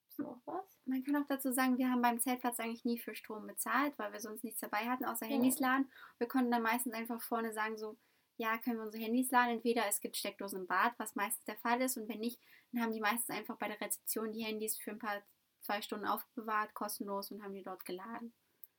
Ist 0.08 0.18
noch 0.18 0.40
was? 0.44 0.64
Man 0.84 1.02
kann 1.04 1.16
auch 1.16 1.26
dazu 1.26 1.52
sagen, 1.52 1.78
wir 1.78 1.90
haben 1.90 2.02
beim 2.02 2.20
Zeltplatz 2.20 2.60
eigentlich 2.60 2.84
nie 2.84 2.98
für 2.98 3.14
Strom 3.14 3.46
bezahlt, 3.46 3.98
weil 3.98 4.12
wir 4.12 4.20
sonst 4.20 4.44
nichts 4.44 4.60
dabei 4.60 4.88
hatten, 4.88 5.04
außer 5.04 5.26
Ja. 5.26 5.32
Handys 5.32 5.58
laden. 5.58 5.90
Wir 6.18 6.28
konnten 6.28 6.50
dann 6.50 6.62
meistens 6.62 6.94
einfach 6.94 7.20
vorne 7.22 7.52
sagen, 7.52 7.76
so, 7.78 7.96
ja, 8.36 8.58
können 8.58 8.76
wir 8.76 8.84
unsere 8.84 9.02
Handys 9.02 9.30
laden. 9.30 9.56
Entweder 9.56 9.82
es 9.88 10.00
gibt 10.00 10.16
Steckdosen 10.16 10.60
im 10.60 10.66
Bad, 10.66 10.92
was 10.98 11.14
meistens 11.14 11.44
der 11.44 11.56
Fall 11.56 11.80
ist, 11.80 11.96
und 11.96 12.08
wenn 12.08 12.20
nicht, 12.20 12.40
dann 12.72 12.82
haben 12.82 12.92
die 12.92 13.00
meistens 13.00 13.30
einfach 13.30 13.56
bei 13.56 13.68
der 13.68 13.80
Rezeption 13.80 14.32
die 14.32 14.44
Handys 14.44 14.76
für 14.76 14.90
ein 14.90 14.98
paar 14.98 15.22
zwei 15.60 15.82
Stunden 15.82 16.06
aufbewahrt, 16.06 16.74
kostenlos 16.74 17.30
und 17.30 17.42
haben 17.42 17.54
die 17.54 17.62
dort 17.62 17.84
geladen. 17.84 18.32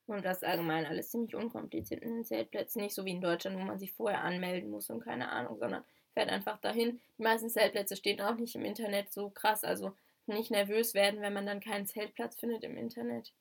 Und 0.06 0.24
das 0.24 0.38
ist 0.38 0.46
allgemein 0.46 0.86
alles 0.86 1.12
ziemlich 1.12 1.36
unkompliziert 1.36 2.02
in 2.02 2.16
den 2.16 2.24
Zeltplätzen. 2.24 2.82
Nicht 2.82 2.96
so 2.96 3.04
wie 3.04 3.12
in 3.12 3.22
Deutschland, 3.22 3.58
wo 3.58 3.64
man 3.64 3.78
sich 3.78 3.92
vorher 3.92 4.24
anmelden 4.24 4.72
muss 4.72 4.90
und 4.90 5.04
keine 5.04 5.30
Ahnung, 5.30 5.58
sondern 5.58 5.84
fährt 6.14 6.30
einfach 6.30 6.60
dahin. 6.60 7.02
Die 7.18 7.24
meisten 7.24 7.50
Zeltplätze 7.50 7.98
stehen 7.98 8.22
auch 8.22 8.36
nicht 8.36 8.56
im 8.56 8.64
Internet 8.64 9.12
so 9.12 9.30
krass. 9.30 9.66
Also 9.66 9.94
nicht 10.26 10.50
nervös 10.50 10.94
werden, 10.94 11.22
wenn 11.22 11.34
man 11.34 11.46
dann 11.46 11.60
keinen 11.60 11.86
Zeltplatz 11.86 12.38
findet 12.40 12.64
im 12.64 12.78
Internet, 12.78 13.34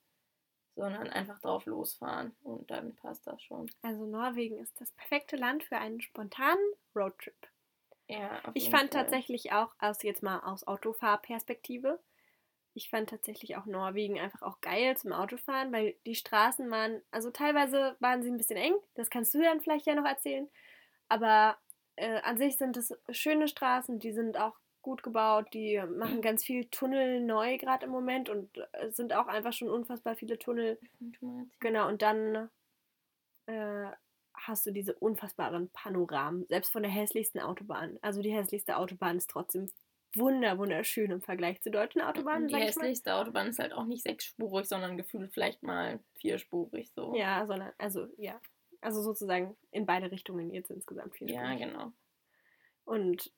sondern 0.76 1.08
einfach 1.08 1.40
drauf 1.40 1.66
losfahren 1.66 2.36
und 2.42 2.70
dann 2.70 2.94
passt 2.96 3.26
das 3.26 3.42
schon. 3.42 3.70
Also 3.80 4.04
Norwegen 4.04 4.58
ist 4.58 4.78
das 4.82 4.92
perfekte 4.92 5.36
Land 5.36 5.64
für 5.64 5.78
einen 5.78 6.02
spontanen 6.02 6.74
Roadtrip. 6.94 7.48
Ja, 8.08 8.40
auf 8.44 8.54
Ich 8.54 8.70
fand 8.70 8.92
Fall. 8.92 8.92
tatsächlich 8.92 9.52
auch, 9.52 9.74
aus 9.78 10.02
jetzt 10.02 10.22
mal 10.22 10.40
aus 10.40 10.66
Autofahrperspektive, 10.66 12.00
ich 12.74 12.90
fand 12.90 13.10
tatsächlich 13.10 13.56
auch 13.56 13.66
Norwegen 13.66 14.18
einfach 14.20 14.42
auch 14.42 14.60
geil 14.60 14.96
zum 14.96 15.12
Autofahren, 15.12 15.72
weil 15.72 15.96
die 16.06 16.14
Straßen 16.14 16.70
waren, 16.70 17.02
also 17.10 17.30
teilweise 17.30 17.96
waren 18.00 18.22
sie 18.22 18.30
ein 18.30 18.36
bisschen 18.38 18.58
eng, 18.58 18.76
das 18.94 19.10
kannst 19.10 19.34
du 19.34 19.42
dann 19.42 19.60
vielleicht 19.62 19.86
ja 19.86 19.94
noch 19.94 20.06
erzählen, 20.06 20.48
aber 21.08 21.58
äh, 21.96 22.20
an 22.22 22.38
sich 22.38 22.58
sind 22.58 22.76
es 22.76 22.94
schöne 23.10 23.48
Straßen, 23.48 23.98
die 24.00 24.12
sind 24.12 24.38
auch 24.38 24.58
gut 24.86 25.02
gebaut, 25.02 25.48
die 25.52 25.82
machen 25.98 26.22
ganz 26.22 26.44
viel 26.44 26.66
Tunnel 26.66 27.20
neu 27.20 27.58
gerade 27.58 27.86
im 27.86 27.90
Moment 27.90 28.28
und 28.28 28.56
äh, 28.72 28.88
sind 28.92 29.12
auch 29.12 29.26
einfach 29.26 29.52
schon 29.52 29.68
unfassbar 29.68 30.14
viele 30.14 30.38
Tunnel 30.38 30.78
Genau, 31.58 31.88
und 31.88 32.02
dann 32.02 32.48
äh, 33.46 33.90
hast 34.32 34.64
du 34.64 34.70
diese 34.70 34.94
unfassbaren 34.94 35.70
Panoramen, 35.70 36.46
selbst 36.46 36.70
von 36.70 36.84
der 36.84 36.92
hässlichsten 36.92 37.40
Autobahn. 37.40 37.98
Also 38.00 38.22
die 38.22 38.32
hässlichste 38.32 38.76
Autobahn 38.76 39.16
ist 39.16 39.28
trotzdem 39.28 39.66
wunder, 40.14 40.56
wunderschön 40.56 41.10
im 41.10 41.20
Vergleich 41.20 41.60
zu 41.62 41.72
deutschen 41.72 42.00
Autobahnen, 42.00 42.46
die 42.46 42.54
hässlichste 42.54 43.16
Autobahn 43.16 43.48
ist 43.48 43.58
halt 43.58 43.72
auch 43.72 43.86
nicht 43.86 44.04
sechsspurig, 44.04 44.66
sondern 44.68 44.96
gefühlt 44.96 45.34
vielleicht 45.34 45.64
mal 45.64 45.98
vierspurig 46.20 46.92
so. 46.94 47.16
Ja, 47.16 47.44
sondern, 47.46 47.72
also, 47.76 48.06
ja. 48.18 48.40
Also 48.80 49.02
sozusagen 49.02 49.56
in 49.72 49.84
beide 49.84 50.12
Richtungen 50.12 50.52
jetzt 50.52 50.70
insgesamt 50.70 51.16
vier 51.16 51.28
ja 51.28 51.56
genau. 51.56 51.90
Und 52.84 53.32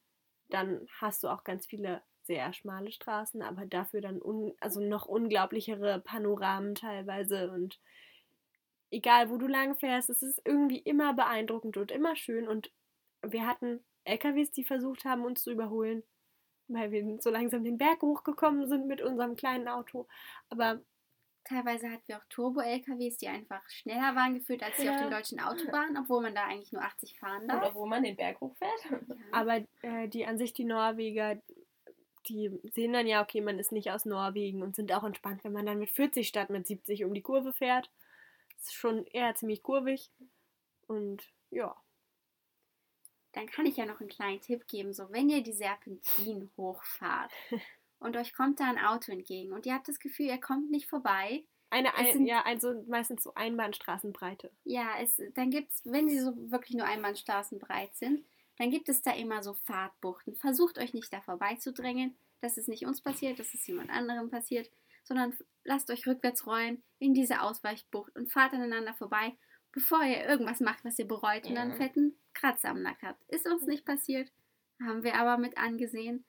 dann 0.51 0.87
hast 1.01 1.25
du 1.25 1.29
auch 1.29 1.45
ganz 1.45 1.67
viele 1.67 2.03
sehr 2.23 2.53
schmale 2.53 2.93
Straßen, 2.93 3.43
aber 3.43 3.67
dafür 3.67 4.01
dann 4.01 4.21
un 4.21 4.53
also 4.61 4.81
noch 4.81 5.07
unglaublichere 5.07 6.01
Panoramen 6.01 6.75
teilweise 6.75 7.51
und 7.51 7.81
egal 8.91 9.31
wo 9.31 9.39
du 9.39 9.47
lang 9.47 9.77
fährst, 9.77 10.11
es 10.11 10.23
ist 10.23 10.43
irgendwie 10.45 10.79
immer 10.79 11.15
beeindruckend 11.15 11.77
und 11.77 11.91
immer 11.91 12.17
schön. 12.17 12.49
Und 12.49 12.71
wir 13.23 13.47
hatten 13.47 13.85
LKWs, 14.05 14.51
die 14.53 14.65
versucht 14.65 15.05
haben, 15.05 15.25
uns 15.25 15.43
zu 15.43 15.51
überholen, 15.51 16.03
weil 16.69 16.91
wir 16.93 17.19
so 17.21 17.31
langsam 17.31 17.65
den 17.65 17.79
Berg 17.79 18.03
hochgekommen 18.03 18.69
sind 18.69 18.87
mit 18.87 19.03
unserem 19.03 19.37
kleinen 19.37 19.69
Auto, 19.69 20.07
aber 20.51 20.81
Teilweise 21.45 21.91
hatten 21.91 22.07
wir 22.07 22.19
auch 22.19 22.25
Turbo-LKWs, 22.29 23.17
die 23.17 23.29
einfach 23.29 23.63
schneller 23.71 24.15
waren 24.15 24.35
gefühlt 24.35 24.63
als 24.63 24.77
die 24.77 24.85
Ja. 24.85 24.95
auf 24.95 25.01
den 25.01 25.11
deutschen 25.11 25.41
Autobahnen, 25.41 25.97
obwohl 25.97 26.21
man 26.21 26.35
da 26.35 26.45
eigentlich 26.45 26.73
nur 26.73 26.83
80 26.83 27.19
fahren 27.19 27.49
darf. 27.49 27.63
Oder 27.63 27.75
wo 27.75 27.87
man 27.87 28.03
den 28.03 28.17
Berg 28.17 28.39
hochfährt. 28.41 28.85
Ja. 28.91 28.99
Aber 29.33 29.65
äh, 29.83 30.09
die 30.09 30.27
an 30.27 30.37
sich, 30.37 30.53
die 30.53 30.65
Norweger, 30.65 31.41
die 32.29 32.61
sehen 32.75 32.93
dann 32.93 33.07
ja, 33.07 33.23
okay, 33.23 33.41
man 33.41 33.59
ist 33.59 33.73
nicht 33.73 33.91
aus 33.91 34.05
Norwegen 34.05 34.63
und 34.63 34.77
sind 34.77 34.93
auch 34.93 35.05
entspannt, 35.05 35.43
wenn 35.45 35.53
man 35.53 35.65
dann 35.65 35.79
mit 35.79 35.91
40 35.91 36.29
statt 36.29 36.51
mit 36.51 36.67
70 36.67 37.05
um 37.05 37.15
die 37.15 37.23
Kurve 37.23 37.53
fährt. 37.55 37.91
Ist 38.59 38.75
schon 38.75 39.07
eher 39.07 39.35
ziemlich 39.35 39.63
kurvig. 39.63 40.11
Und 40.87 41.23
ja. 41.51 41.75
Dann 43.33 43.47
kann 43.47 43.67
ich 43.67 43.77
ja 43.77 43.87
noch 43.87 44.01
einen 44.01 44.09
kleinen 44.11 44.41
Tipp 44.41 44.67
geben. 44.67 44.93
So, 44.93 45.11
wenn 45.13 45.31
ihr 45.31 45.43
die 45.43 45.53
Serpentin 45.53 46.51
hochfahrt 46.57 47.33
und 48.01 48.17
euch 48.17 48.33
kommt 48.35 48.61
da 48.61 48.65
ein 48.65 48.79
Auto 48.79 49.13
entgegen 49.13 49.53
und 49.53 49.67
ihr 49.67 49.75
habt 49.75 49.89
das 49.89 49.99
Gefühl, 49.99 50.27
ihr 50.27 50.41
kommt 50.41 50.71
nicht 50.71 50.89
vorbei, 50.89 51.45
Eine, 51.71 51.95
ein, 51.95 52.13
sind- 52.13 52.27
ja, 52.27 52.43
also 52.45 52.85
meistens 52.89 53.23
so 53.23 53.35
Einbahnstraßenbreite. 53.35 54.51
ja, 54.65 54.89
es, 55.01 55.21
dann 55.35 55.51
gibt 55.51 55.73
es, 55.73 55.83
wenn 55.85 56.09
sie 56.09 56.21
so 56.21 56.33
wirklich 56.51 56.77
nur 56.77 56.87
Einbahnstraßen 56.87 57.59
breit 57.59 57.95
sind, 57.97 58.25
dann 58.57 58.71
gibt 58.71 58.89
es 58.89 59.03
da 59.03 59.13
immer 59.15 59.43
so 59.43 59.55
Fahrtbuchten. 59.55 60.35
Versucht 60.35 60.79
euch 60.79 60.93
nicht 60.93 61.13
da 61.13 61.21
vorbeizudrängen, 61.21 62.17
dass 62.41 62.57
es 62.57 62.67
nicht 62.69 62.87
uns 62.87 63.01
passiert, 63.01 63.39
dass 63.39 63.55
es 63.55 63.67
jemand 63.67 63.91
anderem 63.91 64.31
passiert, 64.31 64.69
sondern 65.05 65.37
lasst 65.65 65.91
euch 65.91 66.07
rückwärts 66.07 66.47
rollen 66.47 66.83
in 66.99 67.15
diese 67.15 67.41
Ausweichbucht 67.43 68.15
und 68.17 68.33
fahrt 68.33 68.53
aneinander 68.55 68.95
vorbei, 68.95 69.37
bevor 69.73 70.03
ihr 70.03 70.25
irgendwas 70.27 70.61
macht, 70.61 70.85
was 70.85 70.99
ihr 70.99 71.07
bereut 71.07 71.47
und 71.47 71.55
dann 71.55 71.69
Ja. 71.69 71.75
einen 71.75 71.77
fetten 71.77 72.19
Kratzer 72.35 72.71
am 72.71 72.83
Nack 72.83 72.99
habt. 73.03 73.23
Ist 73.29 73.47
uns 73.47 73.65
nicht 73.67 73.85
passiert, 73.85 74.33
haben 74.81 75.03
wir 75.05 75.15
aber 75.15 75.39
mit 75.39 75.57
angesehen. 75.59 76.25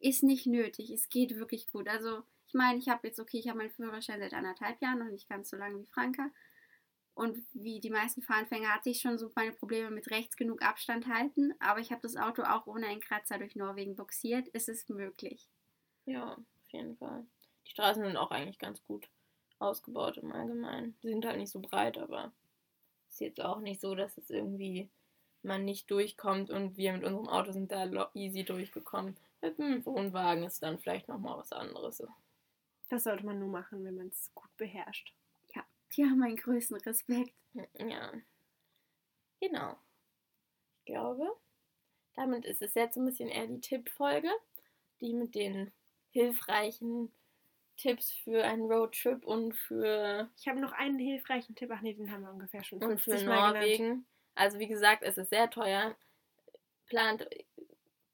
Ist 0.00 0.22
nicht 0.22 0.46
nötig, 0.46 0.90
es 0.90 1.08
geht 1.08 1.36
wirklich 1.36 1.70
gut. 1.70 1.88
Also, 1.88 2.22
ich 2.48 2.54
meine, 2.54 2.78
ich 2.78 2.88
habe 2.88 3.06
jetzt, 3.06 3.20
okay, 3.20 3.38
ich 3.38 3.48
habe 3.48 3.58
meinen 3.58 3.70
Führerschein 3.70 4.20
seit 4.20 4.34
anderthalb 4.34 4.80
Jahren, 4.82 4.98
noch 4.98 5.10
nicht 5.10 5.28
ganz 5.28 5.50
so 5.50 5.56
lange 5.56 5.78
wie 5.78 5.86
Franka. 5.86 6.30
Und 7.14 7.36
wie 7.52 7.80
die 7.80 7.90
meisten 7.90 8.22
Fahranfänger 8.22 8.74
hatte 8.74 8.88
ich 8.88 9.00
schon 9.00 9.18
so 9.18 9.30
meine 9.34 9.52
Probleme 9.52 9.90
mit 9.90 10.10
rechts 10.10 10.36
genug 10.36 10.62
Abstand 10.62 11.06
halten, 11.06 11.52
aber 11.60 11.80
ich 11.80 11.90
habe 11.90 12.00
das 12.02 12.16
Auto 12.16 12.42
auch 12.42 12.66
ohne 12.66 12.86
einen 12.86 13.00
Kratzer 13.00 13.36
durch 13.36 13.56
Norwegen 13.56 13.94
boxiert. 13.94 14.48
Es 14.54 14.68
ist 14.68 14.88
möglich. 14.88 15.46
Ja, 16.06 16.32
auf 16.32 16.72
jeden 16.72 16.96
Fall. 16.96 17.26
Die 17.66 17.72
Straßen 17.72 18.02
sind 18.02 18.16
auch 18.16 18.30
eigentlich 18.30 18.58
ganz 18.58 18.82
gut 18.84 19.08
ausgebaut 19.58 20.16
im 20.16 20.32
Allgemeinen. 20.32 20.96
Sie 21.02 21.08
sind 21.08 21.26
halt 21.26 21.36
nicht 21.36 21.52
so 21.52 21.60
breit, 21.60 21.98
aber 21.98 22.32
ist 23.10 23.20
jetzt 23.20 23.40
auch 23.40 23.60
nicht 23.60 23.80
so, 23.80 23.94
dass 23.94 24.16
es 24.16 24.30
irgendwie 24.30 24.88
man 25.42 25.64
nicht 25.64 25.90
durchkommt 25.90 26.50
und 26.50 26.76
wir 26.76 26.92
mit 26.92 27.04
unserem 27.04 27.28
Auto 27.28 27.52
sind 27.52 27.72
da 27.72 28.10
easy 28.14 28.44
durchgekommen. 28.44 29.16
Mit 29.42 29.58
einem 29.58 29.84
Wohnwagen 29.86 30.44
ist 30.44 30.62
dann 30.62 30.78
vielleicht 30.78 31.08
nochmal 31.08 31.38
was 31.38 31.52
anderes. 31.52 32.02
Das 32.88 33.04
sollte 33.04 33.24
man 33.24 33.38
nur 33.38 33.48
machen, 33.48 33.84
wenn 33.84 33.96
man 33.96 34.08
es 34.08 34.30
gut 34.34 34.54
beherrscht. 34.56 35.14
Die 35.92 36.04
haben 36.04 36.18
meinen 36.18 36.36
größten 36.36 36.76
Respekt. 36.78 37.34
Ja. 37.78 38.12
Genau. 39.40 39.76
Ich 40.78 40.84
glaube, 40.92 41.36
damit 42.14 42.44
ist 42.44 42.62
es 42.62 42.74
jetzt 42.74 42.94
so 42.94 43.00
ein 43.00 43.06
bisschen 43.06 43.28
eher 43.28 43.46
die 43.46 43.60
Tippfolge, 43.60 44.30
die 45.00 45.14
mit 45.14 45.34
den 45.34 45.72
hilfreichen 46.10 47.12
Tipps 47.76 48.12
für 48.12 48.44
einen 48.44 48.70
Roadtrip 48.70 49.24
und 49.24 49.54
für 49.54 50.30
Ich 50.36 50.46
habe 50.46 50.60
noch 50.60 50.72
einen 50.72 50.98
hilfreichen 50.98 51.54
Tipp. 51.54 51.70
Ach 51.72 51.80
nee, 51.80 51.94
den 51.94 52.10
haben 52.10 52.22
wir 52.22 52.30
ungefähr 52.30 52.62
schon 52.62 52.82
und 52.82 53.00
für 53.00 53.10
50 53.10 53.26
Mal 53.26 53.52
genannt. 53.52 53.54
Norwegen. 53.54 54.06
Also 54.34 54.58
wie 54.58 54.68
gesagt, 54.68 55.02
es 55.02 55.18
ist 55.18 55.30
sehr 55.30 55.50
teuer. 55.50 55.96
Plant, 56.86 57.26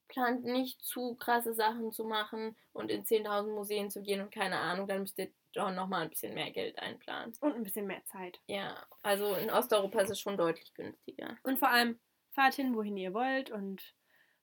plant 0.08 0.44
nicht 0.44 0.82
zu 0.82 1.14
krasse 1.16 1.54
Sachen 1.54 1.92
zu 1.92 2.04
machen 2.04 2.56
und 2.72 2.90
in 2.90 3.04
10.000 3.04 3.54
Museen 3.54 3.90
zu 3.90 4.02
gehen 4.02 4.20
und 4.20 4.30
keine 4.30 4.58
Ahnung, 4.58 4.86
dann 4.86 5.00
müsst 5.00 5.18
ihr 5.18 5.30
doch 5.52 5.70
nochmal 5.72 6.02
ein 6.02 6.10
bisschen 6.10 6.34
mehr 6.34 6.50
Geld 6.50 6.78
einplanen. 6.78 7.32
Und 7.40 7.54
ein 7.54 7.62
bisschen 7.62 7.86
mehr 7.86 8.04
Zeit. 8.04 8.40
Ja, 8.46 8.86
also 9.02 9.34
in 9.34 9.50
Osteuropa 9.50 10.00
ist 10.00 10.10
es 10.10 10.20
schon 10.20 10.36
deutlich 10.36 10.74
günstiger. 10.74 11.36
Und 11.42 11.58
vor 11.58 11.70
allem, 11.70 11.98
fahrt 12.32 12.54
hin, 12.54 12.76
wohin 12.76 12.96
ihr 12.96 13.14
wollt 13.14 13.50
und 13.50 13.94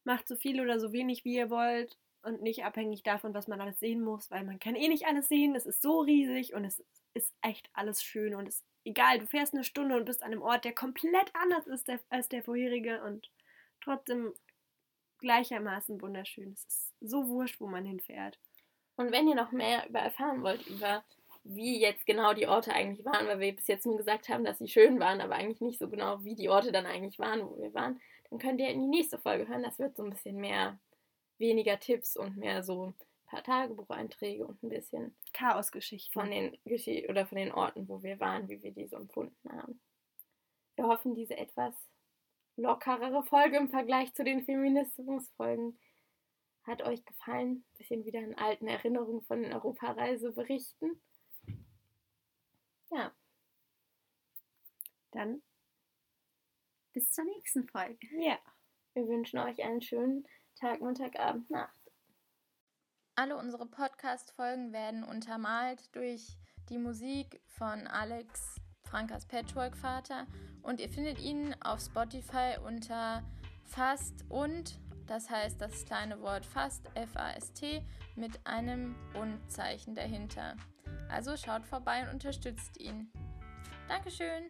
macht 0.03 0.27
so 0.27 0.35
viel 0.35 0.59
oder 0.59 0.79
so 0.79 0.91
wenig, 0.91 1.23
wie 1.23 1.35
ihr 1.35 1.49
wollt 1.49 1.97
und 2.23 2.41
nicht 2.41 2.65
abhängig 2.65 3.03
davon, 3.03 3.33
was 3.33 3.47
man 3.47 3.61
alles 3.61 3.79
sehen 3.79 4.01
muss, 4.01 4.31
weil 4.31 4.43
man 4.43 4.59
kann 4.59 4.75
eh 4.75 4.87
nicht 4.87 5.05
alles 5.05 5.27
sehen. 5.27 5.55
Es 5.55 5.65
ist 5.65 5.81
so 5.81 6.01
riesig 6.01 6.53
und 6.53 6.65
es 6.65 6.83
ist 7.13 7.33
echt 7.41 7.69
alles 7.73 8.01
schön 8.01 8.33
und 8.33 8.47
es 8.47 8.55
ist 8.55 8.65
egal, 8.85 9.19
du 9.19 9.27
fährst 9.27 9.53
eine 9.53 9.63
Stunde 9.63 9.95
und 9.95 10.05
bist 10.05 10.23
an 10.23 10.31
einem 10.31 10.41
Ort, 10.41 10.65
der 10.65 10.73
komplett 10.73 11.31
anders 11.33 11.67
ist 11.67 11.89
als 12.09 12.29
der 12.29 12.43
vorherige 12.43 13.03
und 13.03 13.29
trotzdem 13.81 14.33
gleichermaßen 15.23 15.99
wunderschön. 16.01 16.51
Es 16.51 16.65
ist 16.65 16.93
so 17.01 17.27
wurscht, 17.27 17.59
wo 17.59 17.67
man 17.67 17.85
hinfährt. 17.85 18.37
Und 18.95 19.11
wenn 19.11 19.27
ihr 19.27 19.35
noch 19.35 19.51
mehr 19.51 19.87
über 19.89 19.99
erfahren 19.99 20.43
wollt, 20.43 20.67
über 20.67 21.03
wie 21.43 21.81
jetzt 21.81 22.05
genau 22.05 22.33
die 22.33 22.47
Orte 22.47 22.73
eigentlich 22.73 23.03
waren, 23.05 23.27
weil 23.27 23.39
wir 23.39 23.55
bis 23.55 23.67
jetzt 23.67 23.85
nur 23.85 23.97
gesagt 23.97 24.29
haben, 24.29 24.45
dass 24.45 24.59
sie 24.59 24.67
schön 24.67 24.99
waren, 24.99 25.19
aber 25.19 25.35
eigentlich 25.35 25.61
nicht 25.61 25.79
so 25.79 25.89
genau, 25.89 26.23
wie 26.23 26.35
die 26.35 26.49
Orte 26.49 26.71
dann 26.71 26.85
eigentlich 26.85 27.19
waren, 27.19 27.41
wo 27.41 27.57
wir 27.57 27.73
waren, 27.73 27.99
dann 28.29 28.39
könnt 28.39 28.61
ihr 28.61 28.69
in 28.69 28.81
die 28.81 28.87
nächste 28.87 29.17
Folge 29.17 29.47
hören. 29.47 29.63
Das 29.63 29.79
wird 29.79 29.95
so 29.95 30.03
ein 30.03 30.09
bisschen 30.09 30.37
mehr, 30.37 30.79
weniger 31.37 31.79
Tipps 31.79 32.15
und 32.15 32.37
mehr 32.37 32.63
so 32.63 32.87
ein 32.87 32.93
paar 33.25 33.43
Tagebucheinträge 33.43 34.45
und 34.45 34.61
ein 34.63 34.69
bisschen 34.69 35.15
Chaosgeschichten. 35.33 36.13
von 36.13 36.29
den 36.29 36.57
Geschi 36.65 37.07
oder 37.09 37.25
von 37.25 37.37
den 37.37 37.51
Orten, 37.51 37.87
wo 37.89 38.03
wir 38.03 38.19
waren, 38.19 38.47
wie 38.47 38.61
wir 38.61 38.71
die 38.71 38.87
so 38.87 38.97
empfunden 38.97 39.49
haben. 39.51 39.81
Wir 40.75 40.87
hoffen, 40.87 41.15
diese 41.15 41.37
etwas 41.37 41.73
lockerere 42.55 43.23
Folge 43.23 43.57
im 43.57 43.69
Vergleich 43.69 44.13
zu 44.13 44.23
den 44.23 44.43
Feminismusfolgen 44.43 45.77
hat 46.63 46.81
euch 46.83 47.03
gefallen. 47.05 47.65
Ein 47.73 47.77
bisschen 47.77 48.05
wieder 48.05 48.19
in 48.19 48.37
alten 48.37 48.67
Erinnerungen 48.67 49.23
von 49.23 49.41
den 49.41 49.53
Europareise 49.53 50.31
berichten. 50.31 51.01
Ja, 52.91 53.11
Dann, 55.11 55.41
Bis 56.93 57.11
zur 57.11 57.23
nächsten 57.25 57.67
Folge. 57.67 58.07
ja. 58.19 58.37
wir 58.93 59.07
wünschen 59.07 59.39
euch 59.39 59.63
einen 59.63 59.81
schönen 59.81 60.27
Tag, 60.55 60.81
Mittag, 60.81 61.19
Abend, 61.19 61.49
Nacht. 61.49 61.79
Alle 63.15 63.35
unsere 63.37 63.65
Podcast-Folgen 63.65 64.71
werden 64.73 65.03
untermalt 65.03 65.95
durch 65.95 66.37
die 66.69 66.77
Musik 66.77 67.41
von 67.47 67.87
Alex, 67.87 68.55
Frankas 68.93 69.25
Patchwork-Vater. 69.25 70.27
Und 70.61 70.79
ihr 70.79 70.87
findet 70.87 71.19
ihn 71.19 71.55
auf 71.61 71.79
Spotify 71.79 72.57
unter 72.63 73.23
Fast 73.63 74.23
und, 74.29 74.79
das 75.07 75.31
heißt 75.31 75.59
das 75.59 75.83
kleine 75.85 76.21
Wort 76.21 76.45
Fast, 76.45 76.91
F-A-S-T, 76.93 77.83
mit 78.15 78.45
einem 78.45 78.95
Und-Zeichen 79.19 79.95
dahinter. 79.95 80.55
Also 81.09 81.35
schaut 81.37 81.65
vorbei 81.65 82.03
und 82.03 82.13
unterstützt 82.13 82.79
ihn. 82.79 83.11
Dankeschön! 83.87 84.43